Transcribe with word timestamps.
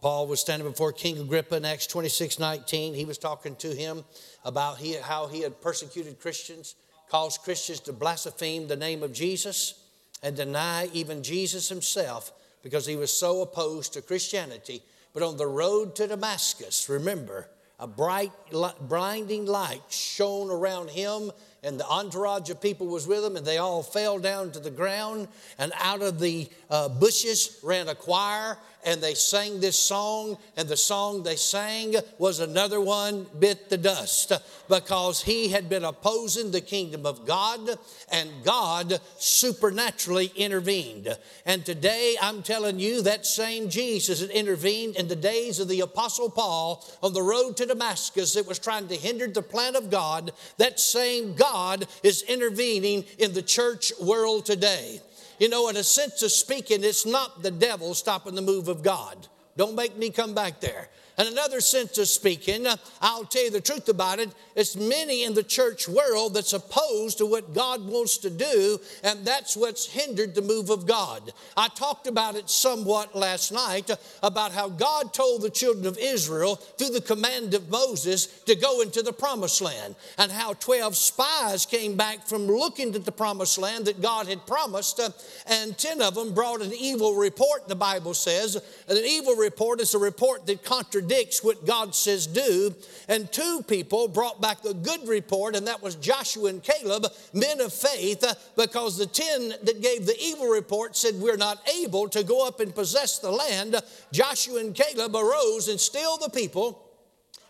Paul 0.00 0.28
was 0.28 0.40
standing 0.40 0.68
before 0.68 0.92
King 0.92 1.18
Agrippa 1.18 1.56
in 1.56 1.64
Acts 1.64 1.86
26 1.88 2.38
19. 2.38 2.94
He 2.94 3.04
was 3.04 3.18
talking 3.18 3.56
to 3.56 3.74
him 3.74 4.04
about 4.44 4.78
he, 4.78 4.94
how 4.94 5.26
he 5.26 5.40
had 5.40 5.60
persecuted 5.60 6.20
Christians, 6.20 6.76
caused 7.08 7.42
Christians 7.42 7.80
to 7.80 7.92
blaspheme 7.92 8.68
the 8.68 8.76
name 8.76 9.02
of 9.02 9.12
Jesus 9.12 9.82
and 10.22 10.36
deny 10.36 10.88
even 10.92 11.22
Jesus 11.22 11.68
himself 11.68 12.32
because 12.62 12.86
he 12.86 12.96
was 12.96 13.12
so 13.12 13.42
opposed 13.42 13.92
to 13.94 14.02
Christianity. 14.02 14.82
But 15.12 15.22
on 15.22 15.36
the 15.36 15.46
road 15.46 15.96
to 15.96 16.06
Damascus, 16.06 16.88
remember, 16.88 17.48
a 17.78 17.86
bright, 17.86 18.32
blinding 18.80 19.46
light 19.46 19.82
shone 19.88 20.50
around 20.50 20.90
him 20.90 21.30
and 21.62 21.78
the 21.78 21.86
entourage 21.86 22.48
of 22.48 22.60
people 22.60 22.86
was 22.86 23.06
with 23.06 23.24
him 23.24 23.36
and 23.36 23.46
they 23.46 23.58
all 23.58 23.82
fell 23.82 24.18
down 24.18 24.50
to 24.52 24.60
the 24.60 24.70
ground 24.70 25.28
and 25.58 25.72
out 25.78 26.00
of 26.00 26.18
the 26.18 26.48
uh, 26.70 26.88
bushes 26.88 27.58
ran 27.62 27.88
a 27.88 27.94
choir 27.94 28.56
and 28.86 29.02
they 29.02 29.14
sang 29.14 29.58
this 29.58 29.76
song, 29.76 30.38
and 30.56 30.68
the 30.68 30.76
song 30.76 31.24
they 31.24 31.34
sang 31.34 31.96
was 32.18 32.38
another 32.38 32.80
one 32.80 33.26
bit 33.38 33.68
the 33.68 33.76
dust 33.76 34.32
because 34.68 35.22
he 35.22 35.48
had 35.48 35.68
been 35.68 35.84
opposing 35.84 36.52
the 36.52 36.60
kingdom 36.60 37.04
of 37.04 37.26
God, 37.26 37.68
and 38.12 38.30
God 38.44 39.00
supernaturally 39.18 40.32
intervened. 40.36 41.08
And 41.44 41.66
today 41.66 42.16
I'm 42.22 42.44
telling 42.44 42.78
you 42.78 43.02
that 43.02 43.26
same 43.26 43.68
Jesus 43.68 44.20
that 44.20 44.30
intervened 44.30 44.94
in 44.96 45.08
the 45.08 45.16
days 45.16 45.58
of 45.58 45.66
the 45.66 45.80
Apostle 45.80 46.30
Paul 46.30 46.84
on 47.02 47.12
the 47.12 47.22
road 47.22 47.56
to 47.56 47.66
Damascus 47.66 48.34
that 48.34 48.46
was 48.46 48.60
trying 48.60 48.86
to 48.88 48.94
hinder 48.94 49.26
the 49.26 49.42
plan 49.42 49.74
of 49.74 49.90
God, 49.90 50.32
that 50.58 50.78
same 50.78 51.34
God 51.34 51.86
is 52.04 52.22
intervening 52.22 53.04
in 53.18 53.32
the 53.34 53.42
church 53.42 53.92
world 54.00 54.46
today. 54.46 55.00
You 55.38 55.48
know, 55.48 55.68
in 55.68 55.76
a 55.76 55.82
sense 55.82 56.22
of 56.22 56.32
speaking, 56.32 56.82
it's 56.82 57.04
not 57.04 57.42
the 57.42 57.50
devil 57.50 57.94
stopping 57.94 58.34
the 58.34 58.42
move 58.42 58.68
of 58.68 58.82
God. 58.82 59.28
Don't 59.56 59.74
make 59.74 59.96
me 59.96 60.10
come 60.10 60.34
back 60.34 60.60
there. 60.60 60.88
In 61.18 61.28
another 61.28 61.62
sense 61.62 61.96
of 61.96 62.08
speaking, 62.08 62.66
uh, 62.66 62.76
I'll 63.00 63.24
tell 63.24 63.44
you 63.44 63.50
the 63.50 63.62
truth 63.62 63.88
about 63.88 64.18
it. 64.18 64.28
It's 64.54 64.76
many 64.76 65.24
in 65.24 65.32
the 65.32 65.42
church 65.42 65.88
world 65.88 66.34
that's 66.34 66.52
opposed 66.52 67.18
to 67.18 67.26
what 67.26 67.54
God 67.54 67.86
wants 67.86 68.18
to 68.18 68.28
do, 68.28 68.78
and 69.02 69.24
that's 69.24 69.56
what's 69.56 69.86
hindered 69.86 70.34
the 70.34 70.42
move 70.42 70.68
of 70.68 70.86
God. 70.86 71.32
I 71.56 71.68
talked 71.68 72.06
about 72.06 72.36
it 72.36 72.50
somewhat 72.50 73.16
last 73.16 73.50
night 73.50 73.90
uh, 73.90 73.96
about 74.22 74.52
how 74.52 74.68
God 74.68 75.14
told 75.14 75.40
the 75.40 75.48
children 75.48 75.86
of 75.86 75.96
Israel 75.96 76.56
through 76.56 76.90
the 76.90 77.00
command 77.00 77.54
of 77.54 77.70
Moses 77.70 78.26
to 78.42 78.54
go 78.54 78.82
into 78.82 79.00
the 79.00 79.12
promised 79.12 79.62
land, 79.62 79.94
and 80.18 80.30
how 80.30 80.52
12 80.52 80.96
spies 80.96 81.64
came 81.64 81.96
back 81.96 82.26
from 82.26 82.46
looking 82.46 82.94
at 82.94 83.06
the 83.06 83.12
promised 83.12 83.56
land 83.56 83.86
that 83.86 84.02
God 84.02 84.26
had 84.26 84.46
promised, 84.46 85.00
uh, 85.00 85.08
and 85.46 85.78
10 85.78 86.02
of 86.02 86.14
them 86.14 86.34
brought 86.34 86.60
an 86.60 86.74
evil 86.78 87.14
report, 87.14 87.68
the 87.68 87.74
Bible 87.74 88.12
says. 88.12 88.56
And 88.86 88.98
an 88.98 89.04
evil 89.06 89.34
report 89.34 89.80
is 89.80 89.94
a 89.94 89.98
report 89.98 90.44
that 90.44 90.62
contradicts 90.62 91.05
contradicts 91.06 91.42
what 91.42 91.66
God 91.66 91.94
says 91.94 92.26
do. 92.26 92.74
And 93.08 93.30
two 93.30 93.62
people 93.66 94.08
brought 94.08 94.40
back 94.40 94.64
a 94.64 94.74
good 94.74 95.06
report, 95.06 95.56
and 95.56 95.66
that 95.66 95.82
was 95.82 95.94
Joshua 95.96 96.48
and 96.48 96.62
Caleb, 96.62 97.06
men 97.32 97.60
of 97.60 97.72
faith, 97.72 98.24
because 98.56 98.98
the 98.98 99.06
ten 99.06 99.50
that 99.62 99.82
gave 99.82 100.06
the 100.06 100.18
evil 100.20 100.46
report 100.46 100.96
said, 100.96 101.14
We're 101.14 101.36
not 101.36 101.66
able 101.82 102.08
to 102.08 102.24
go 102.24 102.46
up 102.46 102.60
and 102.60 102.74
possess 102.74 103.18
the 103.18 103.30
land. 103.30 103.76
Joshua 104.12 104.60
and 104.60 104.74
Caleb 104.74 105.14
arose 105.14 105.68
and 105.68 105.78
still 105.78 106.18
the 106.18 106.30
people 106.30 106.82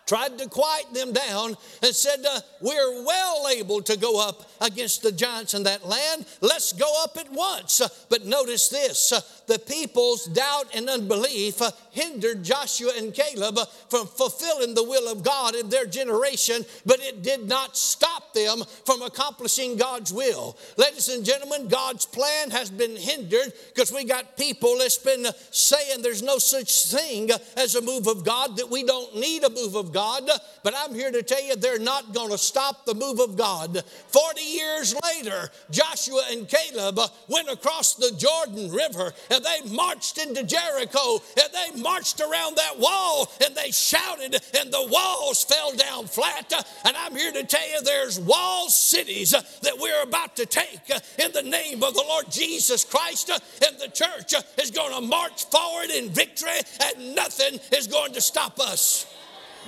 tried 0.07 0.39
to 0.39 0.49
quiet 0.49 0.87
them 0.95 1.13
down 1.13 1.57
and 1.83 1.95
said, 1.95 2.25
uh, 2.25 2.41
We're 2.61 3.05
well 3.05 3.49
able 3.49 3.83
to 3.83 3.99
go 3.99 4.27
up 4.27 4.49
against 4.61 5.03
the 5.03 5.13
giants 5.13 5.55
in 5.55 5.65
that 5.65 5.87
land. 5.87 6.25
Let's 6.41 6.73
go 6.73 7.03
up 7.03 7.17
at 7.19 7.31
once. 7.33 7.83
But 8.09 8.25
notice 8.25 8.69
this 8.69 9.13
the 9.47 9.59
people's 9.59 10.27
doubt 10.27 10.75
and 10.75 10.89
unbelief 10.89 11.61
hindered 11.97 12.45
Joshua 12.45 12.93
and 12.97 13.13
Caleb 13.13 13.59
from 13.89 14.07
fulfilling 14.07 14.75
the 14.75 14.85
will 14.85 15.11
of 15.11 15.25
God 15.25 15.55
in 15.55 15.71
their 15.71 15.87
generation, 15.87 16.65
but 16.85 17.01
it 17.01 17.23
did 17.23 17.49
not 17.49 17.77
stop 17.77 18.35
them 18.35 18.63
from 18.85 19.01
accomplishing 19.01 19.77
God's 19.77 20.13
will. 20.13 20.59
Ladies 20.77 21.09
and 21.09 21.25
gentlemen, 21.25 21.69
God's 21.69 22.05
plan 22.05 22.51
has 22.51 22.71
been 22.71 22.95
hindered 22.95 23.53
because 23.75 23.93
we 23.93 24.05
got 24.05 24.37
people 24.37 24.77
that's 24.79 24.99
been 24.99 25.27
saying 25.51 26.03
there's 26.03 26.23
no 26.23 26.37
such 26.37 26.87
thing 26.87 27.31
as 27.57 27.75
a 27.75 27.81
move 27.81 28.07
of 28.07 28.25
God, 28.25 28.59
that 28.59 28.71
we 28.71 28.85
don't 28.85 29.17
need 29.17 29.43
a 29.43 29.51
move 29.51 29.75
of 29.75 29.93
God, 29.93 30.29
but 30.63 30.75
I'm 30.77 30.95
here 30.95 31.11
to 31.11 31.23
tell 31.23 31.43
you 31.43 31.57
they're 31.57 31.79
not 31.79 32.13
going 32.13 32.31
to 32.31 32.39
stop 32.39 32.85
the 32.85 32.95
move 32.95 33.21
of 33.21 33.37
God. 33.37 33.83
40 34.09 34.43
years 34.43 34.95
later, 35.03 35.49
Joshua 35.71 36.23
and 36.31 36.47
Caleb 36.47 36.99
went 37.29 37.49
across 37.49 37.95
the 37.95 38.13
Jordan 38.19 38.71
River 38.71 39.13
and 39.31 39.45
they 39.45 39.75
marched 39.75 40.19
into 40.19 40.45
Jericho 40.45 41.23
and 41.41 41.49
they 41.53 41.81
marched 41.87 42.21
around 42.21 42.57
that 42.57 42.79
wall 42.79 43.31
and 43.45 43.55
they 43.55 43.71
shouted 43.71 44.35
and 44.59 44.73
the 44.73 44.89
walls 44.91 45.45
fell 45.45 45.73
down 45.73 46.07
flat. 46.07 46.53
And 46.85 46.97
I'm 46.97 47.15
here 47.15 47.33
to 47.33 47.45
tell 47.45 47.69
you 47.71 47.81
there's 47.83 48.19
wall 48.19 48.69
cities 48.69 49.31
that 49.31 49.79
we're 49.79 50.03
about 50.03 50.35
to 50.37 50.47
take 50.47 50.91
in 51.19 51.31
the 51.33 51.43
name 51.43 51.85
of 51.85 51.95
the 51.95 52.05
Lord 52.09 52.27
Jesus 52.29 52.85
Christ 52.85 53.31
and 53.31 53.79
the 53.79 53.89
church 53.89 54.35
is 54.61 54.71
going 54.73 54.95
to 54.95 55.07
march 55.07 55.45
forward 55.45 55.91
in 55.91 56.09
victory 56.11 56.59
and 56.83 57.15
nothing 57.15 57.61
is 57.73 57.87
going 57.87 58.13
to 58.15 58.21
stop 58.21 58.59
us. 58.59 59.07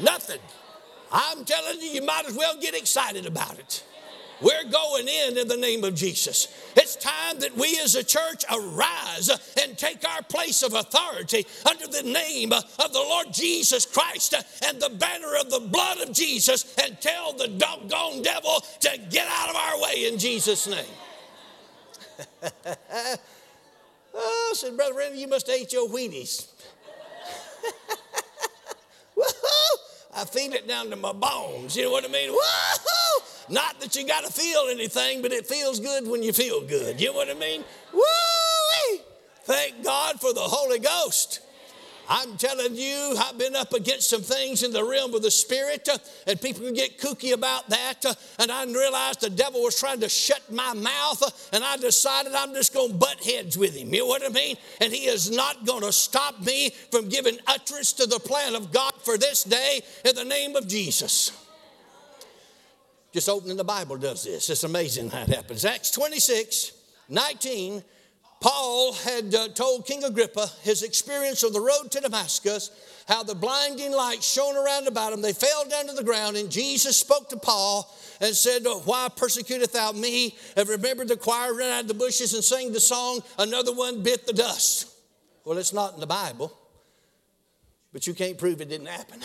Nothing. 0.00 0.40
I'm 1.12 1.44
telling 1.44 1.80
you, 1.80 1.88
you 1.88 2.04
might 2.04 2.26
as 2.26 2.34
well 2.34 2.56
get 2.60 2.74
excited 2.74 3.26
about 3.26 3.58
it. 3.58 3.84
We're 4.40 4.64
going 4.70 5.08
in 5.08 5.36
in 5.38 5.48
the 5.48 5.56
name 5.56 5.82
of 5.84 5.94
Jesus. 5.94 6.48
It's 6.76 6.94
time 6.96 7.40
that 7.40 7.56
we 7.56 7.78
as 7.80 7.96
a 7.96 8.04
church 8.04 8.44
arise 8.50 9.30
and 9.60 9.76
take 9.76 10.08
our 10.08 10.22
place 10.22 10.62
of 10.62 10.74
authority 10.74 11.44
under 11.68 11.86
the 11.88 12.04
name 12.04 12.52
of 12.52 12.92
the 12.92 12.98
Lord 12.98 13.32
Jesus 13.32 13.84
Christ 13.84 14.34
and 14.64 14.80
the 14.80 14.90
banner 14.90 15.36
of 15.40 15.50
the 15.50 15.60
blood 15.60 15.98
of 15.98 16.12
Jesus 16.12 16.76
and 16.84 17.00
tell 17.00 17.32
the 17.32 17.48
doggone 17.48 18.22
devil 18.22 18.64
to 18.80 18.98
get 19.10 19.26
out 19.28 19.50
of 19.50 19.56
our 19.56 19.82
way 19.82 20.06
in 20.06 20.18
Jesus' 20.18 20.68
name. 20.68 20.84
oh, 24.14 24.52
said 24.54 24.76
Brother 24.76 24.94
Randy, 24.94 25.18
you 25.18 25.28
must 25.28 25.46
have 25.48 25.56
ate 25.56 25.72
your 25.72 25.88
Wheaties. 25.88 26.46
I 30.18 30.24
feel 30.24 30.52
it 30.52 30.66
down 30.66 30.90
to 30.90 30.96
my 30.96 31.12
bones. 31.12 31.76
You 31.76 31.84
know 31.84 31.92
what 31.92 32.04
I 32.04 32.08
mean? 32.08 32.34
Not 33.48 33.78
that 33.80 33.94
you 33.94 34.04
got 34.04 34.24
to 34.24 34.32
feel 34.32 34.66
anything, 34.68 35.22
but 35.22 35.30
it 35.30 35.46
feels 35.46 35.78
good 35.78 36.08
when 36.08 36.24
you 36.24 36.32
feel 36.32 36.60
good. 36.60 37.00
You 37.00 37.12
know 37.12 37.14
what 37.14 37.30
I 37.30 37.34
mean? 37.34 37.62
Woo! 37.94 38.98
Thank 39.44 39.84
God 39.84 40.20
for 40.20 40.34
the 40.34 40.40
Holy 40.40 40.80
Ghost. 40.80 41.40
I'm 42.08 42.38
telling 42.38 42.74
you, 42.74 43.14
I've 43.18 43.36
been 43.36 43.54
up 43.54 43.74
against 43.74 44.08
some 44.08 44.22
things 44.22 44.62
in 44.62 44.72
the 44.72 44.82
realm 44.82 45.14
of 45.14 45.22
the 45.22 45.30
spirit, 45.30 45.86
uh, 45.92 45.98
and 46.26 46.40
people 46.40 46.62
can 46.62 46.72
get 46.72 46.98
kooky 46.98 47.34
about 47.34 47.68
that. 47.68 48.04
Uh, 48.04 48.14
and 48.38 48.50
I 48.50 48.64
realized 48.64 49.20
the 49.20 49.28
devil 49.28 49.62
was 49.62 49.78
trying 49.78 50.00
to 50.00 50.08
shut 50.08 50.50
my 50.50 50.72
mouth, 50.72 51.22
uh, 51.22 51.30
and 51.52 51.62
I 51.62 51.76
decided 51.76 52.32
I'm 52.34 52.54
just 52.54 52.72
going 52.72 52.92
to 52.92 52.96
butt 52.96 53.22
heads 53.22 53.58
with 53.58 53.76
him. 53.76 53.92
You 53.92 54.00
know 54.00 54.06
what 54.06 54.24
I 54.24 54.30
mean? 54.30 54.56
And 54.80 54.90
he 54.90 55.06
is 55.06 55.30
not 55.30 55.66
going 55.66 55.82
to 55.82 55.92
stop 55.92 56.40
me 56.40 56.70
from 56.90 57.10
giving 57.10 57.36
utterance 57.46 57.92
to 57.94 58.06
the 58.06 58.18
plan 58.18 58.54
of 58.54 58.72
God 58.72 58.94
for 59.02 59.18
this 59.18 59.44
day 59.44 59.82
in 60.04 60.14
the 60.14 60.24
name 60.24 60.56
of 60.56 60.66
Jesus. 60.66 61.32
Just 63.12 63.28
opening 63.28 63.56
the 63.56 63.64
Bible 63.64 63.96
does 63.98 64.24
this. 64.24 64.48
It's 64.48 64.64
amazing 64.64 65.10
how 65.10 65.22
it 65.22 65.28
happens. 65.28 65.64
Acts 65.64 65.90
26, 65.90 66.72
19 67.10 67.82
Paul 68.40 68.92
had 68.92 69.34
uh, 69.34 69.48
told 69.48 69.84
King 69.86 70.04
Agrippa 70.04 70.48
his 70.62 70.82
experience 70.84 71.42
on 71.42 71.52
the 71.52 71.60
road 71.60 71.90
to 71.90 72.00
Damascus, 72.00 72.70
how 73.08 73.24
the 73.24 73.34
blinding 73.34 73.90
light 73.90 74.22
shone 74.22 74.56
around 74.56 74.86
about 74.86 75.12
him. 75.12 75.22
They 75.22 75.32
fell 75.32 75.68
down 75.68 75.88
to 75.88 75.94
the 75.94 76.04
ground, 76.04 76.36
and 76.36 76.48
Jesus 76.50 76.96
spoke 76.96 77.28
to 77.30 77.36
Paul 77.36 77.92
and 78.20 78.34
said, 78.36 78.62
Why 78.84 79.08
persecutest 79.14 79.72
thou 79.72 79.92
me? 79.92 80.36
And 80.56 80.68
remembered 80.68 81.08
the 81.08 81.16
choir 81.16 81.54
ran 81.54 81.70
out 81.70 81.82
of 81.82 81.88
the 81.88 81.94
bushes 81.94 82.34
and 82.34 82.44
sang 82.44 82.72
the 82.72 82.80
song, 82.80 83.22
Another 83.38 83.72
one 83.72 84.02
bit 84.04 84.26
the 84.26 84.32
dust. 84.32 84.94
Well, 85.44 85.58
it's 85.58 85.72
not 85.72 85.94
in 85.94 86.00
the 86.00 86.06
Bible, 86.06 86.56
but 87.92 88.06
you 88.06 88.14
can't 88.14 88.38
prove 88.38 88.60
it 88.60 88.68
didn't 88.68 88.86
happen. 88.88 89.20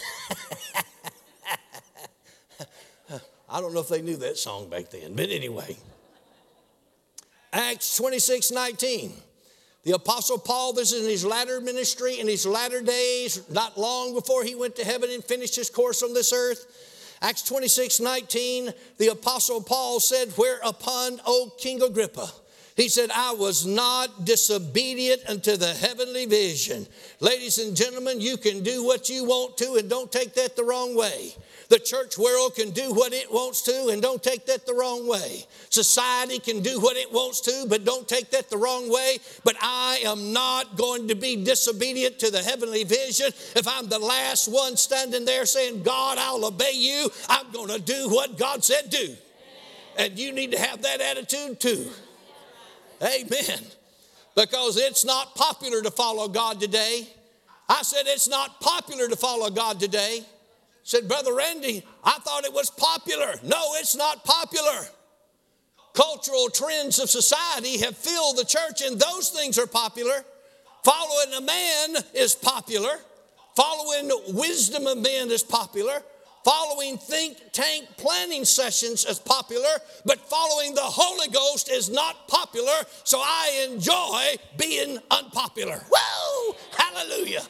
I 3.50 3.62
don't 3.62 3.74
know 3.74 3.82
if 3.82 3.90
they 3.90 4.02
knew 4.02 4.18
that 4.18 4.38
song 4.38 4.70
back 4.70 4.90
then, 4.90 5.14
but 5.14 5.30
anyway. 5.30 5.78
Acts 7.54 7.96
26 7.98 8.52
19. 8.52 9.14
The 9.84 9.92
Apostle 9.92 10.38
Paul, 10.38 10.74
this 10.74 10.94
is 10.94 11.04
in 11.04 11.10
his 11.10 11.26
latter 11.26 11.60
ministry, 11.62 12.20
in 12.20 12.28
his 12.28 12.46
latter 12.46 12.82
days, 12.82 13.48
not 13.50 13.78
long 13.78 14.16
before 14.16 14.44
he 14.44 14.56
went 14.56 14.78
to 14.78 14.86
heaven 14.86 15.10
and 15.12 15.24
finished 15.24 15.58
his 15.58 15.70
course 15.70 16.02
on 16.02 16.14
this 16.14 16.32
earth. 16.34 16.66
Acts 17.22 17.44
26 17.44 18.00
19, 18.00 18.74
the 18.98 19.10
Apostle 19.10 19.62
Paul 19.62 20.00
said, 20.00 20.30
Whereupon, 20.32 21.20
O 21.26 21.52
King 21.58 21.84
Agrippa, 21.84 22.30
he 22.76 22.90
said, 22.90 23.12
I 23.14 23.34
was 23.34 23.66
not 23.66 24.26
disobedient 24.26 25.22
unto 25.30 25.56
the 25.58 25.74
heavenly 25.74 26.26
vision. 26.26 26.88
Ladies 27.20 27.60
and 27.60 27.76
gentlemen, 27.76 28.20
you 28.20 28.38
can 28.38 28.64
do 28.64 28.84
what 28.84 29.10
you 29.10 29.26
want 29.26 29.58
to 29.58 29.76
and 29.76 29.90
don't 29.90 30.12
take 30.12 30.34
that 30.36 30.56
the 30.56 30.64
wrong 30.64 30.96
way. 30.96 31.36
The 31.74 31.80
church 31.80 32.20
world 32.20 32.54
can 32.54 32.70
do 32.70 32.94
what 32.94 33.14
it 33.14 33.34
wants 33.34 33.64
to, 33.64 33.88
and 33.88 34.00
don't 34.00 34.22
take 34.22 34.46
that 34.46 34.68
the 34.68 34.76
wrong 34.76 35.08
way. 35.08 35.44
Society 35.72 36.38
can 36.38 36.62
do 36.62 36.80
what 36.80 36.98
it 36.98 37.12
wants 37.12 37.42
to, 37.42 37.66
but 37.68 37.84
don't 37.84 38.08
take 38.08 38.30
that 38.30 38.52
the 38.52 38.58
wrong 38.58 38.94
way. 38.94 39.18
But 39.44 39.56
I 39.60 40.04
am 40.06 40.34
not 40.34 40.78
going 40.78 41.08
to 41.08 41.16
be 41.16 41.44
disobedient 41.44 42.20
to 42.20 42.30
the 42.30 42.44
heavenly 42.44 42.84
vision. 42.84 43.32
If 43.56 43.68
I'm 43.68 43.90
the 43.90 43.98
last 43.98 44.50
one 44.50 44.78
standing 44.78 45.26
there 45.26 45.48
saying, 45.48 45.82
God, 45.82 46.20
I'll 46.20 46.46
obey 46.46 46.74
you, 46.74 47.10
I'm 47.28 47.50
going 47.50 47.70
to 47.70 47.82
do 47.82 48.08
what 48.08 48.38
God 48.38 48.64
said 48.64 48.92
do. 48.92 49.16
And 49.98 50.20
you 50.20 50.32
need 50.32 50.52
to 50.52 50.60
have 50.60 50.84
that 50.84 51.02
attitude 51.02 51.60
too. 51.60 51.90
Amen. 53.02 53.62
Because 54.36 54.78
it's 54.78 55.04
not 55.04 55.34
popular 55.34 55.82
to 55.82 55.90
follow 55.90 56.28
God 56.28 56.60
today. 56.60 57.08
I 57.68 57.82
said 57.82 58.04
it's 58.06 58.30
not 58.30 58.62
popular 58.62 59.08
to 59.08 59.16
follow 59.16 59.50
God 59.50 59.80
today. 59.80 60.24
Said, 60.84 61.08
Brother 61.08 61.34
Randy, 61.34 61.84
I 62.04 62.20
thought 62.20 62.46
it 62.46 62.54
was 62.54 62.70
popular. 62.70 63.36
No, 63.44 63.76
it's 63.76 63.96
not 63.96 64.26
popular. 64.26 64.88
Cultural 65.94 66.50
trends 66.50 67.00
of 67.00 67.10
society 67.10 67.78
have 67.80 67.96
filled 67.96 68.38
the 68.38 68.46
church, 68.46 68.82
and 68.82 69.00
those 69.00 69.30
things 69.30 69.58
are 69.58 69.68
popular. 69.68 70.26
Following 70.84 71.34
a 71.38 71.42
man 71.42 72.04
is 72.14 72.36
popular. 72.36 73.00
Following 73.56 74.12
wisdom 74.30 74.88
of 74.88 74.98
men 74.98 75.32
is 75.32 75.44
popular. 75.44 76.02
Following 76.44 76.98
think 76.98 77.38
tank 77.54 77.88
planning 77.96 78.44
sessions 78.44 79.06
is 79.06 79.18
popular, 79.18 79.70
but 80.06 80.20
following 80.20 80.76
the 80.76 80.82
Holy 80.82 81.30
Ghost 81.30 81.72
is 81.72 81.90
not 81.90 82.28
popular, 82.28 82.74
so 83.06 83.20
I 83.20 83.68
enjoy 83.70 84.36
being 84.58 84.98
unpopular. 85.10 85.82
Whoa! 85.90 86.56
Hallelujah. 86.78 87.44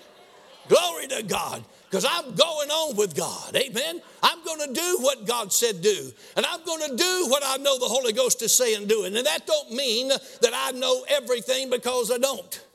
Glory 0.68 1.08
to 1.08 1.24
God 1.24 1.64
because 1.94 2.10
I'm 2.10 2.34
going 2.34 2.72
on 2.72 2.96
with 2.96 3.16
God. 3.16 3.56
Amen. 3.56 4.02
I'm 4.24 4.44
going 4.44 4.68
to 4.68 4.74
do 4.74 4.98
what 5.02 5.28
God 5.28 5.54
said 5.54 5.84
do. 5.84 6.12
And 6.36 6.44
I'm 6.44 6.66
going 6.66 6.90
to 6.90 6.96
do 6.98 7.28
what 7.28 7.44
I 7.46 7.58
know 7.58 7.78
the 7.78 7.86
Holy 7.86 8.14
Ghost 8.14 8.42
is 8.42 8.52
saying 8.52 8.88
doing. 8.88 9.16
And 9.16 9.28
that 9.28 9.46
don't 9.46 9.72
mean 9.74 10.08
that 10.08 10.54
I 10.56 10.72
know 10.72 11.06
everything 11.08 11.70
because 11.70 12.10
I 12.10 12.18
don't. 12.18 12.66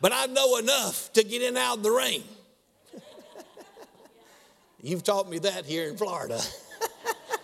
But 0.00 0.14
I 0.14 0.24
know 0.24 0.56
enough 0.56 1.12
to 1.12 1.22
get 1.22 1.42
in 1.42 1.58
out 1.58 1.76
of 1.76 1.82
the 1.82 1.90
rain. 1.90 2.22
You've 4.82 5.04
taught 5.04 5.28
me 5.28 5.38
that 5.40 5.66
here 5.66 5.90
in 5.90 5.98
Florida. 5.98 6.40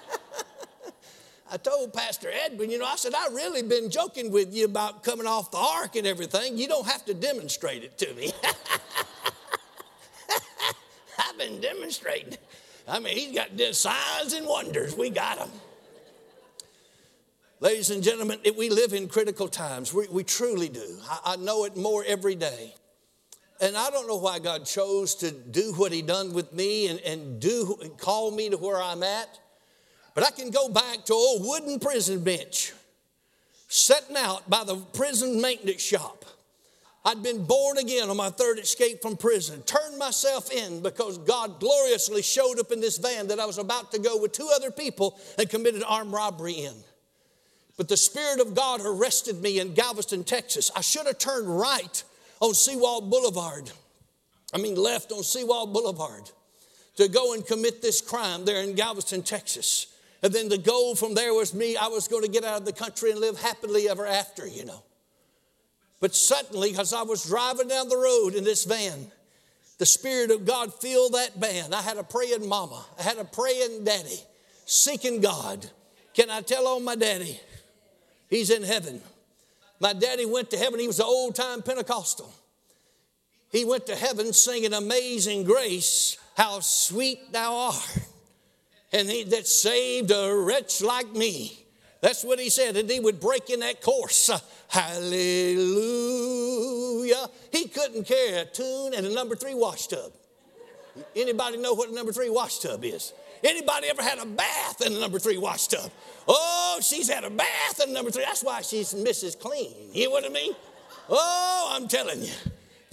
I 1.53 1.59
told 1.59 1.93
Pastor 1.93 2.31
Edwin, 2.47 2.71
you 2.71 2.79
know, 2.79 2.87
I 2.87 2.97
said, 2.97 3.13
I've 3.15 3.35
really 3.35 3.63
been 3.63 3.91
joking 3.91 4.33
with 4.33 4.55
you 4.55 4.65
about 4.65 5.03
coming 5.03 5.27
off 5.27 5.51
the 5.51 5.59
ark 5.59 5.95
and 5.95 6.07
everything. 6.07 6.57
You 6.57 6.69
don't 6.69 6.87
have 6.87 7.05
to 7.05 7.13
demonstrate 7.13 7.85
it 7.85 7.99
to 7.99 8.15
me. 8.15 8.33
I've 11.19 11.51
been 11.51 11.61
demonstrating. 11.87 12.37
I 12.89 12.99
mean, 12.99 13.17
he's 13.17 13.35
got 13.35 13.75
signs 13.75 14.33
and 14.33 14.47
wonders. 14.47 14.97
We 14.97 15.11
got 15.11 15.39
them. 15.39 15.51
Ladies 17.61 17.91
and 17.91 18.03
gentlemen, 18.03 18.39
we 18.57 18.71
live 18.71 18.93
in 18.93 19.09
critical 19.09 19.49
times. 19.49 19.95
We, 19.95 20.07
we 20.09 20.25
truly 20.25 20.69
do. 20.69 20.99
I, 21.09 21.21
I 21.33 21.37
know 21.37 21.65
it 21.65 21.77
more 21.77 22.05
every 22.07 22.35
day. 22.35 22.75
And 23.61 23.77
I 23.77 23.89
don't 23.91 24.07
know 24.07 24.17
why 24.17 24.39
God 24.41 24.67
chose 24.67 25.15
to 25.17 25.31
do 25.31 25.73
what 25.75 25.91
He 25.91 26.03
done 26.03 26.33
with 26.35 26.53
me 26.53 26.89
and, 26.89 27.01
and 27.01 27.41
do 27.41 27.79
and 27.81 27.97
call 27.97 28.31
me 28.31 28.51
to 28.51 28.57
where 28.57 28.81
I'm 28.81 29.03
at. 29.03 29.39
But 30.15 30.25
I 30.25 30.31
can 30.31 30.51
go 30.51 30.69
back 30.69 31.05
to 31.07 31.15
old 31.15 31.47
wooden 31.47 31.79
prison 31.79 32.23
bench, 32.23 32.73
sitting 33.69 34.17
out 34.17 34.49
by 34.51 34.65
the 34.65 34.77
prison 34.77 35.41
maintenance 35.41 35.83
shop. 35.83 36.25
I'd 37.07 37.23
been 37.23 37.45
born 37.45 37.79
again 37.79 38.11
on 38.11 38.17
my 38.17 38.31
third 38.31 38.59
escape 38.59 39.01
from 39.01 39.17
prison, 39.17 39.63
turned 39.63 39.97
myself 39.97 40.51
in 40.51 40.83
because 40.83 41.19
God 41.19 41.61
gloriously 41.61 42.21
showed 42.21 42.59
up 42.59 42.73
in 42.73 42.81
this 42.81 42.99
van 42.99 43.29
that 43.29 43.39
I 43.39 43.47
was 43.47 43.59
about 43.59 43.93
to 43.93 44.01
go 44.01 44.21
with 44.21 44.33
two 44.33 44.51
other 44.53 44.73
people 44.73 45.17
and 45.39 45.49
committed 45.49 45.85
armed 45.87 46.13
robbery 46.13 46.55
in. 46.55 46.75
But 47.77 47.87
the 47.87 47.97
Spirit 47.97 48.41
of 48.41 48.57
God 48.57 48.81
arrested 48.85 49.41
me 49.41 49.61
in 49.61 49.73
Galveston, 49.73 50.25
Texas. 50.25 50.69
I 50.75 50.81
should 50.81 51.07
have 51.07 51.19
turned 51.19 51.47
right 51.47 52.03
on 52.41 52.55
Seawall 52.55 53.03
Boulevard. 53.03 53.71
I 54.53 54.59
mean, 54.59 54.75
left 54.75 55.13
on 55.13 55.23
Seawall 55.23 55.69
Boulevard 55.69 56.29
to 56.97 57.07
go 57.07 57.35
and 57.35 57.47
commit 57.47 57.83
this 57.83 58.01
crime 58.01 58.45
there 58.45 58.63
in 58.63 58.75
Galveston, 58.75 59.23
Texas. 59.23 59.87
And 60.25 60.33
then 60.33 60.49
the 60.49 60.59
goal 60.59 60.97
from 60.97 61.15
there 61.15 61.35
was 61.35 61.55
me, 61.55 61.77
I 61.77 61.87
was 61.87 62.09
going 62.09 62.25
to 62.25 62.29
get 62.29 62.43
out 62.43 62.59
of 62.59 62.65
the 62.65 62.73
country 62.73 63.13
and 63.13 63.21
live 63.21 63.41
happily 63.41 63.89
ever 63.89 64.07
after, 64.07 64.45
you 64.45 64.65
know. 64.65 64.83
But 66.01 66.15
suddenly, 66.15 66.77
as 66.77 66.93
I 66.93 67.03
was 67.03 67.25
driving 67.25 67.69
down 67.69 67.89
the 67.89 67.97
road 67.97 68.35
in 68.35 68.45
this 68.45 68.65
van, 68.65 69.11
the 69.79 69.87
Spirit 69.87 70.31
of 70.31 70.45
God 70.45 70.73
filled 70.75 71.15
that 71.15 71.37
van. 71.37 71.73
I 71.73 71.83
had 71.83 71.97
a 71.97 72.03
praying 72.03 72.49
mama, 72.49 72.85
I 72.99 73.03
had 73.03 73.19
a 73.19 73.25
praying 73.25 73.85
daddy, 73.85 74.21
seeking 74.65 75.21
God. 75.21 75.69
Can 76.15 76.31
I 76.31 76.41
tell 76.41 76.67
on 76.67 76.85
my 76.85 76.97
daddy? 76.97 77.39
He's 78.31 78.51
in 78.51 78.63
heaven. 78.63 79.01
My 79.81 79.93
daddy 79.93 80.25
went 80.25 80.51
to 80.51 80.57
heaven, 80.57 80.81
he 80.81 80.87
was 80.87 80.99
an 80.99 81.07
old 81.07 81.35
time 81.35 81.63
Pentecostal. 81.63 82.33
He 83.53 83.65
went 83.65 83.87
to 83.87 83.97
heaven 83.97 84.33
singing 84.33 84.73
Amazing 84.73 85.45
Grace, 85.45 86.19
how 86.37 86.61
sweet 86.61 87.33
thou 87.33 87.55
art. 87.55 87.99
And 88.93 89.09
he 89.09 89.25
that 89.25 89.47
saved 89.47 90.11
a 90.11 90.35
wretch 90.35 90.81
like 90.81 91.11
me. 91.13 91.66
That's 92.07 92.23
what 92.23 92.39
he 92.39 92.51
said. 92.51 92.77
And 92.77 92.89
he 92.89 93.01
would 93.01 93.19
break 93.19 93.51
in 93.51 93.59
that 93.61 93.83
course. 93.83 94.31
Hallelujah. 94.69 95.27
He 97.51 97.67
couldn't 97.67 98.05
carry 98.07 98.39
a 98.39 98.45
tune 98.45 98.95
and 98.95 99.05
a 99.05 99.13
number 99.13 99.35
three 99.35 99.55
wash 99.55 99.89
tub. 99.89 100.13
Anybody 101.17 101.57
know 101.57 101.75
what 101.75 101.89
a 101.89 101.93
number 101.93 102.13
three 102.13 102.31
wash 102.31 102.61
tub 102.61 102.85
is? 102.85 103.13
Anybody 103.43 103.89
ever 103.89 104.03
had 104.03 104.21
a 104.21 104.25
bath 104.27 104.87
in 104.87 104.93
a 104.93 105.01
number 105.01 105.19
three 105.19 105.37
wash 105.37 105.67
tub? 105.67 105.91
Oh, 106.29 106.79
she's 106.81 107.11
had 107.11 107.25
a 107.25 107.31
bath 107.31 107.81
in 107.83 107.91
a 107.91 107.93
number 107.93 108.13
three. 108.13 108.23
That's 108.25 108.45
why 108.45 108.63
she's 108.63 108.95
Mrs. 108.95 109.37
Clean. 109.37 109.75
You 109.93 110.05
know 110.05 110.13
what 110.13 110.25
I 110.25 110.29
mean? 110.29 110.55
Oh, 111.09 111.73
I'm 111.73 111.89
telling 111.89 112.21
you. 112.21 112.31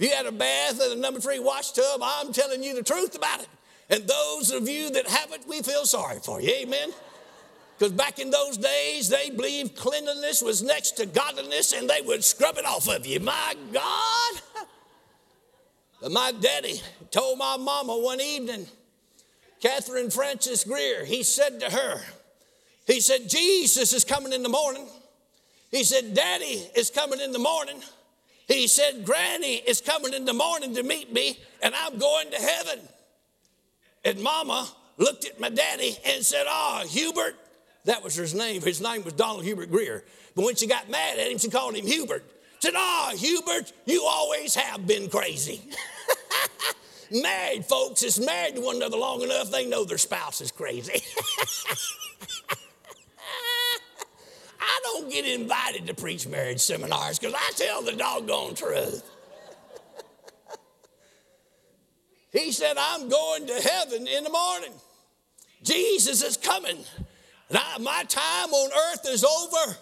you 0.00 0.10
had 0.10 0.26
a 0.26 0.32
bath 0.32 0.82
in 0.84 0.90
a 0.90 1.00
number 1.00 1.20
three 1.20 1.38
wash 1.38 1.70
tub, 1.70 2.00
I'm 2.02 2.32
telling 2.32 2.64
you 2.64 2.74
the 2.74 2.82
truth 2.82 3.14
about 3.14 3.42
it. 3.42 3.48
And 3.90 4.08
those 4.08 4.50
of 4.50 4.68
you 4.68 4.90
that 4.90 5.06
haven't, 5.06 5.46
we 5.46 5.62
feel 5.62 5.86
sorry 5.86 6.18
for 6.18 6.40
you. 6.40 6.50
Amen. 6.50 6.90
Because 7.78 7.92
back 7.92 8.18
in 8.18 8.30
those 8.30 8.56
days, 8.56 9.08
they 9.08 9.30
believed 9.30 9.76
cleanliness 9.76 10.42
was 10.42 10.62
next 10.62 10.92
to 10.92 11.06
godliness 11.06 11.72
and 11.72 11.90
they 11.90 12.00
would 12.02 12.22
scrub 12.22 12.56
it 12.56 12.64
off 12.64 12.88
of 12.88 13.06
you. 13.06 13.20
My 13.20 13.54
God. 13.72 14.40
But 16.00 16.12
my 16.12 16.32
daddy 16.38 16.82
told 17.10 17.38
my 17.38 17.56
mama 17.56 17.96
one 17.96 18.20
evening, 18.20 18.66
Catherine 19.62 20.10
Frances 20.10 20.62
Greer, 20.62 21.02
he 21.02 21.22
said 21.22 21.60
to 21.60 21.70
her, 21.70 22.02
He 22.86 23.00
said, 23.00 23.30
Jesus 23.30 23.94
is 23.94 24.04
coming 24.04 24.34
in 24.34 24.42
the 24.42 24.50
morning. 24.50 24.86
He 25.70 25.82
said, 25.82 26.12
Daddy 26.12 26.68
is 26.76 26.90
coming 26.90 27.20
in 27.20 27.32
the 27.32 27.38
morning. 27.38 27.80
He 28.46 28.66
said, 28.66 29.06
Granny 29.06 29.54
is 29.54 29.80
coming 29.80 30.12
in 30.12 30.26
the 30.26 30.34
morning 30.34 30.74
to 30.74 30.82
meet 30.82 31.10
me, 31.10 31.38
and 31.62 31.74
I'm 31.74 31.98
going 31.98 32.30
to 32.32 32.36
heaven. 32.36 32.80
And 34.04 34.20
Mama 34.22 34.68
looked 34.98 35.24
at 35.24 35.40
my 35.40 35.48
daddy 35.48 35.96
and 36.04 36.22
said, 36.24 36.44
Ah, 36.46 36.82
oh, 36.82 36.86
Hubert. 36.86 37.36
That 37.84 38.02
was 38.02 38.14
his 38.14 38.34
name. 38.34 38.62
His 38.62 38.80
name 38.80 39.04
was 39.04 39.12
Donald 39.12 39.44
Hubert 39.44 39.70
Greer. 39.70 40.04
But 40.34 40.44
when 40.44 40.56
she 40.56 40.66
got 40.66 40.88
mad 40.88 41.18
at 41.18 41.30
him, 41.30 41.38
she 41.38 41.50
called 41.50 41.76
him 41.76 41.86
Hubert. 41.86 42.24
Said, 42.60 42.72
Ah, 42.76 43.10
oh, 43.12 43.16
Hubert, 43.16 43.72
you 43.84 44.04
always 44.08 44.54
have 44.54 44.86
been 44.86 45.10
crazy. 45.10 45.60
married 47.10 47.66
folks 47.66 48.02
is 48.02 48.18
married 48.18 48.56
to 48.56 48.62
one 48.62 48.76
another 48.76 48.96
long 48.96 49.20
enough, 49.22 49.50
they 49.50 49.66
know 49.66 49.84
their 49.84 49.98
spouse 49.98 50.40
is 50.40 50.50
crazy. 50.50 51.02
I 54.60 54.80
don't 54.82 55.10
get 55.10 55.26
invited 55.26 55.86
to 55.86 55.94
preach 55.94 56.26
marriage 56.26 56.60
seminars 56.60 57.18
because 57.18 57.34
I 57.34 57.52
tell 57.54 57.82
the 57.82 57.92
doggone 57.92 58.54
truth. 58.54 59.02
he 62.32 62.50
said, 62.50 62.76
I'm 62.78 63.10
going 63.10 63.46
to 63.46 63.54
heaven 63.54 64.06
in 64.06 64.24
the 64.24 64.30
morning. 64.30 64.72
Jesus 65.62 66.22
is 66.22 66.38
coming. 66.38 66.78
My 67.50 68.04
time 68.08 68.52
on 68.52 68.70
earth 68.92 69.06
is 69.08 69.24
over. 69.24 69.76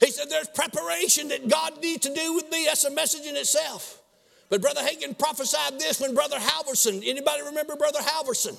He 0.00 0.10
said, 0.10 0.28
There's 0.30 0.48
preparation 0.48 1.28
that 1.28 1.48
God 1.48 1.80
needs 1.80 2.06
to 2.08 2.14
do 2.14 2.34
with 2.34 2.50
me. 2.50 2.64
That's 2.64 2.84
a 2.84 2.90
message 2.90 3.26
in 3.26 3.36
itself. 3.36 4.02
But 4.48 4.60
Brother 4.60 4.82
Hagin 4.82 5.18
prophesied 5.18 5.78
this 5.78 6.00
when 6.00 6.14
Brother 6.14 6.36
Halverson, 6.36 7.02
anybody 7.06 7.42
remember 7.42 7.76
Brother 7.76 8.00
Halverson? 8.00 8.56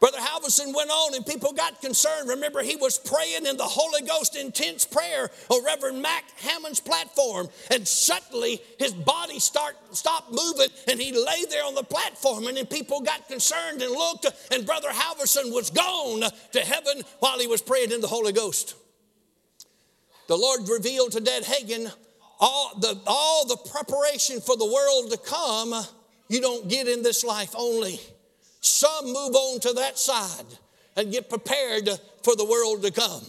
Brother 0.00 0.18
Halverson 0.18 0.72
went 0.74 0.90
on 0.90 1.14
and 1.14 1.26
people 1.26 1.52
got 1.52 1.80
concerned. 1.80 2.28
Remember, 2.28 2.62
he 2.62 2.76
was 2.76 2.98
praying 2.98 3.46
in 3.46 3.56
the 3.56 3.64
Holy 3.64 4.06
Ghost 4.06 4.36
intense 4.36 4.84
prayer 4.84 5.28
on 5.48 5.64
Reverend 5.64 6.00
Mac 6.00 6.24
Hammond's 6.38 6.78
platform. 6.78 7.48
And 7.70 7.86
suddenly 7.86 8.62
his 8.78 8.92
body 8.92 9.40
start, 9.40 9.76
stopped 9.96 10.30
moving 10.30 10.68
and 10.88 11.00
he 11.00 11.12
lay 11.12 11.44
there 11.50 11.64
on 11.64 11.74
the 11.74 11.82
platform. 11.82 12.46
And 12.46 12.56
then 12.56 12.66
people 12.66 13.00
got 13.00 13.26
concerned 13.28 13.82
and 13.82 13.90
looked, 13.90 14.26
and 14.52 14.64
Brother 14.64 14.90
Halverson 14.90 15.52
was 15.52 15.70
gone 15.70 16.30
to 16.52 16.60
heaven 16.60 17.02
while 17.18 17.38
he 17.40 17.48
was 17.48 17.60
praying 17.60 17.90
in 17.90 18.00
the 18.00 18.06
Holy 18.06 18.32
Ghost. 18.32 18.76
The 20.28 20.36
Lord 20.36 20.68
revealed 20.68 21.12
to 21.12 21.20
Dad 21.20 21.42
Hagin 21.42 21.90
all 22.38 22.78
the, 22.78 23.00
all 23.06 23.46
the 23.46 23.56
preparation 23.56 24.40
for 24.40 24.56
the 24.56 24.64
world 24.64 25.10
to 25.10 25.18
come, 25.18 25.74
you 26.28 26.40
don't 26.40 26.68
get 26.68 26.86
in 26.86 27.02
this 27.02 27.24
life 27.24 27.52
only. 27.56 27.98
Some 28.60 29.06
move 29.06 29.34
on 29.34 29.60
to 29.60 29.72
that 29.74 29.98
side 29.98 30.46
and 30.96 31.12
get 31.12 31.30
prepared 31.30 31.88
for 32.22 32.34
the 32.34 32.44
world 32.44 32.82
to 32.82 32.90
come. 32.90 33.24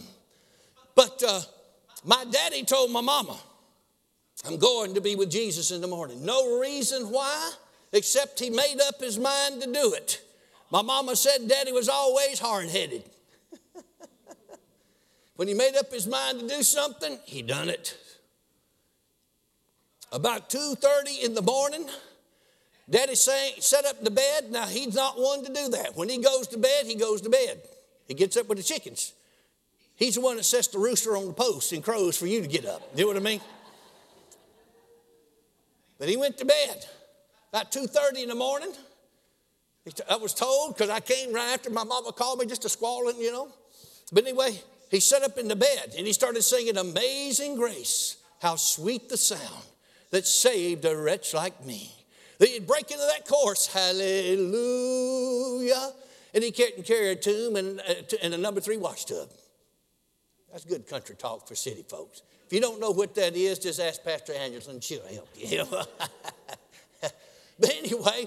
But 0.94 1.22
uh, 1.26 1.40
my 2.04 2.24
daddy 2.30 2.64
told 2.64 2.90
my 2.90 3.00
mama, 3.00 3.38
I'm 4.46 4.56
going 4.56 4.94
to 4.94 5.00
be 5.00 5.16
with 5.16 5.30
Jesus 5.30 5.70
in 5.70 5.80
the 5.80 5.86
morning. 5.86 6.24
No 6.24 6.58
reason 6.58 7.10
why, 7.10 7.52
except 7.92 8.40
he 8.40 8.50
made 8.50 8.80
up 8.86 9.00
his 9.00 9.18
mind 9.18 9.62
to 9.62 9.72
do 9.72 9.92
it. 9.94 10.22
My 10.70 10.82
mama 10.82 11.16
said 11.16 11.48
daddy 11.48 11.72
was 11.72 11.88
always 11.88 12.38
hard 12.38 12.68
headed. 12.68 13.04
when 15.36 15.48
he 15.48 15.54
made 15.54 15.76
up 15.76 15.92
his 15.92 16.06
mind 16.06 16.40
to 16.40 16.48
do 16.48 16.62
something, 16.62 17.18
he 17.24 17.42
done 17.42 17.68
it. 17.68 17.98
About 20.12 20.50
2:30 20.50 21.22
in 21.24 21.34
the 21.34 21.42
morning, 21.42 21.88
Daddy 22.90 23.14
set 23.14 23.84
up 23.86 24.02
the 24.02 24.10
bed. 24.10 24.50
Now, 24.50 24.66
he's 24.66 24.94
not 24.94 25.18
one 25.18 25.44
to 25.44 25.52
do 25.52 25.68
that. 25.68 25.96
When 25.96 26.08
he 26.08 26.18
goes 26.18 26.48
to 26.48 26.58
bed, 26.58 26.86
he 26.86 26.96
goes 26.96 27.20
to 27.20 27.30
bed. 27.30 27.60
He 28.08 28.14
gets 28.14 28.36
up 28.36 28.48
with 28.48 28.58
the 28.58 28.64
chickens. 28.64 29.12
He's 29.94 30.16
the 30.16 30.20
one 30.20 30.36
that 30.36 30.44
sets 30.44 30.66
the 30.68 30.78
rooster 30.78 31.16
on 31.16 31.28
the 31.28 31.32
post 31.32 31.72
and 31.72 31.84
crows 31.84 32.16
for 32.16 32.26
you 32.26 32.40
to 32.40 32.48
get 32.48 32.66
up. 32.66 32.82
You 32.96 33.02
know 33.02 33.08
what 33.08 33.16
I 33.16 33.20
mean? 33.20 33.40
But 35.98 36.08
he 36.08 36.16
went 36.16 36.38
to 36.38 36.44
bed 36.44 36.86
about 37.52 37.70
2.30 37.70 38.22
in 38.22 38.28
the 38.30 38.34
morning. 38.34 38.72
I 40.08 40.16
was 40.16 40.34
told 40.34 40.74
because 40.74 40.90
I 40.90 41.00
came 41.00 41.32
right 41.32 41.52
after 41.52 41.70
my 41.70 41.84
mama 41.84 42.12
called 42.12 42.38
me 42.38 42.46
just 42.46 42.62
to 42.62 42.68
squalling, 42.68 43.18
you 43.18 43.30
know. 43.30 43.48
But 44.12 44.24
anyway, 44.24 44.60
he 44.90 44.98
sat 44.98 45.22
up 45.22 45.38
in 45.38 45.46
the 45.46 45.56
bed 45.56 45.94
and 45.96 46.06
he 46.06 46.12
started 46.12 46.42
singing 46.42 46.76
Amazing 46.76 47.56
Grace. 47.56 48.16
How 48.40 48.56
sweet 48.56 49.08
the 49.08 49.16
sound 49.16 49.64
that 50.10 50.26
saved 50.26 50.84
a 50.86 50.96
wretch 50.96 51.34
like 51.34 51.64
me. 51.64 51.92
He'd 52.40 52.66
break 52.66 52.90
into 52.90 53.04
that 53.04 53.28
chorus, 53.28 53.66
hallelujah. 53.66 54.12
And 56.32 56.42
he 56.42 56.50
couldn't 56.50 56.84
carry 56.84 57.10
a 57.10 57.16
tomb 57.16 57.56
and, 57.56 57.80
uh, 57.80 58.16
and 58.22 58.32
a 58.32 58.38
number 58.38 58.60
three 58.60 58.78
wash 58.78 59.04
tub. 59.04 59.28
That's 60.50 60.64
good 60.64 60.88
country 60.88 61.16
talk 61.16 61.46
for 61.46 61.54
city 61.54 61.84
folks. 61.86 62.22
If 62.46 62.52
you 62.54 62.60
don't 62.60 62.80
know 62.80 62.90
what 62.90 63.14
that 63.16 63.36
is, 63.36 63.58
just 63.58 63.78
ask 63.78 64.02
Pastor 64.02 64.32
Anderson, 64.32 64.80
she'll 64.80 65.06
help 65.06 65.28
you. 65.36 65.64
but 67.60 67.70
anyway, 67.76 68.26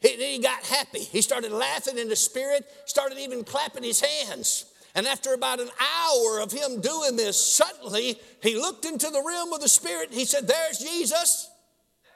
he, 0.00 0.08
he 0.10 0.38
got 0.40 0.62
happy. 0.64 1.00
He 1.00 1.22
started 1.22 1.50
laughing 1.50 1.98
in 1.98 2.08
the 2.08 2.16
spirit, 2.16 2.70
started 2.84 3.18
even 3.18 3.44
clapping 3.44 3.82
his 3.82 4.00
hands. 4.00 4.66
And 4.94 5.06
after 5.06 5.32
about 5.32 5.58
an 5.58 5.70
hour 5.80 6.40
of 6.40 6.52
him 6.52 6.80
doing 6.80 7.16
this, 7.16 7.40
suddenly 7.40 8.20
he 8.42 8.56
looked 8.56 8.84
into 8.84 9.08
the 9.10 9.24
realm 9.26 9.52
of 9.52 9.60
the 9.60 9.68
spirit. 9.68 10.12
He 10.12 10.24
said, 10.24 10.46
There's 10.46 10.78
Jesus. 10.78 11.50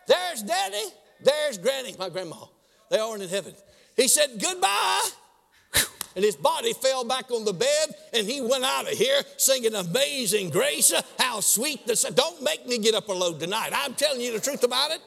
There's 0.06 0.42
Daddy. 0.42 0.92
There's 1.22 1.58
Granny, 1.58 1.94
my 1.98 2.08
grandma. 2.08 2.36
They 2.90 2.98
aren't 2.98 3.22
in 3.22 3.28
heaven. 3.28 3.54
He 3.96 4.08
said, 4.08 4.40
Goodbye. 4.40 5.08
And 6.16 6.24
his 6.24 6.34
body 6.34 6.72
fell 6.72 7.04
back 7.04 7.30
on 7.30 7.44
the 7.44 7.52
bed, 7.52 7.94
and 8.12 8.26
he 8.26 8.40
went 8.40 8.64
out 8.64 8.90
of 8.90 8.98
here 8.98 9.20
singing 9.36 9.74
Amazing 9.76 10.50
Grace. 10.50 10.92
How 11.16 11.38
sweet 11.38 11.86
this. 11.86 12.02
Don't 12.02 12.42
make 12.42 12.66
me 12.66 12.78
get 12.78 12.96
up 12.96 13.08
a 13.08 13.12
load 13.12 13.38
tonight. 13.38 13.70
I'm 13.72 13.94
telling 13.94 14.20
you 14.20 14.32
the 14.32 14.40
truth 14.40 14.64
about 14.64 14.90
it. 14.90 15.00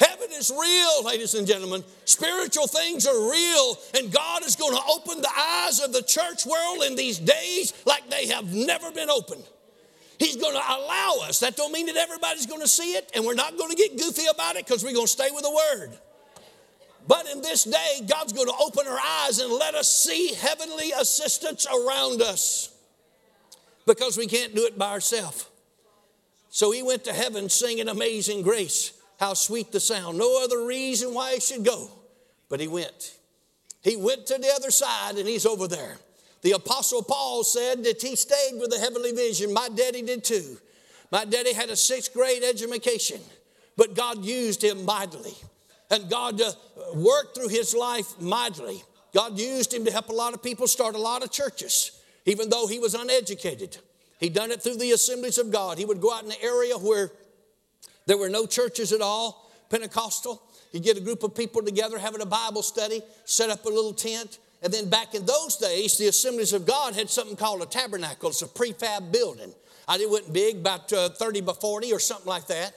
Heaven 0.00 0.28
is 0.32 0.50
real, 0.50 1.04
ladies 1.04 1.34
and 1.34 1.46
gentlemen. 1.46 1.84
Spiritual 2.04 2.66
things 2.66 3.06
are 3.06 3.30
real, 3.30 3.76
and 3.94 4.10
God 4.10 4.44
is 4.44 4.56
going 4.56 4.74
to 4.74 4.82
open 4.92 5.20
the 5.22 5.30
eyes 5.38 5.78
of 5.78 5.92
the 5.92 6.02
church 6.02 6.46
world 6.46 6.82
in 6.84 6.96
these 6.96 7.18
days 7.18 7.72
like 7.86 8.08
they 8.10 8.26
have 8.26 8.52
never 8.52 8.90
been 8.90 9.10
opened. 9.10 9.44
He's 10.20 10.36
going 10.36 10.52
to 10.52 10.60
allow 10.60 11.16
us. 11.22 11.40
That 11.40 11.56
don't 11.56 11.72
mean 11.72 11.86
that 11.86 11.96
everybody's 11.96 12.44
going 12.44 12.60
to 12.60 12.68
see 12.68 12.92
it, 12.92 13.10
and 13.14 13.24
we're 13.24 13.32
not 13.32 13.56
going 13.56 13.70
to 13.70 13.76
get 13.76 13.96
goofy 13.96 14.26
about 14.30 14.56
it 14.56 14.66
because 14.66 14.84
we're 14.84 14.92
going 14.92 15.06
to 15.06 15.10
stay 15.10 15.30
with 15.32 15.42
the 15.42 15.50
Word. 15.50 15.98
But 17.08 17.26
in 17.30 17.40
this 17.40 17.64
day, 17.64 18.02
God's 18.06 18.34
going 18.34 18.46
to 18.46 18.54
open 18.60 18.86
our 18.86 18.98
eyes 19.24 19.38
and 19.38 19.50
let 19.50 19.74
us 19.74 19.90
see 19.90 20.34
heavenly 20.34 20.92
assistance 20.92 21.66
around 21.66 22.20
us 22.20 22.70
because 23.86 24.18
we 24.18 24.26
can't 24.26 24.54
do 24.54 24.66
it 24.66 24.76
by 24.76 24.90
ourselves. 24.90 25.48
So 26.50 26.70
he 26.70 26.82
went 26.82 27.04
to 27.04 27.14
heaven 27.14 27.48
singing 27.48 27.88
Amazing 27.88 28.42
Grace. 28.42 28.92
How 29.18 29.32
sweet 29.32 29.72
the 29.72 29.80
sound. 29.80 30.18
No 30.18 30.44
other 30.44 30.66
reason 30.66 31.14
why 31.14 31.34
he 31.34 31.40
should 31.40 31.64
go, 31.64 31.90
but 32.50 32.60
he 32.60 32.68
went. 32.68 33.16
He 33.82 33.96
went 33.96 34.26
to 34.26 34.36
the 34.36 34.52
other 34.54 34.70
side 34.70 35.16
and 35.16 35.26
he's 35.26 35.46
over 35.46 35.66
there. 35.66 35.96
The 36.42 36.52
Apostle 36.52 37.02
Paul 37.02 37.44
said 37.44 37.84
that 37.84 38.00
he 38.00 38.16
stayed 38.16 38.58
with 38.58 38.70
the 38.70 38.78
heavenly 38.78 39.12
vision. 39.12 39.52
My 39.52 39.68
daddy 39.68 40.02
did 40.02 40.24
too. 40.24 40.58
My 41.10 41.24
daddy 41.24 41.52
had 41.52 41.70
a 41.70 41.76
sixth 41.76 42.14
grade 42.14 42.42
education, 42.42 43.20
but 43.76 43.94
God 43.94 44.24
used 44.24 44.62
him 44.62 44.84
mightily. 44.84 45.34
And 45.90 46.08
God 46.08 46.40
uh, 46.40 46.52
worked 46.94 47.36
through 47.36 47.48
his 47.48 47.74
life 47.74 48.18
mightily. 48.20 48.82
God 49.12 49.38
used 49.38 49.74
him 49.74 49.84
to 49.84 49.90
help 49.90 50.08
a 50.08 50.14
lot 50.14 50.34
of 50.34 50.42
people 50.42 50.68
start 50.68 50.94
a 50.94 50.98
lot 50.98 51.24
of 51.24 51.32
churches, 51.32 52.00
even 52.26 52.48
though 52.48 52.68
he 52.68 52.78
was 52.78 52.94
uneducated. 52.94 53.76
He 54.20 54.28
done 54.28 54.52
it 54.52 54.62
through 54.62 54.76
the 54.76 54.92
assemblies 54.92 55.38
of 55.38 55.50
God. 55.50 55.78
He 55.78 55.84
would 55.84 56.00
go 56.00 56.14
out 56.14 56.22
in 56.22 56.28
the 56.28 56.42
area 56.42 56.76
where 56.76 57.10
there 58.06 58.16
were 58.16 58.28
no 58.28 58.46
churches 58.46 58.92
at 58.92 59.00
all, 59.00 59.50
Pentecostal. 59.68 60.40
He'd 60.72 60.84
get 60.84 60.96
a 60.96 61.00
group 61.00 61.24
of 61.24 61.34
people 61.34 61.62
together 61.62 61.98
having 61.98 62.20
a 62.20 62.26
Bible 62.26 62.62
study, 62.62 63.02
set 63.24 63.50
up 63.50 63.64
a 63.64 63.68
little 63.68 63.92
tent, 63.92 64.38
and 64.62 64.72
then 64.72 64.90
back 64.90 65.14
in 65.14 65.24
those 65.24 65.56
days, 65.56 65.96
the 65.96 66.08
assemblies 66.08 66.52
of 66.52 66.66
God 66.66 66.94
had 66.94 67.08
something 67.08 67.36
called 67.36 67.62
a 67.62 67.66
tabernacle. 67.66 68.28
It's 68.28 68.42
a 68.42 68.46
prefab 68.46 69.10
building. 69.10 69.54
I 69.88 69.96
it 69.96 70.08
wasn't 70.08 70.32
big, 70.32 70.58
about 70.58 70.92
uh, 70.92 71.08
30 71.08 71.40
by 71.40 71.52
40 71.54 71.92
or 71.92 71.98
something 71.98 72.26
like 72.26 72.46
that. 72.48 72.72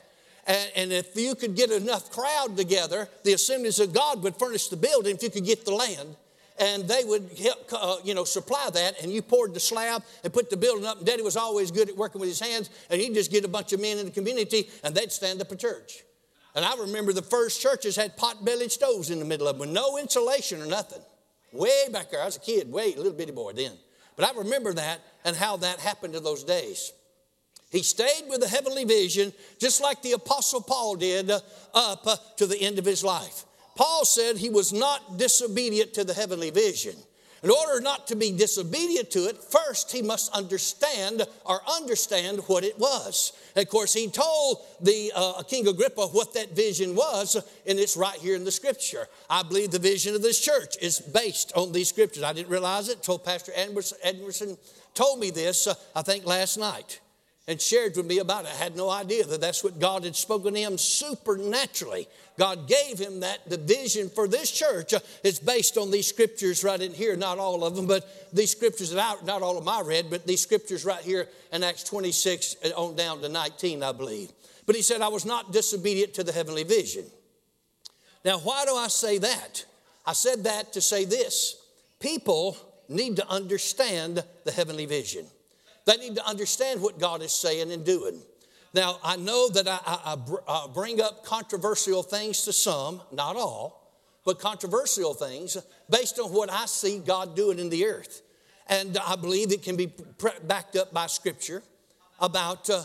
And, 0.47 0.71
and, 0.75 0.91
if 0.91 1.15
you 1.15 1.35
could 1.35 1.55
get 1.55 1.71
enough 1.71 2.11
crowd 2.11 2.57
together, 2.57 3.07
the 3.23 3.31
assemblies 3.33 3.79
of 3.79 3.93
God 3.93 4.21
would 4.23 4.35
furnish 4.35 4.67
the 4.67 4.75
building 4.75 5.15
if 5.15 5.23
you 5.23 5.29
could 5.29 5.45
get 5.45 5.63
the 5.63 5.73
land. 5.73 6.17
And 6.59 6.85
they 6.85 7.03
would 7.05 7.29
help, 7.41 7.69
uh, 7.71 7.95
you 8.03 8.13
know, 8.13 8.25
supply 8.25 8.69
that. 8.73 9.01
And 9.01 9.11
you 9.11 9.21
poured 9.21 9.53
the 9.53 9.59
slab 9.59 10.03
and 10.23 10.33
put 10.33 10.49
the 10.49 10.57
building 10.57 10.85
up. 10.85 10.97
And 10.97 11.05
Daddy 11.05 11.21
was 11.21 11.37
always 11.37 11.71
good 11.71 11.87
at 11.87 11.95
working 11.95 12.19
with 12.19 12.29
his 12.29 12.41
hands. 12.41 12.69
And 12.89 12.99
he'd 12.99 13.13
just 13.13 13.31
get 13.31 13.45
a 13.45 13.47
bunch 13.47 13.71
of 13.71 13.79
men 13.79 13.97
in 13.99 14.05
the 14.05 14.11
community 14.11 14.69
and 14.83 14.93
they'd 14.93 15.11
stand 15.11 15.39
up 15.39 15.51
a 15.51 15.55
church. 15.55 16.03
And 16.55 16.65
I 16.65 16.75
remember 16.75 17.13
the 17.13 17.21
first 17.21 17.61
churches 17.61 17.95
had 17.95 18.17
pot-bellied 18.17 18.71
stoves 18.71 19.09
in 19.11 19.19
the 19.19 19.25
middle 19.25 19.47
of 19.47 19.57
them 19.57 19.67
with 19.67 19.75
no 19.75 19.97
insulation 19.97 20.61
or 20.61 20.65
nothing 20.65 21.01
way 21.53 21.89
back 21.91 22.11
there. 22.11 22.21
I 22.21 22.25
was 22.25 22.37
a 22.37 22.41
kid, 22.41 22.71
way 22.71 22.93
a 22.93 22.97
little 22.97 23.13
bitty 23.13 23.31
boy 23.31 23.53
then. 23.53 23.71
But 24.15 24.25
I 24.25 24.37
remember 24.37 24.73
that 24.73 24.99
and 25.23 25.35
how 25.35 25.57
that 25.57 25.79
happened 25.79 26.15
in 26.15 26.23
those 26.23 26.43
days. 26.43 26.91
He 27.71 27.81
stayed 27.81 28.25
with 28.29 28.41
the 28.41 28.47
heavenly 28.47 28.83
vision 28.83 29.33
just 29.59 29.81
like 29.81 30.01
the 30.01 30.11
Apostle 30.11 30.61
Paul 30.61 30.95
did 30.95 31.31
uh, 31.31 31.39
up 31.73 32.05
uh, 32.05 32.15
to 32.37 32.45
the 32.45 32.61
end 32.61 32.77
of 32.77 32.85
his 32.85 33.03
life. 33.03 33.45
Paul 33.75 34.05
said 34.05 34.37
he 34.37 34.49
was 34.49 34.71
not 34.71 35.17
disobedient 35.17 35.93
to 35.95 36.03
the 36.03 36.13
heavenly 36.13 36.51
vision. 36.51 36.95
In 37.43 37.49
order 37.49 37.81
not 37.81 38.07
to 38.07 38.15
be 38.15 38.31
disobedient 38.31 39.11
to 39.11 39.27
it, 39.27 39.43
first 39.43 39.91
he 39.91 40.01
must 40.01 40.33
understand 40.33 41.23
or 41.45 41.61
understand 41.69 42.39
what 42.47 42.63
it 42.63 42.79
was. 42.79 43.33
And 43.53 43.63
of 43.63 43.69
course, 43.69 43.93
he 43.93 44.07
told 44.07 44.59
the 44.79 45.11
uh, 45.13 45.43
King 45.43 45.67
Agrippa 45.67 46.07
what 46.07 46.33
that 46.35 46.55
vision 46.55 46.95
was, 46.95 47.35
and 47.67 47.77
it's 47.77 47.97
right 47.97 48.17
here 48.17 48.37
in 48.37 48.45
the 48.45 48.51
scripture. 48.51 49.09
I 49.29 49.43
believe 49.43 49.71
the 49.71 49.79
vision 49.79 50.15
of 50.15 50.21
this 50.21 50.39
church 50.39 50.77
is 50.81 50.99
based 50.99 51.51
on 51.53 51.73
these 51.73 51.89
scriptures. 51.89 52.23
I 52.23 52.31
didn't 52.31 52.49
realize 52.49 52.87
it. 52.87 53.03
Told 53.03 53.25
Pastor 53.25 53.51
Edmondson 53.55 54.57
told 54.93 55.19
me 55.19 55.29
this, 55.29 55.67
uh, 55.67 55.73
I 55.95 56.01
think 56.01 56.25
last 56.25 56.57
night 56.57 57.01
and 57.47 57.59
shared 57.59 57.95
with 57.97 58.05
me 58.05 58.19
about 58.19 58.45
it. 58.45 58.51
I 58.51 58.63
had 58.63 58.77
no 58.77 58.89
idea 58.89 59.25
that 59.25 59.41
that's 59.41 59.63
what 59.63 59.79
God 59.79 60.05
had 60.05 60.15
spoken 60.15 60.53
to 60.53 60.59
him 60.59 60.77
supernaturally. 60.77 62.07
God 62.37 62.67
gave 62.67 62.97
him 62.97 63.19
that. 63.19 63.47
The 63.49 63.57
vision 63.57 64.09
for 64.09 64.27
this 64.27 64.49
church 64.49 64.93
uh, 64.93 64.99
is 65.23 65.39
based 65.39 65.77
on 65.77 65.91
these 65.91 66.07
scriptures 66.07 66.63
right 66.63 66.81
in 66.81 66.93
here, 66.93 67.15
not 67.15 67.39
all 67.39 67.65
of 67.65 67.75
them, 67.75 67.85
but 67.85 68.33
these 68.33 68.51
scriptures 68.51 68.91
that 68.91 68.99
I, 68.99 69.25
not 69.25 69.41
all 69.41 69.57
of 69.57 69.67
I 69.67 69.81
read, 69.81 70.09
but 70.09 70.25
these 70.25 70.41
scriptures 70.41 70.85
right 70.85 71.03
here 71.03 71.27
in 71.51 71.63
Acts 71.63 71.83
26 71.83 72.55
uh, 72.63 72.69
on 72.69 72.95
down 72.95 73.21
to 73.21 73.29
19, 73.29 73.83
I 73.83 73.91
believe. 73.91 74.31
But 74.65 74.75
he 74.75 74.81
said, 74.81 75.01
I 75.01 75.09
was 75.09 75.25
not 75.25 75.51
disobedient 75.51 76.13
to 76.15 76.23
the 76.23 76.31
heavenly 76.31 76.63
vision. 76.63 77.03
Now, 78.23 78.39
why 78.39 78.63
do 78.65 78.73
I 78.73 78.87
say 78.87 79.17
that? 79.17 79.65
I 80.05 80.13
said 80.13 80.45
that 80.45 80.73
to 80.73 80.81
say 80.81 81.03
this 81.03 81.57
people 81.99 82.57
need 82.87 83.17
to 83.17 83.27
understand 83.29 84.23
the 84.45 84.51
heavenly 84.51 84.85
vision. 84.85 85.25
They 85.85 85.97
need 85.97 86.15
to 86.15 86.27
understand 86.27 86.81
what 86.81 86.99
God 86.99 87.21
is 87.21 87.33
saying 87.33 87.71
and 87.71 87.85
doing. 87.85 88.21
Now, 88.73 88.97
I 89.03 89.17
know 89.17 89.49
that 89.49 89.67
I, 89.67 89.79
I, 89.85 90.17
I, 90.47 90.67
bring 90.73 90.99
up 90.99 91.23
controversial 91.23 92.01
things 92.01 92.43
to 92.45 92.53
some, 92.53 93.01
not 93.11 93.35
all, 93.35 93.91
but 94.25 94.39
controversial 94.39 95.13
things 95.13 95.57
based 95.89 96.19
on 96.19 96.31
what 96.33 96.51
I 96.51 96.65
see 96.65 96.99
God 96.99 97.35
doing 97.35 97.59
in 97.59 97.69
the 97.69 97.85
earth. 97.85 98.21
And 98.67 98.97
I 99.05 99.15
believe 99.15 99.51
it 99.51 99.61
can 99.61 99.75
be 99.75 99.91
backed 100.43 100.75
up 100.75 100.93
by 100.93 101.07
Scripture 101.07 101.61
about 102.19 102.69
uh, 102.69 102.83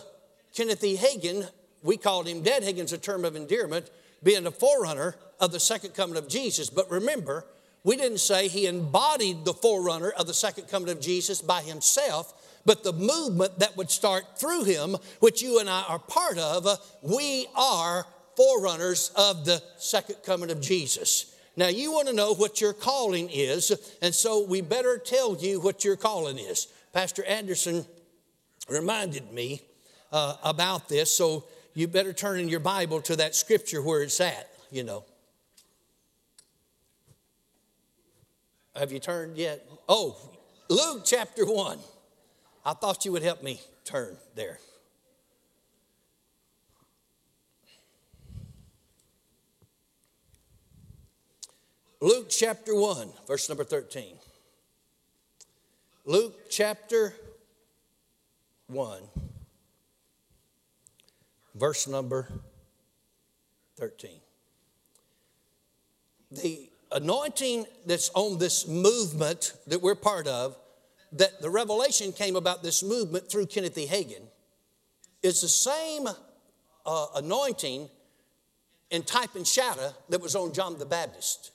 Kenneth 0.54 0.82
E. 0.84 0.96
Hagin. 0.96 1.48
We 1.82 1.96
called 1.96 2.26
him 2.26 2.42
Dad 2.42 2.64
Hagin's 2.64 2.92
a 2.92 2.98
term 2.98 3.24
of 3.24 3.36
endearment, 3.36 3.88
being 4.22 4.46
a 4.46 4.50
forerunner 4.50 5.14
of 5.40 5.52
the 5.52 5.60
second 5.60 5.94
coming 5.94 6.16
of 6.16 6.28
Jesus. 6.28 6.68
But 6.68 6.90
remember, 6.90 7.46
we 7.84 7.96
didn't 7.96 8.18
say 8.18 8.48
he 8.48 8.66
embodied 8.66 9.44
the 9.44 9.54
forerunner 9.54 10.10
of 10.10 10.26
the 10.26 10.34
second 10.34 10.68
coming 10.68 10.90
of 10.90 11.00
Jesus 11.00 11.40
by 11.40 11.62
himself 11.62 12.34
but 12.64 12.84
the 12.84 12.92
movement 12.92 13.58
that 13.58 13.76
would 13.76 13.90
start 13.90 14.38
through 14.38 14.64
him, 14.64 14.96
which 15.20 15.42
you 15.42 15.58
and 15.60 15.68
I 15.68 15.84
are 15.88 15.98
part 15.98 16.38
of, 16.38 16.66
uh, 16.66 16.76
we 17.02 17.46
are 17.54 18.06
forerunners 18.36 19.10
of 19.16 19.44
the 19.44 19.62
second 19.78 20.16
coming 20.24 20.50
of 20.50 20.60
Jesus. 20.60 21.34
Now, 21.56 21.66
you 21.66 21.90
want 21.90 22.06
to 22.06 22.14
know 22.14 22.34
what 22.34 22.60
your 22.60 22.72
calling 22.72 23.28
is, 23.32 23.72
and 24.00 24.14
so 24.14 24.46
we 24.46 24.60
better 24.60 24.96
tell 24.96 25.36
you 25.36 25.60
what 25.60 25.84
your 25.84 25.96
calling 25.96 26.38
is. 26.38 26.68
Pastor 26.92 27.24
Anderson 27.24 27.84
reminded 28.68 29.32
me 29.32 29.62
uh, 30.12 30.36
about 30.44 30.88
this, 30.88 31.10
so 31.10 31.44
you 31.74 31.88
better 31.88 32.12
turn 32.12 32.38
in 32.38 32.48
your 32.48 32.60
Bible 32.60 33.00
to 33.02 33.16
that 33.16 33.34
scripture 33.34 33.82
where 33.82 34.02
it's 34.02 34.20
at, 34.20 34.48
you 34.70 34.84
know. 34.84 35.04
Have 38.76 38.92
you 38.92 39.00
turned 39.00 39.36
yet? 39.36 39.66
Oh, 39.88 40.16
Luke 40.68 41.02
chapter 41.04 41.44
1. 41.44 41.78
I 42.68 42.74
thought 42.74 43.06
you 43.06 43.12
would 43.12 43.22
help 43.22 43.42
me 43.42 43.62
turn 43.86 44.18
there. 44.34 44.58
Luke 52.02 52.26
chapter 52.28 52.74
1, 52.74 53.08
verse 53.26 53.48
number 53.48 53.64
13. 53.64 54.18
Luke 56.04 56.50
chapter 56.50 57.14
1, 58.66 59.00
verse 61.54 61.88
number 61.88 62.30
13. 63.78 64.10
The 66.30 66.68
anointing 66.92 67.64
that's 67.86 68.10
on 68.14 68.36
this 68.36 68.68
movement 68.68 69.54
that 69.66 69.80
we're 69.80 69.94
part 69.94 70.26
of 70.26 70.54
that 71.12 71.40
the 71.40 71.50
revelation 71.50 72.12
came 72.12 72.36
about 72.36 72.62
this 72.62 72.82
movement 72.82 73.30
through 73.30 73.46
Kenneth 73.46 73.78
E. 73.78 73.86
Hagin 73.86 74.22
is 75.22 75.40
the 75.40 75.48
same 75.48 76.06
uh, 76.86 77.06
anointing 77.16 77.88
in 78.90 79.02
type 79.02 79.34
and 79.34 79.46
shadow 79.46 79.92
that 80.08 80.20
was 80.20 80.34
on 80.34 80.52
John 80.52 80.78
the 80.78 80.86
Baptist. 80.86 81.52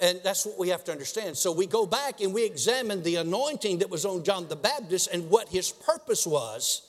And 0.00 0.20
that's 0.22 0.44
what 0.44 0.58
we 0.58 0.68
have 0.68 0.84
to 0.84 0.92
understand. 0.92 1.36
So 1.36 1.52
we 1.52 1.66
go 1.66 1.86
back 1.86 2.20
and 2.20 2.34
we 2.34 2.44
examine 2.44 3.02
the 3.02 3.16
anointing 3.16 3.78
that 3.78 3.90
was 3.90 4.04
on 4.04 4.24
John 4.24 4.46
the 4.48 4.56
Baptist 4.56 5.08
and 5.12 5.30
what 5.30 5.48
his 5.48 5.72
purpose 5.72 6.26
was 6.26 6.82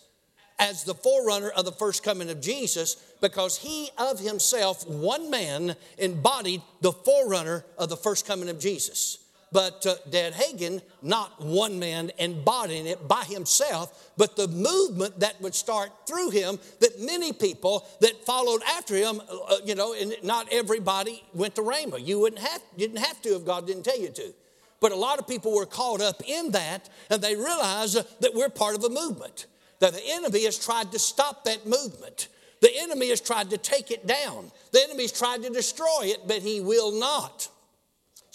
as 0.60 0.84
the 0.84 0.94
forerunner 0.94 1.50
of 1.50 1.66
the 1.66 1.72
first 1.72 2.04
coming 2.04 2.30
of 2.30 2.42
Jesus 2.42 2.96
because 3.22 3.58
he 3.58 3.90
of 3.98 4.20
himself, 4.20 4.88
one 4.88 5.30
man, 5.30 5.76
embodied 5.98 6.62
the 6.82 6.92
forerunner 6.92 7.64
of 7.78 7.90
the 7.90 7.98
first 7.98 8.28
coming 8.28 8.50
of 8.50 8.60
Jesus 8.60 9.20
but 9.52 9.86
uh, 9.86 9.96
Dad 10.10 10.34
Hagin, 10.34 10.82
not 11.02 11.42
one 11.42 11.80
man 11.80 12.12
embodying 12.18 12.86
it 12.86 13.08
by 13.08 13.24
himself, 13.24 14.12
but 14.18 14.36
the 14.36 14.48
movement 14.48 15.20
that 15.22 15.40
would 15.42 15.56
start 15.56 15.92
through 16.06 16.32
him, 16.32 16.60
that 16.80 17.00
many 17.00 17.32
people 17.32 17.88
that 18.02 18.26
followed 18.26 18.62
after 18.68 18.96
him, 18.96 19.22
uh, 19.30 19.58
you 19.64 19.76
know, 19.76 19.94
and 19.94 20.16
not 20.22 20.48
everybody 20.52 21.24
went 21.34 21.56
to 21.56 21.62
Rhema. 21.62 22.06
You 22.06 22.20
wouldn't 22.20 22.42
have, 22.42 22.62
didn't 22.78 22.98
have 22.98 23.22
to 23.22 23.30
if 23.36 23.46
God 23.46 23.66
didn't 23.68 23.84
tell 23.84 24.00
you 24.00 24.10
to. 24.10 24.34
But 24.80 24.92
a 24.92 24.96
lot 24.96 25.18
of 25.18 25.28
people 25.28 25.56
were 25.56 25.66
caught 25.66 26.02
up 26.02 26.22
in 26.28 26.52
that, 26.52 26.90
and 27.10 27.22
they 27.22 27.36
realize 27.36 27.94
that 27.94 28.34
we're 28.34 28.50
part 28.50 28.76
of 28.76 28.84
a 28.84 28.90
movement, 28.90 29.48
that 29.80 29.94
the 29.94 30.04
enemy 30.06 30.44
has 30.44 30.60
tried 30.60 30.92
to 30.92 31.00
stop 31.00 31.46
that 31.46 31.66
movement. 31.66 32.28
The 32.60 32.72
enemy 32.80 33.10
has 33.10 33.22
tried 33.22 33.50
to 33.52 33.58
take 33.58 33.92
it 33.92 34.06
down. 34.06 34.52
The 34.72 34.84
enemy 34.84 35.04
has 35.04 35.12
tried 35.12 35.44
to 35.44 35.50
destroy 35.50 36.04
it, 36.04 36.28
but 36.28 36.42
he 36.42 36.60
will 36.60 36.92
not. 36.92 37.50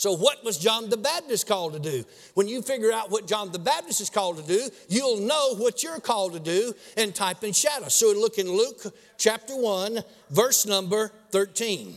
So, 0.03 0.17
what 0.17 0.43
was 0.43 0.59
John 0.59 0.91
the 0.91 0.97
Baptist 0.97 1.47
called 1.47 1.75
to 1.75 1.79
do? 1.79 2.05
When 2.35 2.49
you 2.49 2.61
figure 2.61 2.91
out 2.91 3.13
what 3.13 3.29
John 3.29 3.53
the 3.53 3.61
Baptist 3.61 4.01
is 4.01 4.11
called 4.11 4.37
to 4.39 4.43
do, 4.43 4.69
you'll 4.89 5.21
know 5.21 5.55
what 5.55 5.85
you're 5.85 6.01
called 6.01 6.33
to 6.33 6.41
do 6.41 6.75
in 6.97 7.13
type 7.13 7.45
and 7.45 7.55
shadow. 7.55 7.87
So, 7.87 8.09
look 8.09 8.37
in 8.37 8.51
Luke 8.51 8.83
chapter 9.17 9.57
1, 9.57 10.01
verse 10.29 10.67
number 10.67 11.13
13. 11.31 11.95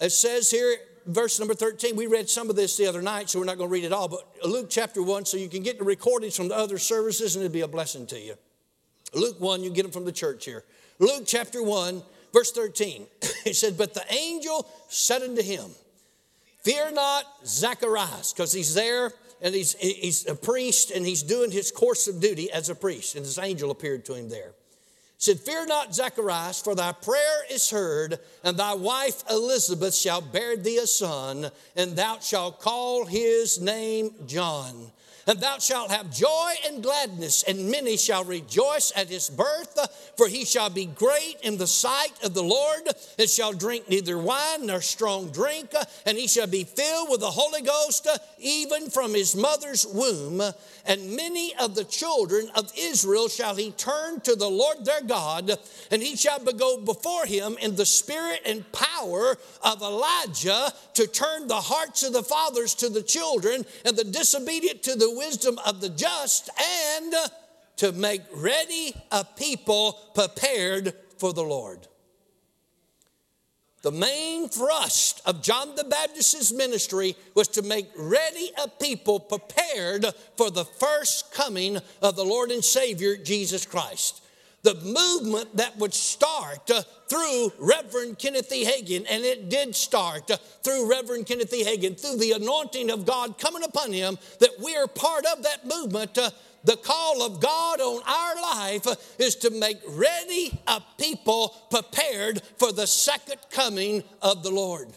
It 0.00 0.10
says 0.10 0.50
here, 0.50 0.74
verse 1.06 1.38
number 1.38 1.54
13, 1.54 1.94
we 1.94 2.08
read 2.08 2.28
some 2.28 2.50
of 2.50 2.56
this 2.56 2.76
the 2.76 2.88
other 2.88 3.02
night, 3.02 3.30
so 3.30 3.38
we're 3.38 3.44
not 3.44 3.56
going 3.56 3.70
to 3.70 3.72
read 3.72 3.84
it 3.84 3.92
all, 3.92 4.08
but 4.08 4.26
Luke 4.44 4.66
chapter 4.68 5.00
1, 5.00 5.26
so 5.26 5.36
you 5.36 5.48
can 5.48 5.62
get 5.62 5.78
the 5.78 5.84
recordings 5.84 6.36
from 6.36 6.48
the 6.48 6.56
other 6.56 6.78
services 6.78 7.36
and 7.36 7.44
it'll 7.44 7.54
be 7.54 7.60
a 7.60 7.68
blessing 7.68 8.04
to 8.08 8.18
you. 8.18 8.34
Luke 9.14 9.40
1, 9.40 9.62
you 9.62 9.70
get 9.70 9.82
them 9.82 9.92
from 9.92 10.06
the 10.06 10.10
church 10.10 10.44
here. 10.44 10.64
Luke 10.98 11.22
chapter 11.24 11.62
1, 11.62 12.02
verse 12.32 12.50
13, 12.50 13.06
it 13.46 13.54
said, 13.54 13.78
But 13.78 13.94
the 13.94 14.12
angel 14.12 14.66
said 14.88 15.22
unto 15.22 15.40
him, 15.40 15.70
Fear 16.64 16.92
not 16.92 17.24
Zacharias, 17.46 18.32
because 18.32 18.52
he's 18.52 18.74
there 18.74 19.12
and 19.42 19.54
he's, 19.54 19.74
he's 19.74 20.26
a 20.26 20.34
priest 20.34 20.90
and 20.90 21.04
he's 21.04 21.22
doing 21.22 21.50
his 21.50 21.70
course 21.70 22.08
of 22.08 22.20
duty 22.20 22.50
as 22.50 22.70
a 22.70 22.74
priest. 22.74 23.14
And 23.14 23.24
this 23.24 23.38
angel 23.38 23.70
appeared 23.70 24.06
to 24.06 24.14
him 24.14 24.30
there. 24.30 24.52
Said, 25.18 25.40
Fear 25.40 25.66
not, 25.66 25.94
Zacharias, 25.94 26.60
for 26.60 26.74
thy 26.74 26.92
prayer 26.92 27.44
is 27.50 27.70
heard, 27.70 28.18
and 28.42 28.56
thy 28.56 28.74
wife 28.74 29.22
Elizabeth 29.30 29.94
shall 29.94 30.20
bear 30.20 30.56
thee 30.56 30.78
a 30.78 30.86
son, 30.86 31.50
and 31.76 31.94
thou 31.96 32.18
shalt 32.18 32.60
call 32.60 33.04
his 33.06 33.60
name 33.60 34.10
John 34.26 34.90
and 35.26 35.40
thou 35.40 35.58
shalt 35.58 35.90
have 35.90 36.10
joy 36.12 36.52
and 36.66 36.82
gladness, 36.82 37.42
and 37.44 37.70
many 37.70 37.96
shall 37.96 38.24
rejoice 38.24 38.92
at 38.96 39.08
his 39.08 39.30
birth, 39.30 40.12
for 40.16 40.28
he 40.28 40.44
shall 40.44 40.70
be 40.70 40.86
great 40.86 41.36
in 41.42 41.56
the 41.56 41.66
sight 41.66 42.12
of 42.22 42.34
the 42.34 42.42
Lord, 42.42 42.82
and 43.18 43.28
shall 43.28 43.52
drink 43.52 43.88
neither 43.88 44.18
wine 44.18 44.66
nor 44.66 44.80
strong 44.80 45.30
drink, 45.30 45.72
and 46.06 46.18
he 46.18 46.26
shall 46.26 46.46
be 46.46 46.64
filled 46.64 47.10
with 47.10 47.20
the 47.20 47.30
Holy 47.30 47.62
Ghost, 47.62 48.06
even 48.38 48.90
from 48.90 49.14
his 49.14 49.34
mother's 49.34 49.86
womb. 49.86 50.42
And 50.86 51.16
many 51.16 51.54
of 51.56 51.74
the 51.74 51.84
children 51.84 52.50
of 52.54 52.70
Israel 52.76 53.28
shall 53.28 53.54
he 53.54 53.70
turn 53.70 54.20
to 54.20 54.36
the 54.36 54.48
Lord 54.48 54.84
their 54.84 55.00
God, 55.00 55.58
and 55.90 56.02
he 56.02 56.14
shall 56.14 56.40
go 56.40 56.78
before 56.78 57.24
him 57.24 57.56
in 57.60 57.76
the 57.76 57.86
spirit 57.86 58.42
and 58.44 58.70
power 58.70 59.38
of 59.62 59.80
Elijah 59.80 60.72
to 60.94 61.06
turn 61.06 61.48
the 61.48 61.54
hearts 61.54 62.02
of 62.02 62.12
the 62.12 62.22
fathers 62.22 62.74
to 62.76 62.90
the 62.90 63.02
children, 63.02 63.64
and 63.84 63.96
the 63.96 64.04
disobedient 64.04 64.82
to 64.82 64.94
the 64.94 65.10
wisdom 65.10 65.58
of 65.64 65.80
the 65.80 65.88
just 65.88 66.50
and 66.60 67.14
to 67.76 67.92
make 67.92 68.22
ready 68.34 68.94
a 69.10 69.24
people 69.24 69.98
prepared 70.14 70.92
for 71.18 71.32
the 71.32 71.42
Lord. 71.42 71.88
The 73.84 73.92
main 73.92 74.48
thrust 74.48 75.20
of 75.26 75.42
John 75.42 75.74
the 75.76 75.84
Baptist's 75.84 76.52
ministry 76.52 77.14
was 77.34 77.48
to 77.48 77.60
make 77.60 77.90
ready 77.98 78.50
a 78.56 78.66
people 78.66 79.20
prepared 79.20 80.06
for 80.38 80.50
the 80.50 80.64
first 80.64 81.30
coming 81.34 81.76
of 82.00 82.16
the 82.16 82.24
Lord 82.24 82.50
and 82.50 82.64
Savior 82.64 83.14
Jesus 83.18 83.66
Christ. 83.66 84.22
the 84.64 84.74
movement 84.76 85.56
that 85.58 85.76
would 85.76 85.94
start 85.94 86.70
uh, 86.70 86.82
through 87.08 87.52
Reverend 87.58 88.18
Kenneth 88.18 88.50
E. 88.50 88.64
Hagin, 88.64 89.06
and 89.08 89.22
it 89.22 89.50
did 89.50 89.76
start 89.76 90.30
uh, 90.30 90.38
through 90.62 90.90
Reverend 90.90 91.26
Kenneth 91.26 91.52
E. 91.52 91.62
Hagin, 91.64 92.00
through 92.00 92.16
the 92.16 92.32
anointing 92.32 92.90
of 92.90 93.04
God 93.04 93.38
coming 93.38 93.62
upon 93.62 93.92
him, 93.92 94.18
that 94.40 94.58
we 94.62 94.74
are 94.74 94.88
part 94.88 95.26
of 95.26 95.42
that 95.42 95.66
movement. 95.66 96.18
The 96.64 96.76
call 96.76 97.22
of 97.22 97.40
God 97.40 97.80
on 97.80 98.02
our 98.06 98.42
life 98.42 98.86
is 99.18 99.36
to 99.36 99.50
make 99.50 99.78
ready 99.86 100.58
a 100.66 100.82
people 100.98 101.54
prepared 101.70 102.40
for 102.58 102.72
the 102.72 102.86
second 102.86 103.38
coming 103.50 104.02
of 104.22 104.42
the 104.42 104.50
Lord. 104.50 104.88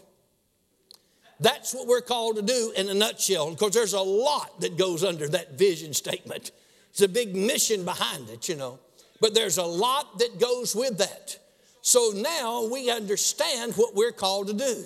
That's 1.39 1.75
what 1.75 1.88
we're 1.88 2.01
called 2.01 2.38
to 2.38 2.41
do 2.41 2.73
in 2.75 2.89
a 2.89 2.93
nutshell, 2.93 3.51
because 3.51 3.73
there's 3.73 3.93
a 3.93 3.99
lot 3.99 4.62
that 4.62 4.77
goes 4.77 5.03
under 5.03 5.27
that 5.27 5.58
vision 5.58 5.93
statement. 5.93 6.51
It's 6.91 7.01
a 7.01 7.08
big 7.08 7.36
mission 7.36 7.86
behind 7.86 8.30
it, 8.30 8.49
you 8.49 8.56
know. 8.56 8.80
But 9.19 9.36
there's 9.36 9.58
a 9.58 9.63
lot 9.63 10.19
that 10.19 10.39
goes 10.39 10.75
with 10.75 10.97
that. 10.97 11.38
So 11.82 12.12
now 12.15 12.67
we 12.71 12.89
understand 12.89 13.73
what 13.73 13.93
we're 13.93 14.12
called 14.12 14.47
to 14.47 14.53
do. 14.53 14.86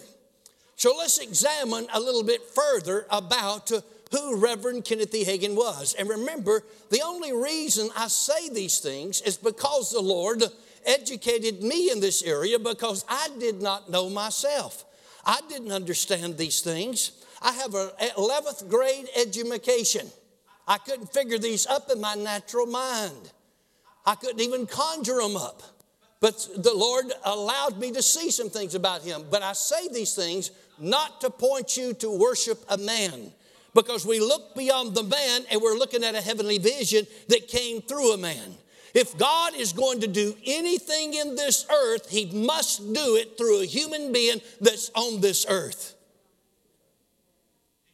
So 0.76 0.96
let's 0.98 1.20
examine 1.20 1.88
a 1.94 2.00
little 2.00 2.24
bit 2.24 2.42
further 2.44 3.06
about 3.10 3.72
who 4.12 4.38
Reverend 4.38 4.86
Kenneth 4.86 5.14
E. 5.16 5.24
Hagin 5.24 5.56
was. 5.56 5.96
And 5.98 6.10
remember, 6.10 6.64
the 6.90 7.02
only 7.02 7.34
reason 7.34 7.90
I 7.96 8.08
say 8.08 8.50
these 8.50 8.80
things 8.80 9.22
is 9.22 9.38
because 9.38 9.92
the 9.92 10.02
Lord 10.02 10.44
educated 10.86 11.64
me 11.64 11.92
in 11.92 12.00
this 12.00 12.24
area 12.24 12.60
because 12.60 13.06
I 13.08 13.30
did 13.40 13.62
not 13.62 13.90
know 13.90 14.10
myself. 14.10 14.86
I 15.26 15.40
didn't 15.48 15.72
understand 15.72 16.38
these 16.38 16.62
things. 16.62 17.12
I 17.42 17.54
have 17.54 17.74
an 17.74 17.90
11th 18.18 18.70
grade 18.70 19.08
education. 19.16 20.08
I 20.68 20.78
couldn't 20.78 21.12
figure 21.14 21.38
these 21.38 21.66
up 21.68 21.90
in 21.92 22.00
my 22.02 22.16
natural 22.16 22.66
mind. 22.66 23.32
I 24.06 24.16
couldn't 24.16 24.42
even 24.42 24.66
conjure 24.68 25.22
them 25.22 25.36
up. 25.36 25.62
But 26.20 26.48
the 26.56 26.74
Lord 26.74 27.12
allowed 27.26 27.80
me 27.80 27.92
to 27.92 28.02
see 28.02 28.30
some 28.30 28.50
things 28.50 28.76
about 28.76 29.02
Him. 29.02 29.24
But 29.30 29.42
I 29.42 29.54
say 29.54 29.88
these 29.88 30.16
things 30.16 30.52
not 30.80 31.22
to 31.22 31.30
point 31.30 31.78
you 31.78 31.94
to 31.96 32.12
worship 32.12 32.64
a 32.70 32.78
man, 32.78 33.32
because 33.74 34.06
we 34.06 34.20
look 34.20 34.56
beyond 34.56 34.96
the 34.96 35.04
man 35.04 35.42
and 35.50 35.62
we're 35.62 35.78
looking 35.78 36.04
at 36.04 36.16
a 36.16 36.22
heavenly 36.22 36.58
vision 36.58 37.08
that 37.30 37.48
came 37.48 37.82
through 37.82 38.14
a 38.14 38.18
man. 38.18 38.56
If 38.94 39.18
God 39.18 39.56
is 39.56 39.72
going 39.72 40.02
to 40.02 40.08
do 40.08 40.36
anything 40.46 41.14
in 41.14 41.36
this 41.36 41.66
earth, 41.70 42.10
He 42.10 42.26
must 42.26 42.94
do 42.94 43.16
it 43.16 43.38
through 43.38 43.62
a 43.62 43.66
human 43.66 44.12
being 44.12 44.42
that's 44.60 44.92
on 44.96 45.22
this 45.22 45.46
earth. 45.48 45.96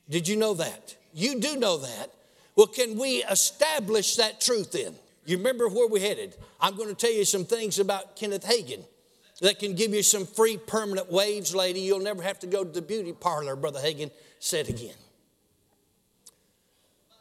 Did 0.10 0.28
you 0.28 0.36
know 0.36 0.56
that? 0.56 0.96
You 1.13 1.40
do 1.40 1.58
know 1.58 1.78
that. 1.78 2.12
Well, 2.56 2.68
can 2.68 2.98
we 2.98 3.24
establish 3.24 4.16
that 4.16 4.42
truth 4.42 4.72
then? 4.72 4.96
You 5.26 5.38
remember 5.38 5.68
where 5.68 5.88
we 5.88 6.00
headed? 6.00 6.36
I'm 6.60 6.76
going 6.76 6.90
to 6.90 6.96
tell 6.96 7.12
you 7.12 7.26
some 7.26 7.46
things 7.46 7.78
about 7.78 8.16
Kenneth 8.16 8.46
Hagin 8.46 8.84
that 9.42 9.60
can 9.60 9.76
give 9.76 9.94
you 9.94 10.02
some 10.02 10.26
free 10.26 10.58
permanent 10.58 11.12
waves, 11.12 11.54
lady. 11.54 11.82
You'll 11.82 12.00
never 12.00 12.24
have 12.24 12.40
to 12.40 12.48
go 12.48 12.63
to 12.63 12.72
the 12.72 12.82
beauty 12.82 13.13
parlor, 13.13 13.56
Brother 13.56 13.80
Hagin 13.80 14.10
said 14.40 14.70
again. 14.70 14.96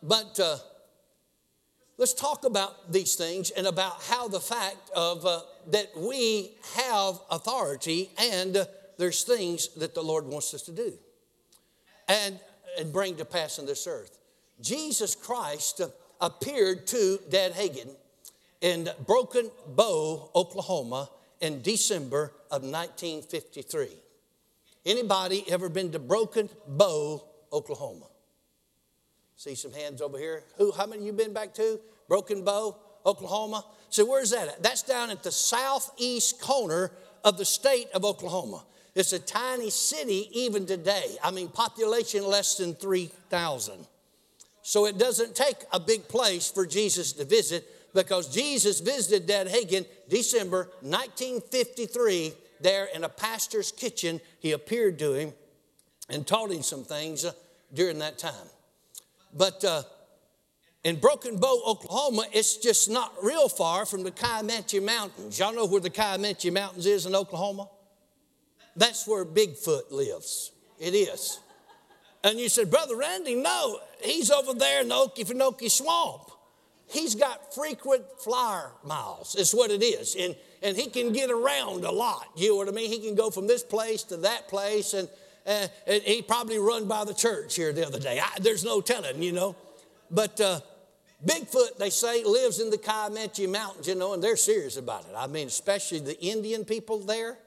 But 0.07 0.39
uh, 0.39 0.59
let's 1.99 2.15
talk 2.15 2.45
about 2.45 2.93
these 2.93 3.17
things 3.17 3.51
and 3.51 3.67
about 3.67 4.03
how 4.05 4.29
the 4.29 4.39
fact 4.39 4.91
of 4.95 5.27
uh, 5.27 5.41
that 5.73 5.89
we 5.97 6.53
have 6.77 7.19
authority 7.29 8.11
and 8.17 8.57
uh, 8.57 8.67
there's 8.99 9.25
things 9.25 9.69
that 9.75 9.95
the 9.95 10.03
Lord 10.03 10.25
wants 10.25 10.55
us 10.55 10.63
to 10.63 10.73
do 10.73 10.93
and, 12.09 12.39
and 12.79 12.93
bring 12.93 13.17
to 13.17 13.25
pass 13.25 13.59
in 13.59 13.67
this 13.67 13.89
earth. 13.89 14.17
Jesus 14.61 15.17
Christ 15.17 15.81
appeared 16.21 16.87
to 16.87 17.19
Dad 17.29 17.53
Hagin 17.53 17.91
in 18.61 18.89
Broken 19.07 19.51
Bow, 19.75 20.31
Oklahoma 20.37 21.11
in 21.41 21.63
December 21.63 22.33
of 22.51 22.63
1953. 22.63 23.89
Anybody 24.87 25.45
ever 25.51 25.69
been 25.69 25.91
to 25.91 25.99
Broken 25.99 26.49
Bow, 26.69 27.25
Oklahoma? 27.53 28.07
See 29.37 29.55
some 29.55 29.73
hands 29.73 30.01
over 30.01 30.19
here. 30.19 30.43
Who? 30.57 30.73
How 30.73 30.87
many 30.87 31.05
you 31.05 31.13
been 31.13 31.35
back 31.35 31.55
to? 31.55 31.79
Broken 32.09 32.43
Bow, 32.43 32.77
Oklahoma. 33.05 33.65
So 33.91 34.05
where's 34.05 34.31
that 34.31 34.49
at? 34.49 34.63
That's 34.63 34.83
down 34.83 35.11
at 35.11 35.23
the 35.23 35.31
southeast 35.31 36.41
corner 36.41 36.91
of 37.23 37.37
the 37.37 37.45
state 37.45 37.89
of 37.95 38.05
Oklahoma. 38.05 38.65
It's 38.95 39.13
a 39.13 39.19
tiny 39.19 39.69
city 39.69 40.31
even 40.33 40.65
today. 40.65 41.17
I 41.23 41.31
mean, 41.31 41.49
population 41.49 42.27
less 42.27 42.57
than 42.57 42.75
3,000. 42.75 43.87
So 44.63 44.87
it 44.87 44.97
doesn't 44.99 45.37
take 45.37 45.57
a 45.71 45.79
big 45.79 46.09
place 46.09 46.51
for 46.51 46.67
Jesus 46.67 47.13
to 47.15 47.25
visit 47.25 47.93
because 47.95 48.33
Jesus 48.33 48.81
visited 48.81 49.27
Dad 49.27 49.49
Hagin 49.49 49.87
December 50.09 50.71
1953 50.81 52.33
there 52.61 52.87
in 52.87 53.05
a 53.05 53.09
pastor's 53.09 53.71
kitchen. 53.71 54.21
He 54.41 54.53
appeared 54.53 54.99
to 55.01 55.13
him 55.13 55.33
and 56.09 56.27
taught 56.27 56.51
him 56.51 56.63
some 56.63 56.85
things 56.85 57.25
uh, 57.25 57.33
during 57.75 57.99
that 57.99 58.19
time. 58.19 58.33
But 59.37 59.65
uh, 59.65 59.83
in 60.85 60.97
Broken 60.97 61.39
Bow, 61.39 61.63
Oklahoma, 61.67 62.27
it's 62.33 62.57
just 62.57 62.89
not 62.89 63.13
real 63.23 63.49
far 63.49 63.85
from 63.87 64.03
the 64.03 64.11
Kiamichi 64.11 64.83
Mountains. 64.83 65.39
Y'all 65.39 65.55
know 65.55 65.67
where 65.67 65.81
the 65.81 65.91
Kiamichi 65.91 66.53
Mountains 66.53 66.87
is 66.87 67.07
in 67.07 67.15
Oklahoma? 67.15 67.69
That's 68.77 69.07
where 69.07 69.25
Bigfoot 69.25 69.91
lives. 69.91 70.53
It 70.79 70.95
is. 70.95 71.41
And 72.23 72.39
you 72.39 72.49
said, 72.49 72.71
Brother 72.71 72.97
Randy, 72.97 73.35
no, 73.35 73.79
he's 74.03 74.31
over 74.31 74.55
there 74.55 74.81
in 74.81 74.89
the 74.89 74.95
Okefenokee 74.95 75.71
Swamp. 75.71 76.31
He's 76.89 77.15
got 77.15 77.55
frequent 77.55 78.05
flyer 78.21 78.71
miles, 78.85 79.35
is 79.35 79.53
what 79.53 79.71
it 79.71 79.83
is. 79.83 80.15
And, 80.15 80.37
and 80.63 80.77
he 80.77 80.89
can 80.89 81.13
get 81.13 81.31
around 81.31 81.85
a 81.85 81.91
lot. 81.91 82.27
You 82.37 82.51
know 82.51 82.57
what 82.57 82.69
I 82.69 82.71
mean? 82.71 82.91
He 82.91 83.01
can 83.01 83.15
go 83.15 83.31
from 83.31 83.47
this 83.47 83.63
place 83.63 84.03
to 84.05 84.17
that 84.19 84.49
place. 84.49 84.95
And, 84.95 85.09
he 85.87 86.23
probably 86.23 86.59
run 86.59 86.89
by 86.89 87.05
the 87.05 87.15
church 87.15 87.55
here 87.55 87.73
the 87.73 87.87
other 87.87 88.01
day. 88.01 88.21
I, 88.21 88.39
there's 88.41 88.65
no 88.65 88.81
telling, 88.81 89.23
you 89.23 89.33
know. 89.33 89.57
But 90.11 90.41
uh, 90.41 90.61
Bigfoot, 91.25 91.79
they 91.79 91.91
say, 91.91 92.25
lives 92.25 92.61
in 92.61 92.71
the 92.71 92.79
Kiamichi 92.79 93.49
Mountains, 93.49 93.89
you 93.89 93.95
know, 93.95 94.15
and 94.15 94.23
they're 94.23 94.37
serious 94.37 94.77
about 94.77 95.03
it. 95.03 95.15
I 95.17 95.27
mean, 95.27 95.47
especially 95.47 96.01
the 96.01 96.21
Indian 96.21 96.65
people 96.65 96.99
there, 96.99 97.39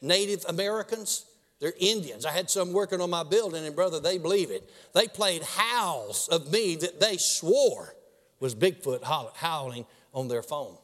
Native 0.00 0.44
Americans. 0.48 1.26
They're 1.60 1.72
Indians. 1.78 2.26
I 2.26 2.30
had 2.32 2.50
some 2.50 2.72
working 2.72 3.00
on 3.00 3.08
my 3.10 3.22
building, 3.22 3.64
and 3.64 3.74
brother, 3.74 4.00
they 4.00 4.18
believe 4.18 4.50
it. 4.50 4.68
They 4.92 5.06
played 5.06 5.42
howls 5.42 6.28
of 6.28 6.52
me 6.52 6.76
that 6.76 7.00
they 7.00 7.16
swore 7.16 7.94
was 8.40 8.54
Bigfoot 8.54 9.02
howling 9.34 9.86
on 10.12 10.28
their 10.28 10.42
phone. 10.42 10.76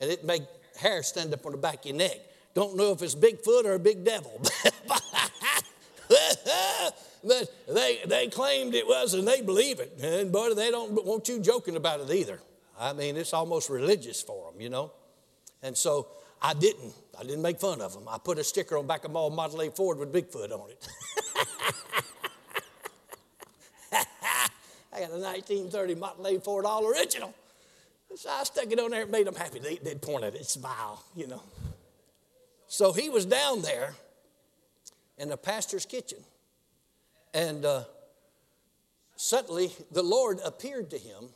And 0.00 0.10
it 0.10 0.24
made 0.24 0.46
hair 0.78 1.02
stand 1.02 1.32
up 1.32 1.46
on 1.46 1.52
the 1.52 1.58
back 1.58 1.80
of 1.80 1.86
your 1.86 1.96
neck. 1.96 2.18
Don't 2.54 2.76
know 2.76 2.92
if 2.92 3.00
it's 3.00 3.14
Bigfoot 3.14 3.64
or 3.64 3.74
a 3.74 3.78
big 3.78 4.04
devil. 4.04 4.42
but 7.24 7.52
they, 7.68 8.00
they 8.06 8.28
claimed 8.28 8.74
it 8.74 8.86
was, 8.86 9.14
and 9.14 9.26
they 9.26 9.42
believe 9.42 9.80
it. 9.80 9.98
And 10.02 10.32
boy, 10.32 10.54
they 10.54 10.70
don't 10.70 11.04
want 11.04 11.28
you 11.28 11.40
joking 11.40 11.76
about 11.76 12.00
it 12.00 12.10
either. 12.10 12.40
I 12.78 12.92
mean, 12.92 13.16
it's 13.16 13.32
almost 13.32 13.70
religious 13.70 14.22
for 14.22 14.50
them, 14.50 14.60
you 14.60 14.70
know. 14.70 14.92
And 15.62 15.76
so 15.76 16.08
I 16.42 16.54
didn't. 16.54 16.92
I 17.18 17.22
didn't 17.22 17.42
make 17.42 17.60
fun 17.60 17.80
of 17.80 17.92
them. 17.92 18.04
I 18.08 18.18
put 18.18 18.38
a 18.38 18.44
sticker 18.44 18.78
on 18.78 18.86
back 18.86 19.04
of 19.04 19.10
my 19.10 19.28
Model 19.28 19.60
A 19.60 19.70
Ford 19.70 19.98
with 19.98 20.12
Bigfoot 20.12 20.50
on 20.50 20.70
it. 20.70 20.88
I 24.92 25.00
got 25.00 25.10
a 25.10 25.18
1930 25.18 25.94
Model 25.96 26.26
A 26.26 26.40
Ford 26.40 26.64
all 26.64 26.86
original. 26.86 27.34
So 28.16 28.30
I 28.30 28.42
stuck 28.44 28.72
it 28.72 28.80
on 28.80 28.90
there 28.90 29.02
and 29.02 29.10
made 29.10 29.26
them 29.26 29.34
happy. 29.36 29.60
They, 29.60 29.78
would 29.84 30.02
point 30.02 30.24
at 30.24 30.34
it, 30.34 30.46
smile, 30.46 31.04
you 31.14 31.26
know. 31.26 31.42
So 32.66 32.92
he 32.92 33.08
was 33.08 33.26
down 33.26 33.62
there 33.62 33.94
in 35.20 35.28
the 35.28 35.36
pastor's 35.36 35.86
kitchen. 35.86 36.18
And 37.32 37.64
uh, 37.64 37.84
suddenly 39.14 39.70
the 39.92 40.02
Lord 40.02 40.40
appeared 40.44 40.90
to 40.90 40.98
him 40.98 41.28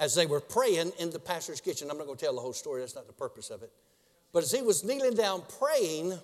as 0.00 0.14
they 0.14 0.24
were 0.24 0.40
praying 0.40 0.92
in 0.98 1.10
the 1.10 1.18
pastor's 1.18 1.60
kitchen. 1.60 1.90
I'm 1.90 1.98
not 1.98 2.06
going 2.06 2.16
to 2.16 2.24
tell 2.24 2.34
the 2.34 2.40
whole 2.40 2.52
story, 2.52 2.80
that's 2.80 2.94
not 2.94 3.06
the 3.06 3.12
purpose 3.12 3.50
of 3.50 3.62
it. 3.62 3.70
But 4.32 4.44
as 4.44 4.52
he 4.52 4.62
was 4.62 4.84
kneeling 4.84 5.14
down 5.14 5.42
praying, 5.58 6.18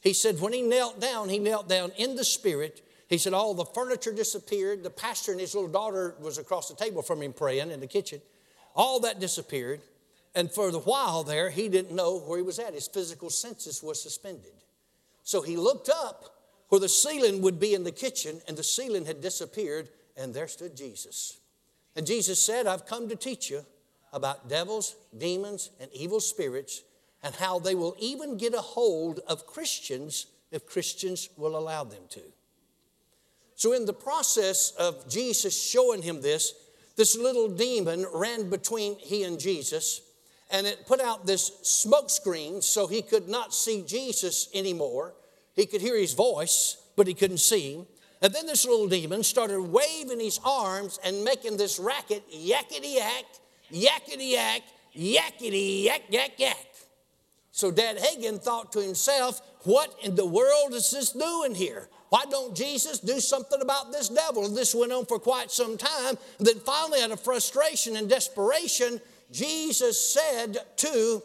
he 0.00 0.12
said, 0.12 0.40
when 0.40 0.52
he 0.52 0.60
knelt 0.60 1.00
down, 1.00 1.28
he 1.28 1.38
knelt 1.38 1.68
down 1.68 1.92
in 1.96 2.16
the 2.16 2.24
spirit. 2.24 2.82
He 3.08 3.16
said, 3.16 3.32
all 3.32 3.54
the 3.54 3.64
furniture 3.64 4.12
disappeared. 4.12 4.82
The 4.82 4.90
pastor 4.90 5.32
and 5.32 5.40
his 5.40 5.54
little 5.54 5.70
daughter 5.70 6.14
was 6.20 6.36
across 6.36 6.68
the 6.68 6.76
table 6.76 7.00
from 7.00 7.22
him 7.22 7.32
praying 7.32 7.70
in 7.70 7.80
the 7.80 7.86
kitchen. 7.86 8.20
All 8.74 9.00
that 9.00 9.18
disappeared. 9.18 9.80
And 10.34 10.50
for 10.50 10.70
the 10.70 10.80
while 10.80 11.24
there, 11.24 11.48
he 11.48 11.68
didn't 11.68 11.96
know 11.96 12.18
where 12.18 12.38
he 12.38 12.44
was 12.44 12.58
at. 12.58 12.74
His 12.74 12.86
physical 12.86 13.30
senses 13.30 13.82
was 13.82 14.00
suspended. 14.00 14.52
So 15.28 15.42
he 15.42 15.58
looked 15.58 15.90
up 15.90 16.24
where 16.70 16.80
the 16.80 16.88
ceiling 16.88 17.42
would 17.42 17.60
be 17.60 17.74
in 17.74 17.84
the 17.84 17.92
kitchen, 17.92 18.40
and 18.48 18.56
the 18.56 18.62
ceiling 18.62 19.04
had 19.04 19.20
disappeared, 19.20 19.90
and 20.16 20.32
there 20.32 20.48
stood 20.48 20.74
Jesus. 20.74 21.36
And 21.94 22.06
Jesus 22.06 22.40
said, 22.40 22.66
I've 22.66 22.86
come 22.86 23.10
to 23.10 23.14
teach 23.14 23.50
you 23.50 23.66
about 24.10 24.48
devils, 24.48 24.96
demons, 25.18 25.68
and 25.80 25.90
evil 25.92 26.20
spirits, 26.20 26.82
and 27.22 27.34
how 27.34 27.58
they 27.58 27.74
will 27.74 27.94
even 27.98 28.38
get 28.38 28.54
a 28.54 28.62
hold 28.62 29.20
of 29.28 29.46
Christians 29.46 30.28
if 30.50 30.64
Christians 30.64 31.28
will 31.36 31.58
allow 31.58 31.84
them 31.84 32.04
to. 32.08 32.22
So, 33.54 33.74
in 33.74 33.84
the 33.84 33.92
process 33.92 34.70
of 34.78 35.10
Jesus 35.10 35.62
showing 35.62 36.00
him 36.00 36.22
this, 36.22 36.54
this 36.96 37.18
little 37.18 37.50
demon 37.50 38.06
ran 38.14 38.48
between 38.48 38.98
he 38.98 39.24
and 39.24 39.38
Jesus, 39.38 40.00
and 40.50 40.66
it 40.66 40.86
put 40.86 41.02
out 41.02 41.26
this 41.26 41.52
smoke 41.64 42.08
screen 42.08 42.62
so 42.62 42.86
he 42.86 43.02
could 43.02 43.28
not 43.28 43.52
see 43.52 43.82
Jesus 43.86 44.48
anymore. 44.54 45.12
He 45.58 45.66
could 45.66 45.80
hear 45.80 45.98
his 45.98 46.14
voice, 46.14 46.76
but 46.94 47.08
he 47.08 47.14
couldn't 47.14 47.38
see 47.38 47.74
him. 47.74 47.86
And 48.22 48.32
then 48.32 48.46
this 48.46 48.64
little 48.64 48.86
demon 48.86 49.24
started 49.24 49.60
waving 49.60 50.20
his 50.20 50.38
arms 50.44 51.00
and 51.04 51.24
making 51.24 51.56
this 51.56 51.80
racket 51.80 52.22
yakety 52.30 52.94
yak, 52.94 53.24
yakety 53.72 54.30
yak, 54.30 54.62
yakety 54.96 55.82
yak, 55.82 56.02
yak, 56.10 56.38
yak. 56.38 56.66
So 57.50 57.72
Dad 57.72 57.98
Hagin 57.98 58.40
thought 58.40 58.70
to 58.70 58.80
himself, 58.80 59.42
what 59.64 59.92
in 60.04 60.14
the 60.14 60.24
world 60.24 60.74
is 60.74 60.92
this 60.92 61.10
doing 61.10 61.56
here? 61.56 61.88
Why 62.10 62.22
don't 62.30 62.54
Jesus 62.54 63.00
do 63.00 63.18
something 63.18 63.60
about 63.60 63.90
this 63.90 64.10
devil? 64.10 64.44
And 64.44 64.56
this 64.56 64.76
went 64.76 64.92
on 64.92 65.06
for 65.06 65.18
quite 65.18 65.50
some 65.50 65.76
time. 65.76 66.16
And 66.38 66.46
then 66.46 66.60
finally, 66.60 67.02
out 67.02 67.10
of 67.10 67.18
frustration 67.18 67.96
and 67.96 68.08
desperation, 68.08 69.00
Jesus 69.32 70.00
said 70.00 70.56
to 70.76 71.20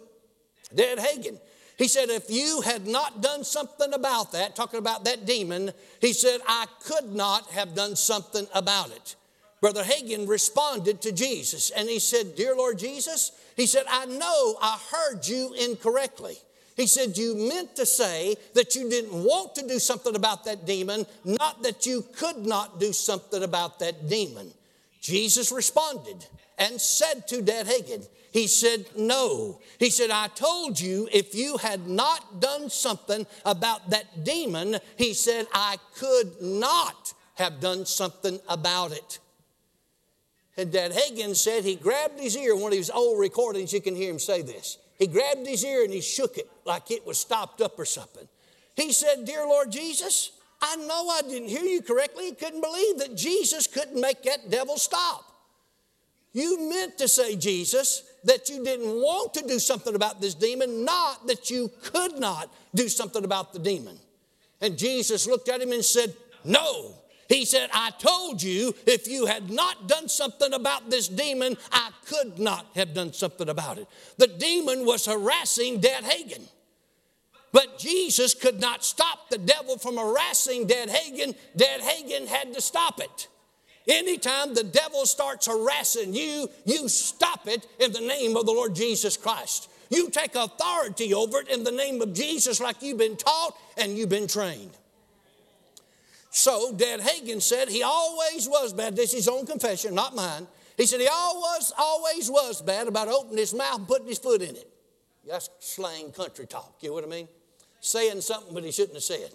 Dad 0.73 0.97
Hagin, 0.97 1.39
he 1.83 1.89
said, 1.89 2.09
if 2.09 2.29
you 2.29 2.61
had 2.61 2.87
not 2.87 3.21
done 3.21 3.43
something 3.43 3.93
about 3.93 4.31
that, 4.31 4.55
talking 4.55 4.79
about 4.79 5.03
that 5.03 5.25
demon, 5.25 5.73
he 5.99 6.13
said, 6.13 6.39
I 6.47 6.65
could 6.85 7.13
not 7.13 7.51
have 7.51 7.75
done 7.75 7.97
something 7.97 8.47
about 8.53 8.91
it. 8.91 9.17
Brother 9.59 9.83
Hagin 9.83 10.25
responded 10.25 11.01
to 11.01 11.11
Jesus 11.11 11.71
and 11.71 11.89
he 11.89 11.99
said, 11.99 12.37
Dear 12.37 12.55
Lord 12.55 12.79
Jesus, 12.79 13.33
he 13.57 13.65
said, 13.67 13.83
I 13.89 14.05
know 14.05 14.55
I 14.61 14.79
heard 14.93 15.27
you 15.27 15.53
incorrectly. 15.59 16.37
He 16.77 16.87
said, 16.87 17.17
You 17.17 17.35
meant 17.35 17.75
to 17.75 17.85
say 17.85 18.37
that 18.53 18.75
you 18.75 18.89
didn't 18.89 19.21
want 19.21 19.53
to 19.55 19.67
do 19.67 19.77
something 19.77 20.15
about 20.15 20.45
that 20.45 20.65
demon, 20.65 21.05
not 21.25 21.63
that 21.63 21.85
you 21.85 22.05
could 22.15 22.45
not 22.45 22.79
do 22.79 22.93
something 22.93 23.43
about 23.43 23.79
that 23.79 24.07
demon. 24.07 24.53
Jesus 25.01 25.51
responded 25.51 26.27
and 26.57 26.79
said 26.79 27.27
to 27.27 27.41
Dad 27.41 27.67
Hagin, 27.67 28.07
He 28.33 28.47
said, 28.47 28.87
No. 28.97 29.61
He 29.77 29.91
said, 29.91 30.09
I 30.09 30.27
told 30.27 30.81
you 30.81 31.07
if 31.13 31.35
you 31.35 31.57
had 31.57 31.87
not 31.87 32.41
done 32.41 32.69
something 32.71 33.27
about 33.45 33.91
that 33.91 34.23
demon, 34.23 34.77
he 34.97 35.13
said, 35.13 35.45
I 35.53 35.77
could 35.95 36.41
not 36.41 37.13
have 37.35 37.59
done 37.59 37.85
something 37.85 38.39
about 38.49 38.91
it. 38.91 39.19
And 40.57 40.71
Dad 40.71 40.91
Hagin 40.91 41.35
said 41.35 41.63
he 41.63 41.75
grabbed 41.75 42.19
his 42.19 42.35
ear, 42.35 42.55
one 42.55 42.71
of 42.71 42.77
his 42.77 42.89
old 42.89 43.19
recordings, 43.19 43.71
you 43.71 43.81
can 43.81 43.95
hear 43.95 44.09
him 44.09 44.19
say 44.19 44.41
this. 44.41 44.79
He 44.97 45.05
grabbed 45.05 45.45
his 45.45 45.63
ear 45.63 45.83
and 45.83 45.93
he 45.93 46.01
shook 46.01 46.37
it 46.37 46.49
like 46.65 46.89
it 46.89 47.05
was 47.05 47.19
stopped 47.19 47.61
up 47.61 47.77
or 47.77 47.85
something. 47.85 48.27
He 48.75 48.93
said, 48.93 49.25
Dear 49.25 49.45
Lord 49.45 49.71
Jesus, 49.71 50.31
I 50.59 50.75
know 50.77 51.09
I 51.09 51.21
didn't 51.21 51.49
hear 51.49 51.63
you 51.63 51.83
correctly. 51.83 52.25
He 52.25 52.33
couldn't 52.33 52.61
believe 52.61 52.97
that 52.97 53.15
Jesus 53.15 53.67
couldn't 53.67 53.99
make 53.99 54.23
that 54.23 54.49
devil 54.49 54.77
stop. 54.77 55.25
You 56.31 56.69
meant 56.69 56.97
to 56.97 57.07
say, 57.07 57.35
Jesus, 57.35 58.03
that 58.23 58.49
you 58.49 58.63
didn't 58.63 58.87
want 58.87 59.33
to 59.35 59.47
do 59.47 59.59
something 59.59 59.95
about 59.95 60.21
this 60.21 60.33
demon, 60.33 60.85
not 60.85 61.27
that 61.27 61.49
you 61.49 61.71
could 61.83 62.19
not 62.19 62.53
do 62.73 62.89
something 62.89 63.23
about 63.23 63.53
the 63.53 63.59
demon. 63.59 63.97
And 64.61 64.77
Jesus 64.77 65.27
looked 65.27 65.49
at 65.49 65.61
him 65.61 65.71
and 65.71 65.83
said, 65.83 66.15
No, 66.45 66.95
he 67.27 67.45
said, 67.45 67.69
I 67.73 67.91
told 67.91 68.41
you 68.41 68.75
if 68.85 69.07
you 69.07 69.25
had 69.25 69.49
not 69.49 69.87
done 69.87 70.07
something 70.07 70.53
about 70.53 70.89
this 70.89 71.07
demon, 71.07 71.57
I 71.71 71.89
could 72.05 72.39
not 72.39 72.67
have 72.75 72.93
done 72.93 73.13
something 73.13 73.49
about 73.49 73.77
it. 73.77 73.87
The 74.17 74.27
demon 74.27 74.85
was 74.85 75.05
harassing 75.05 75.79
Dad 75.79 76.03
Hagin. 76.03 76.47
But 77.51 77.77
Jesus 77.77 78.33
could 78.33 78.59
not 78.59 78.83
stop 78.83 79.29
the 79.29 79.37
devil 79.37 79.77
from 79.77 79.97
harassing 79.97 80.65
Dad 80.65 80.89
Hagin. 80.89 81.35
Dad 81.55 81.81
Hagin 81.81 82.27
had 82.27 82.53
to 82.53 82.61
stop 82.61 82.99
it. 82.99 83.27
Anytime 83.87 84.53
the 84.53 84.63
devil 84.63 85.05
starts 85.05 85.47
harassing 85.47 86.13
you, 86.13 86.49
you 86.65 86.87
stop 86.87 87.47
it 87.47 87.67
in 87.79 87.91
the 87.91 88.01
name 88.01 88.37
of 88.37 88.45
the 88.45 88.51
Lord 88.51 88.75
Jesus 88.75 89.17
Christ. 89.17 89.69
You 89.89 90.09
take 90.09 90.35
authority 90.35 91.13
over 91.13 91.39
it 91.39 91.49
in 91.49 91.63
the 91.63 91.71
name 91.71 92.01
of 92.01 92.13
Jesus, 92.13 92.59
like 92.61 92.81
you've 92.81 92.97
been 92.97 93.17
taught 93.17 93.55
and 93.77 93.97
you've 93.97 94.09
been 94.09 94.27
trained. 94.27 94.71
So 96.29 96.73
Dad 96.73 96.99
Hagin 97.01 97.41
said 97.41 97.69
he 97.69 97.83
always 97.83 98.47
was 98.47 98.73
bad. 98.73 98.95
This 98.95 99.09
is 99.09 99.25
his 99.25 99.27
own 99.27 99.45
confession, 99.45 99.93
not 99.93 100.15
mine. 100.15 100.47
He 100.77 100.87
said 100.87 100.99
he 100.99 101.07
always, 101.07 101.71
always 101.77 102.31
was 102.31 102.61
bad 102.61 102.87
about 102.87 103.07
opening 103.07 103.37
his 103.37 103.53
mouth 103.53 103.77
and 103.79 103.87
putting 103.87 104.07
his 104.07 104.17
foot 104.17 104.41
in 104.41 104.55
it. 104.55 104.67
That's 105.27 105.49
slang 105.59 106.11
country 106.11 106.47
talk, 106.47 106.77
you 106.81 106.89
know 106.89 106.95
what 106.95 107.03
I 107.03 107.07
mean? 107.07 107.27
Saying 107.79 108.21
something 108.21 108.53
but 108.53 108.63
he 108.63 108.71
shouldn't 108.71 108.95
have 108.95 109.03
said. 109.03 109.31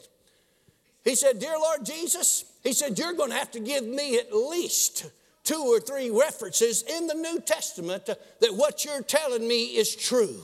He 1.09 1.15
said, 1.15 1.39
Dear 1.39 1.59
Lord 1.59 1.87
Jesus, 1.87 2.45
he 2.63 2.75
said, 2.75 2.99
You're 2.99 3.15
going 3.15 3.31
to 3.31 3.37
have 3.37 3.51
to 3.53 3.61
give 3.61 3.83
me 3.83 4.19
at 4.19 4.31
least 4.31 5.07
two 5.43 5.65
or 5.67 5.81
three 5.81 6.11
references 6.11 6.83
in 6.83 7.07
the 7.07 7.15
New 7.15 7.41
Testament 7.41 8.05
that 8.05 8.55
what 8.55 8.85
you're 8.85 9.01
telling 9.01 9.49
me 9.49 9.69
is 9.79 9.97
true. 9.97 10.37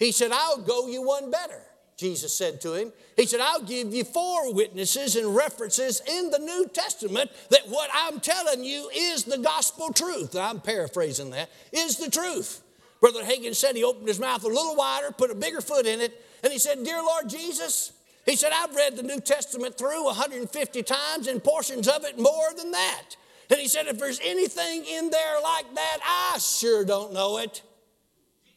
He 0.00 0.10
said, 0.10 0.32
I'll 0.32 0.58
go 0.58 0.88
you 0.88 1.06
one 1.06 1.30
better. 1.30 1.60
Jesus 1.96 2.36
said 2.36 2.60
to 2.62 2.74
him. 2.74 2.92
He 3.14 3.24
said, 3.24 3.38
I'll 3.38 3.62
give 3.62 3.94
you 3.94 4.02
four 4.02 4.52
witnesses 4.52 5.14
and 5.14 5.36
references 5.36 6.02
in 6.08 6.30
the 6.30 6.40
New 6.40 6.66
Testament 6.66 7.30
that 7.50 7.68
what 7.68 7.88
I'm 7.94 8.18
telling 8.18 8.64
you 8.64 8.90
is 8.92 9.22
the 9.22 9.38
gospel 9.38 9.92
truth. 9.92 10.34
I'm 10.34 10.60
paraphrasing 10.60 11.30
that, 11.30 11.50
is 11.72 11.98
the 11.98 12.10
truth. 12.10 12.62
Brother 13.00 13.22
Hagin 13.22 13.54
said 13.54 13.76
he 13.76 13.84
opened 13.84 14.08
his 14.08 14.18
mouth 14.18 14.42
a 14.42 14.48
little 14.48 14.74
wider, 14.74 15.12
put 15.12 15.30
a 15.30 15.36
bigger 15.36 15.60
foot 15.60 15.86
in 15.86 16.00
it, 16.00 16.20
and 16.42 16.52
he 16.52 16.58
said, 16.58 16.82
Dear 16.82 17.00
Lord 17.00 17.28
Jesus, 17.28 17.92
he 18.24 18.36
said, 18.36 18.52
I've 18.54 18.74
read 18.74 18.96
the 18.96 19.02
New 19.02 19.20
Testament 19.20 19.76
through 19.76 20.04
150 20.04 20.82
times 20.82 21.26
and 21.26 21.42
portions 21.42 21.88
of 21.88 22.04
it 22.04 22.18
more 22.18 22.54
than 22.56 22.70
that. 22.70 23.16
And 23.50 23.58
he 23.58 23.68
said, 23.68 23.86
if 23.86 23.98
there's 23.98 24.20
anything 24.24 24.84
in 24.84 25.10
there 25.10 25.40
like 25.42 25.74
that, 25.74 25.98
I 26.04 26.38
sure 26.38 26.84
don't 26.84 27.12
know 27.12 27.38
it. 27.38 27.62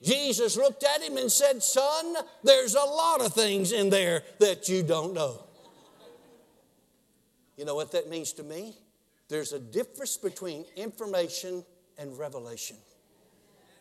Jesus 0.01 0.55
looked 0.55 0.83
at 0.83 1.01
him 1.01 1.17
and 1.17 1.31
said, 1.31 1.63
Son, 1.63 2.15
there's 2.43 2.75
a 2.75 2.83
lot 2.83 3.21
of 3.21 3.33
things 3.33 3.71
in 3.71 3.89
there 3.89 4.23
that 4.39 4.69
you 4.69 4.83
don't 4.83 5.13
know. 5.13 5.43
You 7.57 7.65
know 7.65 7.75
what 7.75 7.91
that 7.93 8.09
means 8.09 8.33
to 8.33 8.43
me? 8.43 8.75
There's 9.29 9.53
a 9.53 9.59
difference 9.59 10.17
between 10.17 10.65
information 10.75 11.65
and 11.97 12.17
revelation. 12.17 12.77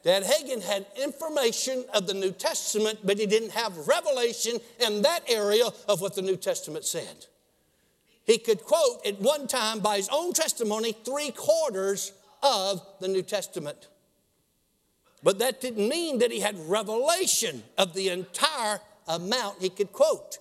Dad 0.04 0.22
Hagin 0.22 0.62
had 0.62 0.86
information 1.02 1.84
of 1.94 2.06
the 2.06 2.12
New 2.12 2.30
Testament, 2.30 2.98
but 3.02 3.18
he 3.18 3.24
didn't 3.24 3.52
have 3.52 3.88
revelation 3.88 4.58
in 4.78 5.00
that 5.02 5.20
area 5.28 5.66
of 5.88 6.02
what 6.02 6.14
the 6.14 6.22
New 6.22 6.36
Testament 6.36 6.84
said. 6.84 7.26
He 8.24 8.36
could 8.36 8.62
quote 8.62 9.06
at 9.06 9.18
one 9.20 9.48
time, 9.48 9.80
by 9.80 9.96
his 9.96 10.10
own 10.12 10.34
testimony, 10.34 10.92
three 10.92 11.30
quarters 11.30 12.12
of 12.42 12.82
the 13.00 13.08
New 13.08 13.22
Testament. 13.22 13.88
But 15.22 15.38
that 15.38 15.62
didn't 15.62 15.88
mean 15.88 16.18
that 16.18 16.30
he 16.30 16.40
had 16.40 16.58
revelation 16.68 17.62
of 17.78 17.94
the 17.94 18.10
entire 18.10 18.80
amount 19.08 19.62
he 19.62 19.70
could 19.70 19.92
quote. 19.92 20.38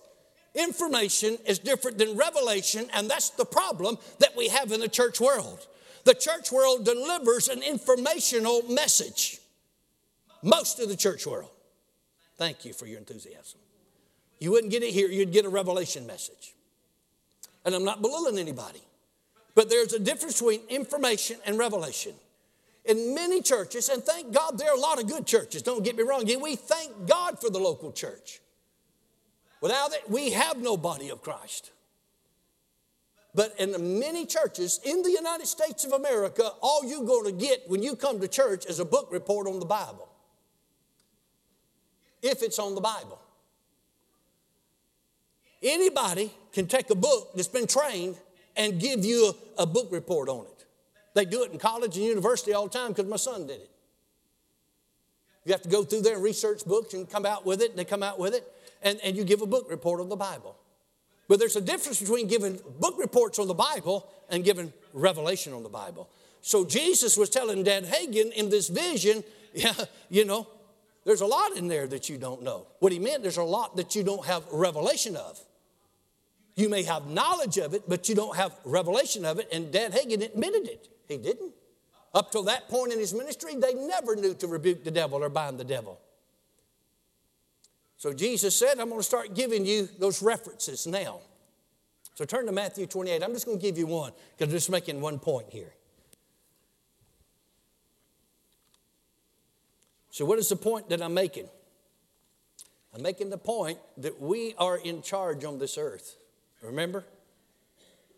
Information 0.54 1.38
is 1.46 1.58
different 1.58 1.96
than 1.96 2.18
revelation, 2.18 2.86
and 2.92 3.08
that's 3.08 3.30
the 3.30 3.46
problem 3.46 3.96
that 4.18 4.36
we 4.36 4.48
have 4.48 4.72
in 4.72 4.80
the 4.80 4.88
church 4.88 5.20
world. 5.20 5.66
The 6.04 6.14
church 6.14 6.52
world 6.52 6.84
delivers 6.84 7.48
an 7.48 7.62
informational 7.62 8.62
message. 8.68 9.40
Most 10.44 10.78
of 10.78 10.88
the 10.88 10.96
church 10.96 11.26
world. 11.26 11.50
Thank 12.36 12.64
you 12.64 12.72
for 12.72 12.86
your 12.86 12.98
enthusiasm. 12.98 13.58
You 14.38 14.52
wouldn't 14.52 14.70
get 14.70 14.84
it 14.84 14.90
here, 14.90 15.08
you'd 15.08 15.32
get 15.32 15.44
a 15.44 15.48
revelation 15.48 16.06
message. 16.06 16.54
And 17.64 17.74
I'm 17.74 17.84
not 17.84 18.02
belittling 18.02 18.38
anybody, 18.38 18.82
but 19.56 19.70
there's 19.70 19.92
a 19.92 19.98
difference 19.98 20.34
between 20.34 20.60
information 20.68 21.38
and 21.44 21.58
revelation 21.58 22.14
in 22.84 23.14
many 23.14 23.40
churches, 23.40 23.88
and 23.88 24.02
thank 24.02 24.32
God 24.32 24.58
there 24.58 24.70
are 24.70 24.76
a 24.76 24.80
lot 24.80 25.00
of 25.00 25.08
good 25.08 25.26
churches, 25.26 25.62
don't 25.62 25.82
get 25.82 25.96
me 25.96 26.02
wrong. 26.02 26.24
We 26.40 26.56
thank 26.56 27.06
God 27.06 27.40
for 27.40 27.48
the 27.48 27.58
local 27.58 27.92
church. 27.92 28.40
Without 29.60 29.92
it, 29.94 30.02
we 30.10 30.30
have 30.30 30.58
no 30.58 30.76
body 30.76 31.08
of 31.08 31.22
Christ. 31.22 31.70
But 33.34 33.54
in 33.58 33.98
many 33.98 34.26
churches 34.26 34.80
in 34.84 35.02
the 35.02 35.10
United 35.10 35.46
States 35.46 35.84
of 35.84 35.92
America, 35.92 36.50
all 36.60 36.84
you're 36.84 37.04
going 37.04 37.24
to 37.24 37.32
get 37.32 37.68
when 37.68 37.82
you 37.82 37.96
come 37.96 38.20
to 38.20 38.28
church 38.28 38.66
is 38.66 38.78
a 38.78 38.84
book 38.84 39.08
report 39.10 39.46
on 39.46 39.58
the 39.58 39.66
Bible. 39.66 40.08
If 42.24 42.42
it's 42.42 42.58
on 42.58 42.74
the 42.74 42.80
Bible. 42.80 43.20
Anybody 45.62 46.32
can 46.52 46.66
take 46.66 46.90
a 46.90 46.94
book 46.94 47.30
that's 47.34 47.48
been 47.48 47.66
trained 47.66 48.16
and 48.56 48.80
give 48.80 49.04
you 49.04 49.34
a, 49.58 49.62
a 49.62 49.66
book 49.66 49.88
report 49.90 50.28
on 50.28 50.46
it. 50.46 50.64
They 51.14 51.26
do 51.26 51.44
it 51.44 51.52
in 51.52 51.58
college 51.58 51.96
and 51.96 52.04
university 52.04 52.52
all 52.54 52.66
the 52.66 52.78
time 52.78 52.88
because 52.88 53.06
my 53.06 53.16
son 53.16 53.46
did 53.46 53.60
it. 53.60 53.70
You 55.44 55.52
have 55.52 55.62
to 55.62 55.68
go 55.68 55.84
through 55.84 56.00
there 56.00 56.14
and 56.14 56.24
research 56.24 56.64
books 56.64 56.94
and 56.94 57.08
come 57.08 57.26
out 57.26 57.44
with 57.44 57.60
it, 57.60 57.70
and 57.70 57.78
they 57.78 57.84
come 57.84 58.02
out 58.02 58.18
with 58.18 58.34
it, 58.34 58.50
and, 58.82 58.98
and 59.04 59.16
you 59.16 59.24
give 59.24 59.42
a 59.42 59.46
book 59.46 59.66
report 59.70 60.00
on 60.00 60.08
the 60.08 60.16
Bible. 60.16 60.56
But 61.28 61.38
there's 61.38 61.56
a 61.56 61.60
difference 61.60 62.00
between 62.00 62.26
giving 62.26 62.58
book 62.80 62.96
reports 62.98 63.38
on 63.38 63.48
the 63.48 63.54
Bible 63.54 64.08
and 64.30 64.42
giving 64.44 64.72
revelation 64.94 65.52
on 65.52 65.62
the 65.62 65.68
Bible. 65.68 66.08
So 66.40 66.64
Jesus 66.64 67.16
was 67.16 67.30
telling 67.30 67.62
Dad 67.62 67.84
Hagin 67.84 68.32
in 68.32 68.48
this 68.48 68.68
vision, 68.68 69.24
yeah, 69.54 69.72
you 70.10 70.24
know, 70.24 70.46
there's 71.04 71.20
a 71.20 71.26
lot 71.26 71.56
in 71.56 71.68
there 71.68 71.86
that 71.86 72.08
you 72.08 72.16
don't 72.16 72.42
know. 72.42 72.66
What 72.78 72.92
he 72.92 72.98
meant, 72.98 73.22
there's 73.22 73.36
a 73.36 73.42
lot 73.42 73.76
that 73.76 73.94
you 73.94 74.02
don't 74.02 74.24
have 74.24 74.44
revelation 74.50 75.16
of. 75.16 75.38
You 76.56 76.68
may 76.68 76.84
have 76.84 77.06
knowledge 77.06 77.58
of 77.58 77.74
it, 77.74 77.82
but 77.88 78.08
you 78.08 78.14
don't 78.14 78.36
have 78.36 78.52
revelation 78.64 79.24
of 79.24 79.38
it, 79.38 79.48
and 79.52 79.72
Dad 79.72 79.92
Hagin 79.92 80.24
admitted 80.24 80.68
it. 80.68 80.88
He 81.08 81.18
didn't. 81.18 81.52
Up 82.14 82.30
till 82.30 82.44
that 82.44 82.68
point 82.68 82.92
in 82.92 82.98
his 82.98 83.12
ministry, 83.12 83.56
they 83.56 83.74
never 83.74 84.14
knew 84.14 84.34
to 84.34 84.46
rebuke 84.46 84.84
the 84.84 84.90
devil 84.90 85.22
or 85.22 85.28
bind 85.28 85.58
the 85.58 85.64
devil. 85.64 85.98
So 87.96 88.12
Jesus 88.12 88.54
said, 88.56 88.78
I'm 88.78 88.88
going 88.88 89.00
to 89.00 89.02
start 89.02 89.34
giving 89.34 89.66
you 89.66 89.88
those 89.98 90.22
references 90.22 90.86
now. 90.86 91.20
So 92.14 92.24
turn 92.24 92.46
to 92.46 92.52
Matthew 92.52 92.86
28. 92.86 93.22
I'm 93.22 93.32
just 93.32 93.46
going 93.46 93.58
to 93.58 93.62
give 93.62 93.76
you 93.76 93.86
one 93.86 94.12
because 94.36 94.52
I'm 94.52 94.56
just 94.56 94.70
making 94.70 95.00
one 95.00 95.18
point 95.18 95.46
here. 95.50 95.72
So, 100.14 100.24
what 100.24 100.38
is 100.38 100.48
the 100.48 100.54
point 100.54 100.90
that 100.90 101.02
I'm 101.02 101.12
making? 101.12 101.48
I'm 102.94 103.02
making 103.02 103.30
the 103.30 103.36
point 103.36 103.80
that 103.96 104.20
we 104.20 104.54
are 104.58 104.76
in 104.76 105.02
charge 105.02 105.42
on 105.42 105.58
this 105.58 105.76
earth. 105.76 106.14
Remember? 106.62 107.04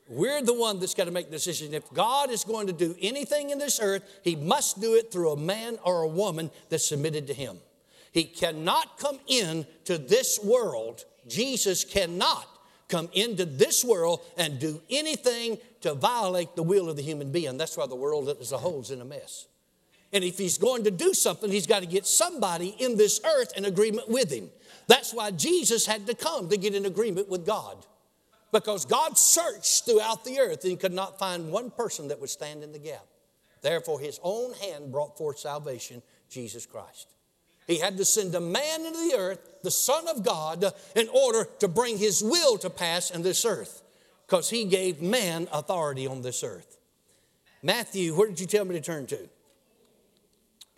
We're 0.07 0.43
the 0.43 0.53
one 0.53 0.79
that's 0.79 0.93
got 0.93 1.07
to 1.07 1.11
make 1.11 1.31
the 1.31 1.37
decision. 1.37 1.73
If 1.73 1.91
God 1.95 2.29
is 2.29 2.45
going 2.45 2.67
to 2.67 2.75
do 2.75 2.95
anything 3.01 3.49
in 3.49 3.57
this 3.59 3.81
earth, 3.81 4.03
He 4.23 4.37
must 4.37 4.79
do 4.79 4.95
it 4.95 5.11
through 5.11 5.31
a 5.31 5.39
man 5.39 5.79
or 5.85 6.03
a 6.03 6.07
woman 6.07 6.51
that's 6.69 6.87
submitted 6.87 7.29
to 7.29 7.33
Him. 7.33 7.57
He 8.13 8.25
cannot 8.25 8.99
come 8.99 9.19
in 9.27 9.67
to 9.87 9.97
this 9.97 10.39
world. 10.45 11.07
Jesus 11.27 11.83
cannot 11.83 12.47
come 12.91 13.09
into 13.15 13.47
this 13.47 13.83
world 13.83 14.21
and 14.37 14.59
do 14.59 14.83
anything 14.91 15.57
to 15.81 15.95
violate 15.95 16.57
the 16.57 16.63
will 16.63 16.91
of 16.91 16.97
the 16.97 17.03
human 17.03 17.33
being. 17.33 17.57
That's 17.57 17.75
why 17.75 17.87
the 17.87 17.97
world 17.97 18.29
as 18.39 18.53
a 18.53 18.59
whole 18.59 18.83
is 18.83 18.91
in 18.91 19.01
a 19.01 19.07
mess. 19.07 19.47
And 20.13 20.23
if 20.25 20.39
he's 20.39 20.59
going 20.59 20.85
to 20.85 20.91
do 20.91 21.13
something, 21.15 21.51
he's 21.51 21.67
got 21.67 21.81
to 21.81 21.87
get 21.87 22.07
somebody 22.07 22.75
in 22.79 22.97
this 22.97 23.21
earth 23.25 23.53
in 23.57 23.65
agreement 23.65 24.09
with 24.09 24.31
him. 24.31 24.51
That's 24.87 25.13
why 25.13 25.33
Jesus 25.33 25.87
had 25.87 26.07
to 26.07 26.15
come 26.15 26.49
to 26.49 26.57
get 26.57 26.75
in 26.75 26.87
agreement 26.87 27.29
with 27.29 27.45
God. 27.45 27.85
Because 28.53 28.85
God 28.85 29.19
searched 29.19 29.85
throughout 29.85 30.25
the 30.25 30.39
earth 30.39 30.65
and 30.65 30.79
could 30.79 30.93
not 30.93 31.19
find 31.19 31.51
one 31.51 31.71
person 31.71 32.09
that 32.09 32.21
would 32.21 32.31
stand 32.31 32.63
in 32.63 32.73
the 32.73 32.79
gap. 32.79 33.05
Therefore, 33.63 33.99
his 33.99 34.21
own 34.23 34.53
hand 34.55 34.93
brought 34.93 35.19
forth 35.19 35.41
salvation, 35.41 36.03
Jesus 36.31 36.67
Christ. 36.67 37.09
He 37.67 37.79
had 37.79 37.97
to 37.97 38.05
send 38.05 38.35
a 38.35 38.41
man 38.41 38.87
into 38.87 39.11
the 39.11 39.17
earth, 39.19 39.41
the 39.65 39.73
Son 39.73 40.07
of 40.07 40.25
God, 40.25 40.65
in 40.95 41.09
order 41.09 41.49
to 41.59 41.67
bring 41.67 41.99
his 41.99 42.23
will 42.23 42.59
to 42.59 42.71
pass 42.71 43.11
in 43.11 43.23
this 43.23 43.45
earth. 43.45 43.83
Because 44.27 44.49
he 44.51 44.65
gave 44.65 45.03
man 45.03 45.49
authority 45.53 46.07
on 46.07 46.23
this 46.23 46.45
earth. 46.45 46.79
Matthew, 47.63 48.15
where 48.15 48.29
did 48.29 48.39
you 48.39 48.47
tell 48.47 48.65
me 48.65 48.75
to 48.77 48.81
turn 48.81 49.07
to? 49.07 49.29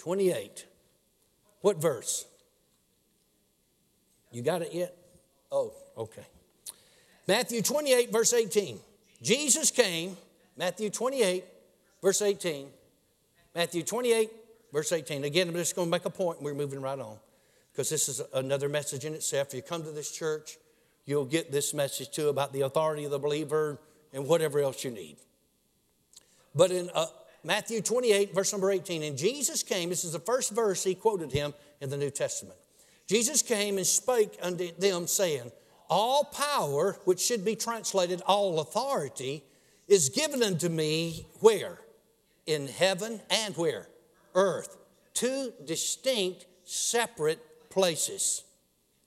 28. 0.09 0.65
What 1.61 1.83
verse? 1.83 2.25
You 4.33 4.41
got 4.41 4.63
it 4.63 4.73
yet? 4.73 4.97
Oh, 5.53 5.75
okay. 5.99 6.25
Matthew 7.27 7.61
28, 7.61 8.11
verse 8.11 8.33
18. 8.33 8.79
Jesus 9.21 9.71
came, 9.71 10.17
Matthew 10.57 10.89
28, 10.89 11.45
verse 12.01 12.23
18. 12.23 12.69
Matthew 13.55 13.83
28, 13.83 14.31
verse 14.73 14.93
18. 14.93 15.25
Again, 15.25 15.49
I'm 15.49 15.55
just 15.55 15.77
going 15.77 15.89
to 15.89 15.91
make 15.91 16.07
a 16.07 16.11
point 16.11 16.39
and 16.39 16.47
we're 16.47 16.55
moving 16.55 16.81
right 16.81 16.99
on 16.99 17.19
because 17.71 17.91
this 17.91 18.09
is 18.09 18.23
another 18.33 18.71
message 18.71 19.05
in 19.05 19.13
itself. 19.13 19.49
If 19.49 19.55
you 19.57 19.61
come 19.61 19.83
to 19.83 19.91
this 19.91 20.11
church, 20.11 20.57
you'll 21.05 21.27
get 21.27 21.53
this 21.53 21.75
message 21.75 22.13
too 22.13 22.31
about 22.31 22.55
the 22.55 22.63
authority 22.63 23.05
of 23.05 23.11
the 23.11 23.19
believer 23.19 23.79
and 24.15 24.27
whatever 24.27 24.59
else 24.59 24.85
you 24.85 24.91
need. 24.91 25.19
But 26.55 26.71
in 26.71 26.89
uh, 26.95 27.09
Matthew 27.45 27.81
28, 27.81 28.35
verse 28.35 28.53
number 28.53 28.71
18, 28.71 29.03
and 29.03 29.17
Jesus 29.17 29.63
came, 29.63 29.89
this 29.89 30.05
is 30.05 30.13
the 30.13 30.19
first 30.19 30.51
verse 30.51 30.83
he 30.83 30.95
quoted 30.95 31.33
him 31.33 31.55
in 31.81 31.91
the 31.91 31.97
New 31.97 32.11
Testament. 32.11 32.59
Jesus 33.07 33.43
came 33.43 33.79
and 33.79 33.87
spake 33.87 34.39
unto 34.43 34.71
them, 34.77 35.07
saying, 35.07 35.51
All 35.89 36.25
power, 36.25 36.99
which 37.05 37.21
should 37.21 37.45
be 37.45 37.57
translated 37.57 38.21
all 38.27 38.61
authority, 38.61 39.43
is 39.87 40.11
given 40.11 40.43
unto 40.43 40.69
me 40.69 41.27
where? 41.41 41.79
In 42.47 42.69
heaven 42.69 43.21
and 43.31 43.57
where? 43.57 43.89
Earth. 44.35 44.77
Two 45.15 45.53
distinct, 45.65 46.47
separate 46.65 47.71
places 47.71 48.45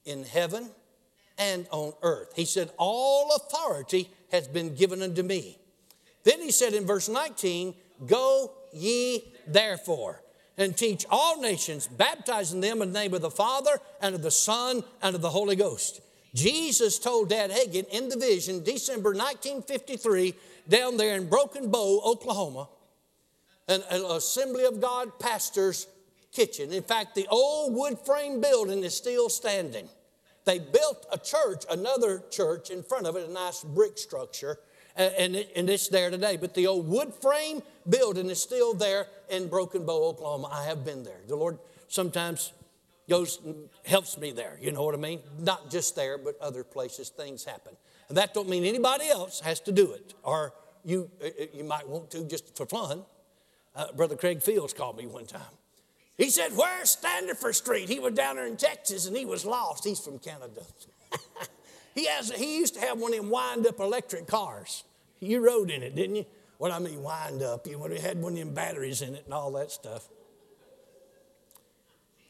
in 0.06 0.24
heaven 0.24 0.72
and 1.38 1.68
on 1.72 1.94
earth. 2.02 2.34
He 2.36 2.46
said, 2.46 2.72
All 2.78 3.36
authority 3.36 4.10
has 4.32 4.48
been 4.48 4.74
given 4.74 5.02
unto 5.04 5.22
me. 5.22 5.60
Then 6.24 6.42
he 6.42 6.52
said 6.52 6.74
in 6.74 6.86
verse 6.86 7.10
19, 7.10 7.76
Go 8.06 8.52
ye 8.74 9.34
therefore 9.48 10.22
and 10.58 10.76
teach 10.76 11.06
all 11.10 11.40
nations, 11.40 11.88
baptizing 11.88 12.62
them 12.62 12.82
in 12.82 12.92
the 12.92 13.00
name 13.00 13.14
of 13.14 13.22
the 13.22 13.32
Father 13.32 13.80
and 14.02 14.16
of 14.16 14.22
the 14.22 14.32
Son 14.32 14.84
and 15.02 15.16
of 15.16 15.22
the 15.22 15.30
Holy 15.30 15.56
Ghost. 15.56 16.02
Jesus 16.34 17.00
told 17.00 17.30
Dad 17.30 17.52
Hagin 17.52 17.88
in 17.90 18.10
the 18.10 18.18
vision, 18.18 18.64
December 18.64 19.10
1953, 19.10 20.34
down 20.70 20.98
there 20.98 21.16
in 21.16 21.28
Broken 21.28 21.70
Bow, 21.70 22.02
Oklahoma, 22.06 22.70
an, 23.68 23.82
an 23.90 24.04
Assembly 24.06 24.66
of 24.66 24.80
God 24.80 25.20
pastor's 25.20 25.88
kitchen. 26.32 26.72
In 26.72 26.84
fact, 26.84 27.16
the 27.16 27.28
old 27.30 27.74
wood 27.74 28.00
frame 28.00 28.40
building 28.40 28.84
is 28.84 28.96
still 28.96 29.30
standing. 29.30 29.90
They 30.46 30.60
built 30.60 31.06
a 31.12 31.18
church, 31.18 31.66
another 31.70 32.24
church 32.32 32.70
in 32.70 32.84
front 32.84 33.08
of 33.08 33.16
it, 33.16 33.30
a 33.30 33.32
nice 33.32 33.64
brick 33.64 33.98
structure 33.98 34.58
and, 34.96 35.36
and 35.56 35.70
it's 35.70 35.88
there 35.88 36.10
today. 36.10 36.38
But 36.38 36.54
the 36.54 36.68
old 36.68 36.88
wood 36.88 37.14
frame 37.22 37.62
building 37.88 38.30
is 38.30 38.42
still 38.42 38.74
there 38.74 39.08
in 39.30 39.48
Broken 39.48 39.86
Bow, 39.86 40.10
Oklahoma. 40.10 40.50
I 40.52 40.66
have 40.66 40.86
been 40.86 41.04
there. 41.04 41.20
The 41.28 41.36
Lord 41.36 41.60
sometimes 41.88 42.54
goes 43.10 43.40
helps 43.86 44.18
me 44.18 44.32
there. 44.32 44.58
You 44.62 44.72
know 44.72 44.84
what 44.84 44.96
I 44.96 44.98
mean? 44.98 45.20
Not 45.40 45.70
just 45.70 45.96
there, 45.96 46.18
but 46.18 46.40
other 46.40 46.64
places 46.64 47.10
things 47.10 47.44
happen. 47.44 47.74
And 48.10 48.18
that 48.18 48.34
don't 48.34 48.50
mean 48.50 48.64
anybody 48.66 49.10
else 49.10 49.40
has 49.42 49.60
to 49.62 49.72
do 49.72 49.92
it, 49.94 50.14
or 50.24 50.54
you 50.84 51.10
uh, 51.24 51.28
uh, 51.28 51.46
you 51.54 51.64
might 51.64 51.88
want 51.88 52.12
to 52.12 52.24
just 52.26 52.56
for 52.58 52.66
fun. 52.66 53.04
Uh, 53.76 53.92
Brother 53.94 54.16
Craig 54.16 54.42
Fields 54.42 54.74
called 54.74 54.98
me 54.98 55.06
one 55.08 55.26
time. 55.26 55.56
He 56.18 56.30
said, 56.30 56.52
"Where's 56.56 56.90
Standifer 56.92 57.54
Street?" 57.54 57.90
He 57.90 58.00
was 58.00 58.14
down 58.14 58.36
there 58.36 58.48
in 58.48 58.58
Texas 58.58 59.08
and 59.08 59.16
he 59.16 59.26
was 59.26 59.46
lost. 59.46 59.86
He's 59.86 60.00
from 60.00 60.20
Canada. 60.20 60.62
He, 61.94 62.06
has, 62.06 62.32
he 62.32 62.58
used 62.58 62.76
to 62.76 62.80
have 62.80 63.00
one 63.00 63.14
of 63.14 63.20
them 63.20 63.30
wind 63.30 63.68
up 63.68 63.80
electric 63.80 64.28
cars. 64.28 64.84
You 65.20 65.46
rode 65.46 65.70
in 65.70 65.84
it, 65.84 65.96
didn't 65.96 66.16
you? 66.16 66.26
What 66.58 66.72
I 66.72 66.80
mean, 66.80 67.02
wind 67.02 67.42
up. 67.42 67.68
You 67.68 67.80
had 68.02 68.22
one 68.22 68.34
of 68.34 68.38
them 68.38 68.54
batteries 68.54 69.02
in 69.02 69.16
it 69.16 69.24
and 69.26 69.34
all 69.34 69.52
that 69.54 69.72
stuff. 69.72 70.08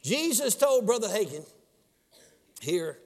Jesus 0.02 0.54
told 0.54 0.86
Brother 0.86 1.08
Hagin 1.08 1.46
here, 2.60 2.98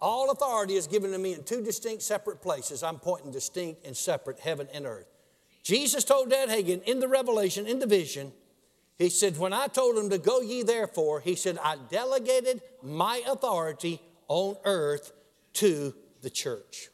all 0.00 0.30
authority 0.30 0.74
is 0.74 0.86
given 0.86 1.12
to 1.12 1.18
me 1.18 1.34
in 1.34 1.44
two 1.44 1.62
distinct 1.62 2.02
separate 2.02 2.40
places. 2.40 2.82
I'm 2.82 2.98
pointing 2.98 3.30
distinct 3.30 3.86
and 3.86 3.96
separate, 3.96 4.40
heaven 4.40 4.68
and 4.72 4.86
earth. 4.86 5.06
Jesus 5.62 6.04
told 6.04 6.30
Dad 6.30 6.48
Hagin 6.48 6.82
in 6.84 7.00
the 7.00 7.06
revelation, 7.06 7.66
in 7.66 7.78
the 7.78 7.86
vision, 7.86 8.32
he 8.98 9.08
said, 9.08 9.38
When 9.38 9.52
I 9.52 9.68
told 9.68 9.96
him 9.96 10.10
to 10.10 10.18
go 10.18 10.40
ye 10.40 10.62
therefore, 10.62 11.20
he 11.20 11.36
said, 11.36 11.58
I 11.62 11.76
delegated 11.90 12.62
my 12.82 13.22
authority 13.26 14.00
on 14.28 14.56
earth 14.64 15.12
to 15.54 15.94
the 16.22 16.30
church. 16.30 16.88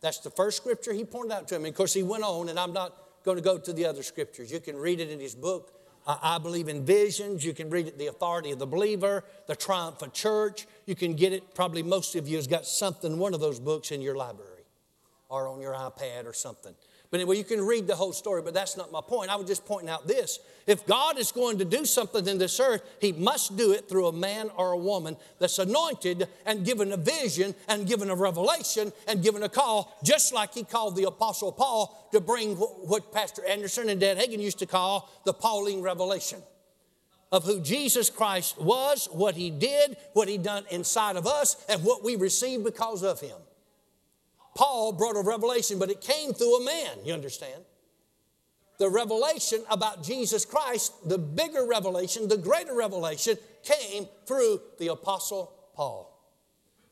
That's 0.00 0.18
the 0.18 0.30
first 0.30 0.56
scripture 0.56 0.92
he 0.92 1.04
pointed 1.04 1.32
out 1.32 1.48
to 1.48 1.56
him. 1.56 1.64
And 1.64 1.72
of 1.72 1.76
course, 1.76 1.92
he 1.94 2.02
went 2.02 2.22
on, 2.24 2.48
and 2.48 2.58
I'm 2.58 2.72
not 2.72 2.94
going 3.24 3.36
to 3.36 3.42
go 3.42 3.58
to 3.58 3.72
the 3.72 3.86
other 3.86 4.02
scriptures. 4.02 4.52
You 4.52 4.60
can 4.60 4.76
read 4.76 5.00
it 5.00 5.10
in 5.10 5.20
his 5.20 5.34
book. 5.34 5.74
I 6.06 6.38
believe 6.38 6.68
in 6.68 6.86
visions. 6.86 7.44
You 7.44 7.52
can 7.52 7.68
read 7.68 7.86
it, 7.86 7.98
The 7.98 8.06
Authority 8.06 8.50
of 8.50 8.58
the 8.58 8.66
Believer, 8.66 9.24
The 9.46 9.56
Triumph 9.56 10.00
of 10.00 10.14
Church. 10.14 10.66
You 10.86 10.94
can 10.94 11.14
get 11.14 11.34
it, 11.34 11.54
probably 11.54 11.82
most 11.82 12.14
of 12.14 12.26
you 12.26 12.36
has 12.36 12.46
got 12.46 12.64
something, 12.64 13.18
one 13.18 13.34
of 13.34 13.40
those 13.40 13.60
books 13.60 13.90
in 13.90 14.00
your 14.00 14.16
library 14.16 14.64
or 15.28 15.48
on 15.48 15.60
your 15.60 15.74
iPad 15.74 16.24
or 16.24 16.32
something. 16.32 16.74
But 17.10 17.20
anyway, 17.20 17.38
you 17.38 17.44
can 17.44 17.64
read 17.64 17.86
the 17.86 17.96
whole 17.96 18.12
story, 18.12 18.42
but 18.42 18.52
that's 18.52 18.76
not 18.76 18.92
my 18.92 19.00
point. 19.00 19.30
I 19.30 19.36
was 19.36 19.46
just 19.46 19.64
pointing 19.64 19.88
out 19.88 20.06
this. 20.06 20.40
If 20.66 20.86
God 20.86 21.18
is 21.18 21.32
going 21.32 21.58
to 21.58 21.64
do 21.64 21.86
something 21.86 22.26
in 22.26 22.36
this 22.36 22.60
earth, 22.60 22.82
He 23.00 23.12
must 23.12 23.56
do 23.56 23.72
it 23.72 23.88
through 23.88 24.08
a 24.08 24.12
man 24.12 24.50
or 24.56 24.72
a 24.72 24.76
woman 24.76 25.16
that's 25.38 25.58
anointed 25.58 26.28
and 26.44 26.66
given 26.66 26.92
a 26.92 26.98
vision 26.98 27.54
and 27.66 27.86
given 27.86 28.10
a 28.10 28.14
revelation 28.14 28.92
and 29.06 29.22
given 29.22 29.42
a 29.42 29.48
call, 29.48 29.96
just 30.04 30.34
like 30.34 30.52
He 30.52 30.64
called 30.64 30.96
the 30.96 31.04
Apostle 31.04 31.50
Paul 31.50 32.08
to 32.12 32.20
bring 32.20 32.56
what 32.56 33.10
Pastor 33.10 33.42
Anderson 33.46 33.88
and 33.88 33.98
Dad 33.98 34.18
Hagin 34.18 34.40
used 34.40 34.58
to 34.58 34.66
call 34.66 35.10
the 35.24 35.32
Pauline 35.32 35.80
revelation 35.80 36.42
of 37.32 37.44
who 37.44 37.60
Jesus 37.62 38.10
Christ 38.10 38.60
was, 38.60 39.08
what 39.12 39.34
He 39.34 39.48
did, 39.48 39.96
what 40.12 40.28
He 40.28 40.36
done 40.36 40.64
inside 40.70 41.16
of 41.16 41.26
us, 41.26 41.56
and 41.70 41.82
what 41.84 42.04
we 42.04 42.16
received 42.16 42.64
because 42.64 43.02
of 43.02 43.18
Him. 43.20 43.36
Paul 44.58 44.90
brought 44.92 45.14
a 45.14 45.22
revelation, 45.22 45.78
but 45.78 45.88
it 45.88 46.00
came 46.00 46.34
through 46.34 46.56
a 46.56 46.64
man, 46.64 46.98
you 47.04 47.12
understand? 47.14 47.62
The 48.80 48.90
revelation 48.90 49.62
about 49.70 50.02
Jesus 50.02 50.44
Christ, 50.44 51.08
the 51.08 51.16
bigger 51.16 51.64
revelation, 51.64 52.26
the 52.26 52.38
greater 52.38 52.74
revelation, 52.74 53.38
came 53.62 54.08
through 54.26 54.60
the 54.80 54.88
Apostle 54.88 55.52
Paul. 55.76 56.12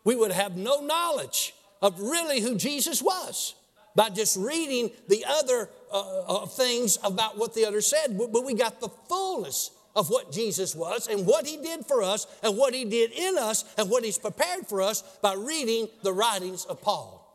We 0.05 0.15
would 0.15 0.31
have 0.31 0.57
no 0.57 0.81
knowledge 0.81 1.57
of 1.83 2.01
really 2.01 2.41
who 2.41 2.55
Jesus 2.55 3.03
was 3.03 3.57
by 3.97 4.11
just 4.11 4.37
reading 4.37 4.93
the 5.09 5.25
other 5.29 5.69
uh, 5.93 6.21
uh, 6.21 6.47
things 6.47 6.99
about 7.03 7.37
what 7.37 7.53
the 7.53 7.65
other 7.65 7.81
said, 7.81 8.17
but, 8.17 8.33
but 8.33 8.45
we 8.45 8.55
got 8.55 8.81
the 8.81 8.91
fullness 9.09 9.73
of 9.97 10.09
what 10.09 10.31
Jesus 10.31 10.77
was 10.77 11.09
and 11.09 11.27
what 11.27 11.45
he 11.45 11.57
did 11.57 11.85
for 11.85 12.05
us 12.05 12.29
and 12.45 12.57
what 12.57 12.75
he 12.75 12.85
did 12.85 13.11
in 13.11 13.37
us 13.37 13.65
and 13.77 13.91
what 13.91 14.05
he's 14.05 14.19
prepared 14.19 14.69
for 14.69 14.81
us 14.83 15.03
by 15.21 15.35
reading 15.35 15.89
the 16.05 16.13
writings 16.13 16.65
of 16.67 16.81
Paul. 16.81 17.26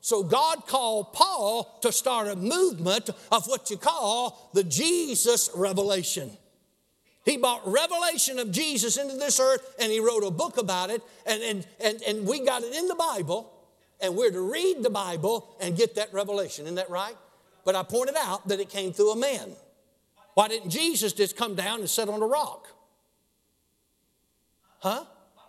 So 0.00 0.22
God 0.22 0.66
called 0.66 1.12
Paul 1.12 1.78
to 1.82 1.92
start 1.92 2.28
a 2.28 2.36
movement 2.36 3.10
of 3.30 3.46
what 3.46 3.70
you 3.70 3.76
call 3.76 4.50
the 4.54 4.64
Jesus 4.64 5.50
revelation. 5.54 6.30
He 7.24 7.36
brought 7.36 7.66
revelation 7.70 8.38
of 8.38 8.50
Jesus 8.50 8.96
into 8.96 9.16
this 9.16 9.38
earth 9.38 9.74
and 9.78 9.92
he 9.92 10.00
wrote 10.00 10.24
a 10.24 10.30
book 10.30 10.56
about 10.56 10.88
it, 10.90 11.02
and, 11.26 11.42
and, 11.42 11.66
and, 11.78 12.02
and 12.02 12.26
we 12.26 12.44
got 12.44 12.62
it 12.62 12.74
in 12.74 12.88
the 12.88 12.94
Bible, 12.94 13.52
and 14.00 14.16
we're 14.16 14.30
to 14.30 14.40
read 14.40 14.82
the 14.82 14.90
Bible 14.90 15.54
and 15.60 15.76
get 15.76 15.96
that 15.96 16.12
revelation. 16.14 16.64
Isn't 16.64 16.76
that 16.76 16.88
right? 16.88 17.14
But 17.66 17.74
I 17.74 17.82
pointed 17.82 18.16
out 18.16 18.48
that 18.48 18.58
it 18.58 18.70
came 18.70 18.92
through 18.92 19.12
a 19.12 19.16
man. 19.16 19.50
Why 20.32 20.48
didn't 20.48 20.70
Jesus 20.70 21.12
just 21.12 21.36
come 21.36 21.54
down 21.54 21.80
and 21.80 21.90
sit 21.90 22.08
on 22.08 22.22
a 22.22 22.26
rock? 22.26 22.68
Huh? 24.78 25.04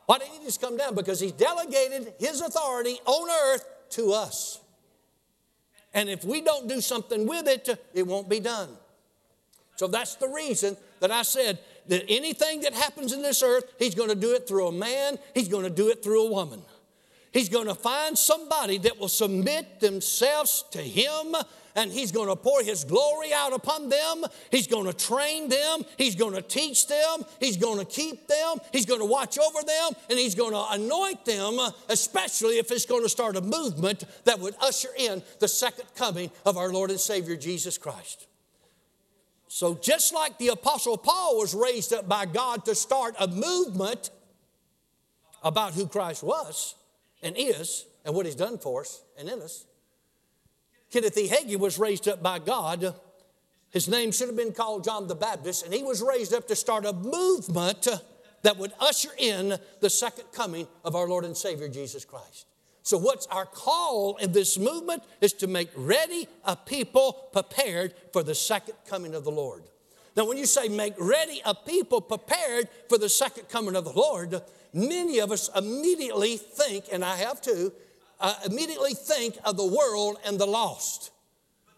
Why 0.07 0.17
didn't 0.17 0.33
he 0.33 0.43
just 0.43 0.59
come 0.59 0.75
down? 0.75 0.93
Because 0.93 1.21
he 1.21 1.31
delegated 1.31 2.13
his 2.19 2.41
authority 2.41 2.99
on 3.05 3.29
earth 3.29 3.65
to 3.91 4.13
us. 4.13 4.59
And 5.93 6.09
if 6.09 6.23
we 6.23 6.41
don't 6.41 6.67
do 6.67 6.81
something 6.81 7.27
with 7.27 7.47
it, 7.47 7.69
it 7.93 8.07
won't 8.07 8.29
be 8.29 8.39
done. 8.39 8.69
So 9.75 9.87
that's 9.87 10.15
the 10.15 10.27
reason 10.27 10.77
that 10.99 11.11
I 11.11 11.23
said 11.23 11.59
that 11.87 12.05
anything 12.07 12.61
that 12.61 12.73
happens 12.73 13.13
in 13.13 13.21
this 13.21 13.41
earth, 13.41 13.65
he's 13.79 13.95
going 13.95 14.09
to 14.09 14.15
do 14.15 14.33
it 14.33 14.47
through 14.47 14.67
a 14.67 14.71
man, 14.71 15.17
he's 15.33 15.47
going 15.47 15.63
to 15.63 15.69
do 15.69 15.89
it 15.89 16.03
through 16.03 16.27
a 16.27 16.31
woman. 16.31 16.61
He's 17.31 17.49
going 17.49 17.67
to 17.67 17.75
find 17.75 18.17
somebody 18.17 18.77
that 18.79 18.99
will 18.99 19.07
submit 19.07 19.79
themselves 19.79 20.65
to 20.71 20.79
him 20.79 21.35
and 21.75 21.91
He's 21.91 22.11
going 22.11 22.27
to 22.27 22.35
pour 22.35 22.63
His 22.63 22.83
glory 22.83 23.33
out 23.33 23.53
upon 23.53 23.89
them. 23.89 24.25
He's 24.49 24.67
going 24.67 24.85
to 24.85 24.93
train 24.93 25.49
them. 25.49 25.83
He's 25.97 26.15
going 26.15 26.33
to 26.33 26.41
teach 26.41 26.87
them. 26.87 27.23
He's 27.39 27.57
going 27.57 27.79
to 27.79 27.85
keep 27.85 28.27
them. 28.27 28.57
He's 28.71 28.85
going 28.85 28.99
to 28.99 29.05
watch 29.05 29.37
over 29.37 29.63
them. 29.63 29.91
And 30.09 30.19
He's 30.19 30.35
going 30.35 30.51
to 30.51 30.65
anoint 30.71 31.25
them, 31.25 31.59
especially 31.89 32.57
if 32.57 32.71
it's 32.71 32.85
going 32.85 33.03
to 33.03 33.09
start 33.09 33.35
a 33.35 33.41
movement 33.41 34.03
that 34.25 34.39
would 34.39 34.55
usher 34.61 34.89
in 34.97 35.23
the 35.39 35.47
second 35.47 35.85
coming 35.95 36.31
of 36.45 36.57
our 36.57 36.71
Lord 36.71 36.89
and 36.89 36.99
Savior 36.99 37.35
Jesus 37.35 37.77
Christ. 37.77 38.27
So, 39.47 39.75
just 39.75 40.13
like 40.13 40.37
the 40.37 40.49
Apostle 40.49 40.97
Paul 40.97 41.37
was 41.37 41.53
raised 41.53 41.91
up 41.91 42.07
by 42.07 42.25
God 42.25 42.63
to 42.65 42.75
start 42.75 43.15
a 43.19 43.27
movement 43.27 44.09
about 45.43 45.73
who 45.73 45.87
Christ 45.87 46.23
was 46.23 46.75
and 47.21 47.35
is 47.37 47.85
and 48.05 48.15
what 48.15 48.25
He's 48.25 48.35
done 48.35 48.57
for 48.57 48.81
us 48.81 49.01
and 49.17 49.29
in 49.29 49.41
us, 49.41 49.65
Kenneth 50.91 51.17
E. 51.17 51.27
Hagin 51.27 51.59
was 51.59 51.79
raised 51.79 52.07
up 52.07 52.21
by 52.21 52.39
God. 52.39 52.93
His 53.69 53.87
name 53.87 54.11
should 54.11 54.27
have 54.27 54.35
been 54.35 54.51
called 54.51 54.83
John 54.83 55.07
the 55.07 55.15
Baptist, 55.15 55.63
and 55.63 55.73
he 55.73 55.83
was 55.83 56.01
raised 56.01 56.33
up 56.33 56.47
to 56.49 56.55
start 56.55 56.85
a 56.85 56.91
movement 56.91 57.87
that 58.43 58.57
would 58.57 58.73
usher 58.79 59.11
in 59.17 59.57
the 59.79 59.89
second 59.89 60.25
coming 60.33 60.67
of 60.83 60.95
our 60.95 61.07
Lord 61.07 61.23
and 61.23 61.37
Savior 61.37 61.69
Jesus 61.69 62.03
Christ. 62.03 62.47
So, 62.83 62.97
what's 62.97 63.27
our 63.27 63.45
call 63.45 64.17
in 64.17 64.31
this 64.31 64.57
movement 64.57 65.03
is 65.21 65.33
to 65.33 65.47
make 65.47 65.69
ready 65.75 66.27
a 66.43 66.55
people 66.55 67.13
prepared 67.31 67.93
for 68.11 68.23
the 68.23 68.35
second 68.35 68.73
coming 68.87 69.13
of 69.13 69.23
the 69.23 69.31
Lord. 69.31 69.63
Now, 70.17 70.25
when 70.25 70.37
you 70.37 70.45
say 70.45 70.67
make 70.67 70.95
ready 70.97 71.41
a 71.45 71.53
people 71.53 72.01
prepared 72.01 72.67
for 72.89 72.97
the 72.97 73.07
second 73.07 73.49
coming 73.49 73.75
of 73.75 73.85
the 73.85 73.93
Lord, 73.93 74.41
many 74.73 75.19
of 75.19 75.31
us 75.31 75.49
immediately 75.55 76.37
think, 76.37 76.85
and 76.91 77.03
I 77.03 77.17
have 77.17 77.41
too, 77.41 77.73
uh, 78.19 78.35
immediately 78.45 78.93
think 78.93 79.37
of 79.43 79.57
the 79.57 79.65
world 79.65 80.17
and 80.25 80.39
the 80.39 80.45
lost. 80.45 81.11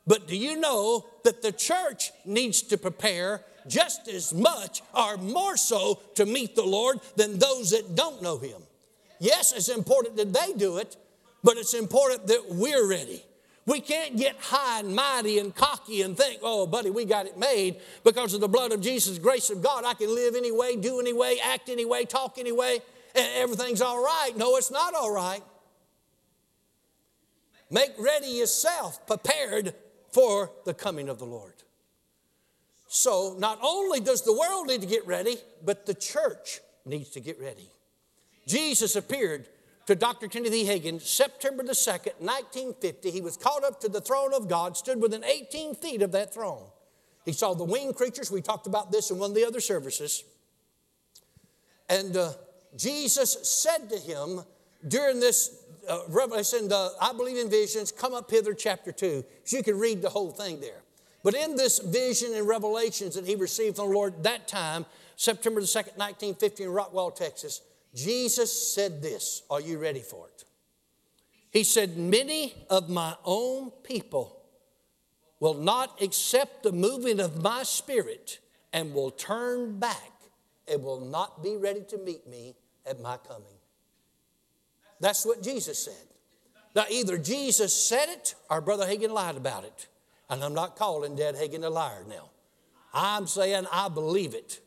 But 0.06 0.28
do 0.28 0.36
you 0.36 0.60
know 0.60 1.06
that 1.24 1.42
the 1.42 1.52
church 1.52 2.12
needs 2.26 2.62
to 2.64 2.78
prepare 2.78 3.42
just 3.68 4.08
as 4.10 4.34
much 4.34 4.82
or 4.94 5.18
more 5.18 5.56
so 5.56 6.02
to 6.16 6.26
meet 6.26 6.56
the 6.56 6.66
Lord 6.66 7.00
than 7.16 7.40
those 7.40 7.72
that 7.72 7.96
don't 7.96 8.22
know 8.22 8.38
Him? 8.38 8.62
Yes, 9.20 9.54
it's 9.54 9.70
important 9.70 10.18
that 10.18 10.34
they 10.34 10.54
do 10.54 10.78
it, 10.78 10.98
but 11.44 11.58
it's 11.58 11.74
important 11.74 12.28
that 12.28 12.44
we're 12.50 12.88
ready. 12.88 13.24
We 13.66 13.80
can't 13.80 14.18
get 14.18 14.36
high 14.40 14.82
and 14.82 14.94
mighty 14.94 15.40
and 15.40 15.56
cocky 15.56 16.02
and 16.02 16.18
think, 16.18 16.40
oh, 16.44 16.68
buddy, 16.68 16.90
we 16.90 17.06
got 17.06 17.28
it 17.28 17.38
made 17.38 17.78
because 18.04 18.34
of 18.34 18.42
the 18.42 18.50
blood 18.50 18.74
of 18.74 18.82
Jesus, 18.82 19.18
grace 19.18 19.50
of 19.50 19.62
God. 19.62 19.86
I 19.86 19.94
can 19.94 20.14
live 20.14 20.36
any 20.36 20.52
way, 20.52 20.76
do 20.76 21.00
any 21.00 21.14
way, 21.14 21.38
act 21.42 21.70
any 21.70 21.86
way, 21.86 22.04
talk 22.04 22.38
any 22.38 22.52
way, 22.52 22.82
and 23.16 23.28
everything's 23.36 23.82
all 23.82 24.04
right. 24.04 24.32
No, 24.36 24.58
it's 24.58 24.72
not 24.72 24.94
all 24.94 25.14
right. 25.14 25.42
Make 27.72 27.94
ready 27.98 28.28
yourself, 28.28 29.08
prepared 29.08 29.74
for 30.12 30.52
the 30.66 30.74
coming 30.74 31.08
of 31.08 31.18
the 31.18 31.26
Lord. 31.26 31.54
So, 32.88 33.36
not 33.40 33.60
only 33.64 34.00
does 34.00 34.22
the 34.24 34.34
world 34.34 34.68
need 34.68 34.82
to 34.82 34.88
get 34.88 35.08
ready, 35.08 35.38
but 35.64 35.86
the 35.86 35.96
church 35.96 36.60
needs 36.86 37.10
to 37.12 37.20
get 37.20 37.40
ready. 37.40 37.72
Jesus 38.46 38.96
appeared 38.96 39.48
to 39.86 39.96
Dr. 39.96 40.28
E. 40.28 40.66
Hagin 40.66 41.02
September 41.02 41.64
the 41.64 41.74
2nd, 41.74 42.20
1950. 42.20 43.12
He 43.12 43.22
was 43.22 43.38
caught 43.38 43.64
up 43.64 43.82
to 43.82 43.90
the 43.90 44.02
throne 44.02 44.34
of 44.34 44.48
God, 44.48 44.78
stood 44.78 45.02
within 45.02 45.24
18 45.24 45.76
feet 45.76 46.02
of 46.02 46.12
that 46.14 46.34
throne. 46.34 46.64
He 47.26 47.34
saw 47.34 47.54
the 47.54 47.64
winged 47.64 47.96
creatures. 47.96 48.32
We 48.32 48.42
talked 48.42 48.68
about 48.68 48.92
this 48.92 49.12
in 49.12 49.18
one 49.18 49.32
of 49.32 49.36
the 49.36 49.46
other 49.46 49.60
services. 49.60 50.24
And 51.90 52.16
uh, 52.16 52.34
Jesus 52.78 53.38
said 53.48 53.90
to 53.90 53.98
him 53.98 54.42
during 54.88 55.20
this 55.20 55.64
uh, 55.88 56.02
Revelation, 56.10 56.70
I 56.72 57.14
believe 57.16 57.38
in 57.38 57.50
visions, 57.50 57.92
come 57.92 58.14
up 58.14 58.30
hither, 58.30 58.54
chapter 58.54 58.92
2. 58.92 59.24
So 59.44 59.58
you 59.58 59.64
can 59.64 59.78
read 59.78 60.02
the 60.02 60.10
whole 60.10 60.32
thing 60.32 60.60
there. 60.60 60.82
But 61.24 61.36
in 61.36 61.56
this 61.56 61.80
vision 61.80 62.34
and 62.34 62.48
revelations 62.48 63.16
that 63.16 63.26
he 63.26 63.36
received 63.36 63.78
from 63.78 63.90
the 63.90 63.94
Lord 63.94 64.24
that 64.24 64.48
time, 64.48 64.86
September 65.16 65.62
the 65.62 65.68
2nd, 65.68 65.98
1950, 65.98 66.64
in 66.64 66.70
Rockwall, 66.70 67.16
Texas, 67.16 67.62
Jesus 67.94 68.74
said 68.74 69.02
this. 69.02 69.44
Are 69.50 69.62
you 69.62 69.78
ready 69.78 70.02
for 70.02 70.28
it? 70.28 70.44
He 71.52 71.64
said, 71.64 71.98
Many 71.98 72.54
of 72.70 72.90
my 72.90 73.16
own 73.24 73.72
people 73.84 74.42
will 75.40 75.54
not 75.54 76.02
accept 76.02 76.64
the 76.64 76.72
moving 76.72 77.20
of 77.20 77.42
my 77.44 77.64
spirit 77.64 78.40
and 78.72 78.94
will 78.94 79.12
turn 79.12 79.78
back 79.80 80.12
and 80.68 80.82
will 80.84 81.02
not 81.02 81.44
be 81.44 81.58
ready 81.58 81.84
to 81.90 81.98
meet 81.98 82.28
me 82.28 82.56
at 82.86 83.00
my 83.02 83.18
coming. 83.18 83.44
That's 85.00 85.26
what 85.26 85.44
Jesus 85.44 85.78
said. 85.78 86.08
Now, 86.76 86.86
either 86.90 87.18
Jesus 87.18 87.74
said 87.74 88.10
it 88.10 88.36
or 88.50 88.62
Brother 88.62 88.86
Hagin 88.86 89.12
lied 89.12 89.38
about 89.38 89.64
it. 89.64 89.88
And 90.30 90.44
I'm 90.44 90.54
not 90.54 90.76
calling 90.76 91.16
Dad 91.16 91.36
Hagin 91.36 91.64
a 91.64 91.70
liar 91.70 92.04
now. 92.08 92.30
I'm 92.94 93.28
saying 93.28 93.66
I 93.72 93.90
believe 93.90 94.34
it. 94.34 94.60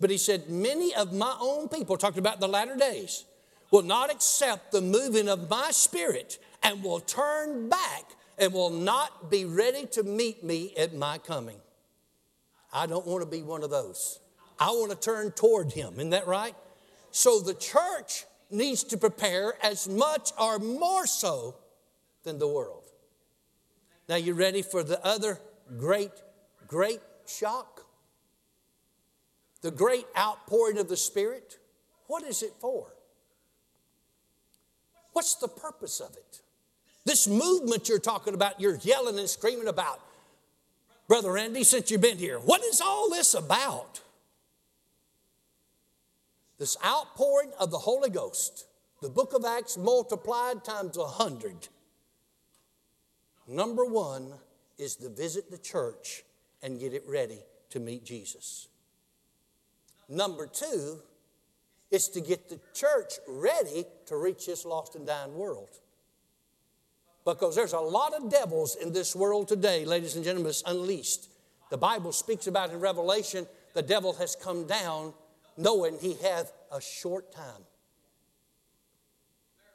But 0.00 0.10
he 0.10 0.18
said, 0.18 0.48
Many 0.48 0.94
of 0.94 1.12
my 1.12 1.36
own 1.40 1.68
people, 1.68 1.96
talking 1.96 2.18
about 2.18 2.40
the 2.40 2.48
latter 2.48 2.76
days, 2.76 3.24
will 3.70 3.82
not 3.82 4.10
accept 4.10 4.72
the 4.72 4.80
moving 4.80 5.28
of 5.28 5.48
my 5.48 5.70
spirit 5.70 6.38
and 6.62 6.82
will 6.82 7.00
turn 7.00 7.68
back 7.68 8.04
and 8.38 8.52
will 8.52 8.70
not 8.70 9.30
be 9.30 9.44
ready 9.44 9.86
to 9.86 10.02
meet 10.02 10.44
me 10.44 10.74
at 10.76 10.94
my 10.94 11.18
coming. 11.18 11.58
I 12.72 12.86
don't 12.86 13.06
want 13.06 13.22
to 13.22 13.30
be 13.30 13.42
one 13.42 13.62
of 13.62 13.70
those. 13.70 14.20
I 14.58 14.70
want 14.70 14.90
to 14.90 14.96
turn 14.96 15.32
toward 15.32 15.72
him. 15.72 15.94
Isn't 15.94 16.10
that 16.10 16.26
right? 16.26 16.54
So 17.10 17.40
the 17.40 17.54
church 17.54 18.24
needs 18.50 18.84
to 18.84 18.96
prepare 18.96 19.54
as 19.62 19.88
much 19.88 20.32
or 20.38 20.58
more 20.58 21.06
so 21.06 21.56
than 22.22 22.38
the 22.38 22.48
world. 22.48 22.84
Now, 24.08 24.16
you 24.16 24.34
ready 24.34 24.62
for 24.62 24.82
the 24.82 25.04
other 25.04 25.40
great, 25.78 26.12
great 26.66 27.00
shock? 27.26 27.75
The 29.62 29.70
great 29.70 30.06
outpouring 30.16 30.78
of 30.78 30.88
the 30.88 30.96
Spirit? 30.96 31.58
What 32.06 32.22
is 32.24 32.42
it 32.42 32.52
for? 32.60 32.86
What's 35.12 35.34
the 35.36 35.48
purpose 35.48 36.00
of 36.00 36.14
it? 36.16 36.42
This 37.04 37.26
movement 37.26 37.88
you're 37.88 37.98
talking 37.98 38.34
about, 38.34 38.60
you're 38.60 38.76
yelling 38.76 39.18
and 39.18 39.28
screaming 39.28 39.68
about. 39.68 40.00
Brother 41.08 41.32
Randy, 41.32 41.62
since 41.62 41.90
you've 41.90 42.00
been 42.00 42.18
here, 42.18 42.38
what 42.38 42.62
is 42.64 42.80
all 42.80 43.08
this 43.08 43.34
about? 43.34 44.00
This 46.58 46.76
outpouring 46.84 47.52
of 47.60 47.70
the 47.70 47.78
Holy 47.78 48.10
Ghost, 48.10 48.66
the 49.00 49.08
book 49.08 49.34
of 49.34 49.44
Acts 49.44 49.76
multiplied 49.76 50.64
times 50.64 50.96
a 50.96 51.04
hundred. 51.04 51.68
Number 53.46 53.84
one 53.84 54.32
is 54.78 54.96
to 54.96 55.08
visit 55.08 55.50
the 55.50 55.58
church 55.58 56.24
and 56.62 56.80
get 56.80 56.92
it 56.92 57.04
ready 57.06 57.38
to 57.70 57.78
meet 57.78 58.04
Jesus. 58.04 58.68
Number 60.08 60.46
two 60.46 61.00
is 61.90 62.08
to 62.10 62.20
get 62.20 62.48
the 62.48 62.60
church 62.74 63.14
ready 63.28 63.84
to 64.06 64.16
reach 64.16 64.46
this 64.46 64.64
lost 64.64 64.94
and 64.94 65.06
dying 65.06 65.34
world. 65.34 65.68
Because 67.24 67.56
there's 67.56 67.72
a 67.72 67.80
lot 67.80 68.14
of 68.14 68.30
devils 68.30 68.76
in 68.76 68.92
this 68.92 69.16
world 69.16 69.48
today, 69.48 69.84
ladies 69.84 70.14
and 70.14 70.24
gentlemen, 70.24 70.50
it's 70.50 70.62
unleashed. 70.66 71.28
The 71.70 71.76
Bible 71.76 72.12
speaks 72.12 72.46
about 72.46 72.70
in 72.70 72.80
Revelation 72.80 73.46
the 73.74 73.82
devil 73.82 74.14
has 74.14 74.34
come 74.34 74.66
down 74.66 75.12
knowing 75.58 75.98
he 76.00 76.14
hath 76.14 76.52
a 76.72 76.80
short 76.80 77.30
time. 77.30 77.62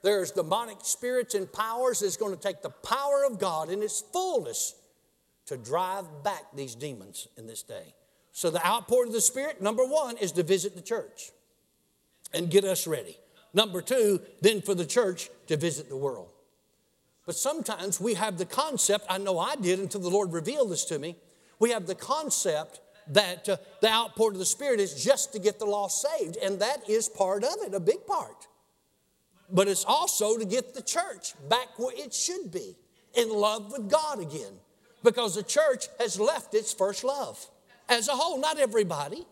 There's 0.01 0.32
demonic 0.32 0.77
spirits 0.82 1.36
and 1.36 1.51
powers 1.51 1.99
that's 1.99 2.17
going 2.17 2.36
to 2.36 2.41
take 2.41 2.63
the 2.63 2.71
power 2.71 3.23
of 3.29 3.38
God 3.38 3.69
in 3.69 3.84
its 3.84 4.01
fullness 4.01 4.73
to 5.45 5.57
drive 5.57 6.05
back 6.23 6.45
these 6.55 6.73
demons 6.73 7.27
in 7.38 7.45
this 7.45 7.61
day. 7.61 7.93
So, 8.34 8.49
the 8.49 8.65
outpouring 8.65 9.09
of 9.09 9.13
the 9.13 9.21
Spirit, 9.21 9.61
number 9.61 9.86
one, 9.86 10.17
is 10.17 10.32
to 10.34 10.43
visit 10.43 10.75
the 10.75 10.82
church 10.82 11.32
and 12.34 12.49
get 12.49 12.63
us 12.63 12.88
ready. 12.88 13.17
Number 13.53 13.82
two, 13.82 14.21
then 14.41 14.61
for 14.61 14.73
the 14.73 14.86
church 14.86 15.29
to 15.47 15.57
visit 15.57 15.89
the 15.89 15.97
world. 15.97 16.32
But 17.25 17.36
sometimes 17.36 17.99
we 17.99 18.13
have 18.13 18.38
the 18.38 18.45
concept, 18.45 19.05
I 19.09 19.17
know 19.17 19.38
I 19.38 19.55
did 19.55 19.79
until 19.79 20.01
the 20.01 20.09
Lord 20.09 20.32
revealed 20.32 20.71
this 20.71 20.86
to 20.86 20.97
me. 20.97 21.17
We 21.59 21.71
have 21.71 21.86
the 21.86 21.95
concept 21.95 22.79
that 23.07 23.47
uh, 23.49 23.57
the 23.82 23.89
outpouring 23.89 24.36
of 24.36 24.39
the 24.39 24.45
Spirit 24.45 24.79
is 24.79 25.03
just 25.03 25.34
to 25.34 25.39
get 25.39 25.59
the 25.59 25.65
lost 25.65 26.01
saved, 26.01 26.38
and 26.38 26.59
that 26.59 26.89
is 26.89 27.09
part 27.09 27.43
of 27.43 27.55
it, 27.61 27.73
a 27.73 27.79
big 27.79 28.07
part. 28.07 28.47
But 29.51 29.67
it's 29.67 29.84
also 29.84 30.38
to 30.38 30.45
get 30.45 30.73
the 30.73 30.82
church 30.82 31.34
back 31.49 31.77
where 31.77 31.93
it 31.95 32.13
should 32.13 32.51
be, 32.51 32.77
in 33.13 33.29
love 33.29 33.73
with 33.73 33.89
God 33.89 34.21
again, 34.21 34.53
because 35.03 35.36
the 35.36 35.43
church 35.43 35.88
has 35.99 36.17
left 36.17 36.53
its 36.53 36.73
first 36.73 37.03
love 37.03 37.45
as 37.92 38.08
a 38.08 38.14
whole, 38.14 38.39
not 38.39 38.58
everybody. 38.58 39.26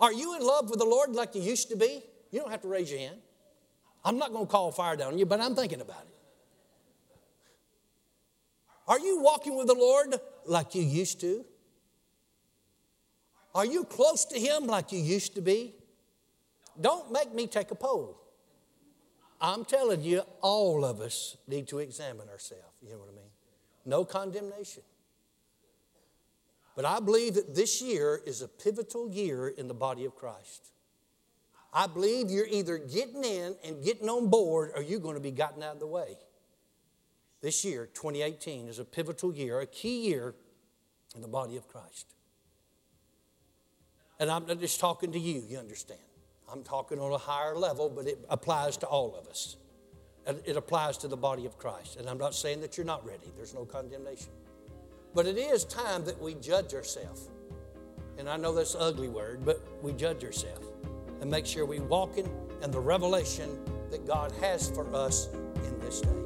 Are 0.00 0.12
you 0.12 0.36
in 0.36 0.42
love 0.42 0.70
with 0.70 0.78
the 0.78 0.86
Lord 0.86 1.14
like 1.14 1.34
you 1.34 1.42
used 1.42 1.68
to 1.70 1.76
be? 1.76 2.02
You 2.30 2.40
don't 2.40 2.50
have 2.50 2.62
to 2.62 2.68
raise 2.68 2.90
your 2.90 3.00
hand. 3.00 3.18
I'm 4.04 4.18
not 4.18 4.32
going 4.32 4.46
to 4.46 4.50
call 4.50 4.72
fire 4.72 4.96
down 4.96 5.12
on 5.12 5.18
you, 5.18 5.26
but 5.26 5.40
I'm 5.40 5.54
thinking 5.54 5.80
about 5.80 6.02
it. 6.02 6.16
Are 8.88 8.98
you 8.98 9.20
walking 9.20 9.56
with 9.56 9.66
the 9.66 9.74
Lord 9.74 10.14
like 10.46 10.74
you 10.74 10.82
used 10.82 11.20
to? 11.20 11.44
Are 13.54 13.66
you 13.66 13.84
close 13.84 14.24
to 14.26 14.38
Him 14.38 14.66
like 14.66 14.92
you 14.92 15.00
used 15.00 15.34
to 15.34 15.40
be? 15.40 15.74
Don't 16.80 17.10
make 17.10 17.34
me 17.34 17.46
take 17.46 17.70
a 17.70 17.74
poll. 17.74 18.20
I'm 19.40 19.64
telling 19.64 20.02
you, 20.02 20.22
all 20.40 20.84
of 20.84 21.00
us 21.00 21.36
need 21.46 21.68
to 21.68 21.78
examine 21.78 22.28
ourselves. 22.28 22.64
You 22.82 22.92
know 22.92 22.98
what 22.98 23.08
I 23.12 23.16
mean? 23.16 23.30
No 23.84 24.04
condemnation. 24.04 24.82
But 26.76 26.84
I 26.84 27.00
believe 27.00 27.34
that 27.34 27.54
this 27.54 27.82
year 27.82 28.20
is 28.26 28.42
a 28.42 28.48
pivotal 28.48 29.10
year 29.10 29.48
in 29.48 29.66
the 29.66 29.74
body 29.74 30.04
of 30.04 30.14
Christ. 30.14 30.70
I 31.72 31.86
believe 31.86 32.30
you're 32.30 32.46
either 32.46 32.78
getting 32.78 33.24
in 33.24 33.56
and 33.64 33.82
getting 33.82 34.08
on 34.08 34.28
board 34.28 34.72
or 34.76 34.82
you're 34.82 35.00
going 35.00 35.14
to 35.14 35.20
be 35.20 35.30
gotten 35.30 35.62
out 35.62 35.74
of 35.74 35.80
the 35.80 35.86
way. 35.86 36.18
This 37.40 37.64
year, 37.64 37.86
2018, 37.86 38.68
is 38.68 38.78
a 38.78 38.84
pivotal 38.84 39.34
year, 39.34 39.60
a 39.60 39.66
key 39.66 40.06
year 40.06 40.34
in 41.14 41.22
the 41.22 41.28
body 41.28 41.56
of 41.56 41.66
Christ. 41.66 42.14
And 44.18 44.30
I'm 44.30 44.46
not 44.46 44.60
just 44.60 44.78
talking 44.78 45.12
to 45.12 45.18
you, 45.18 45.42
you 45.46 45.58
understand. 45.58 46.00
I'm 46.50 46.62
talking 46.62 46.98
on 46.98 47.12
a 47.12 47.18
higher 47.18 47.56
level, 47.56 47.90
but 47.90 48.06
it 48.06 48.24
applies 48.28 48.76
to 48.78 48.86
all 48.86 49.14
of 49.16 49.26
us. 49.28 49.56
It 50.44 50.56
applies 50.56 50.98
to 50.98 51.08
the 51.08 51.16
body 51.16 51.46
of 51.46 51.56
Christ. 51.56 51.96
And 51.96 52.08
I'm 52.08 52.18
not 52.18 52.34
saying 52.34 52.60
that 52.62 52.76
you're 52.76 52.86
not 52.86 53.06
ready, 53.06 53.32
there's 53.36 53.54
no 53.54 53.64
condemnation. 53.64 54.30
But 55.14 55.26
it 55.26 55.38
is 55.38 55.64
time 55.64 56.04
that 56.04 56.20
we 56.20 56.34
judge 56.34 56.74
ourselves. 56.74 57.30
And 58.18 58.28
I 58.28 58.36
know 58.36 58.54
that's 58.54 58.74
an 58.74 58.82
ugly 58.82 59.08
word, 59.08 59.44
but 59.44 59.60
we 59.82 59.92
judge 59.92 60.24
ourselves 60.24 60.66
and 61.20 61.30
make 61.30 61.46
sure 61.46 61.64
we 61.64 61.80
walk 61.80 62.18
in, 62.18 62.28
in 62.62 62.70
the 62.70 62.80
revelation 62.80 63.58
that 63.90 64.06
God 64.06 64.32
has 64.40 64.70
for 64.70 64.94
us 64.94 65.28
in 65.64 65.78
this 65.80 66.00
day. 66.00 66.25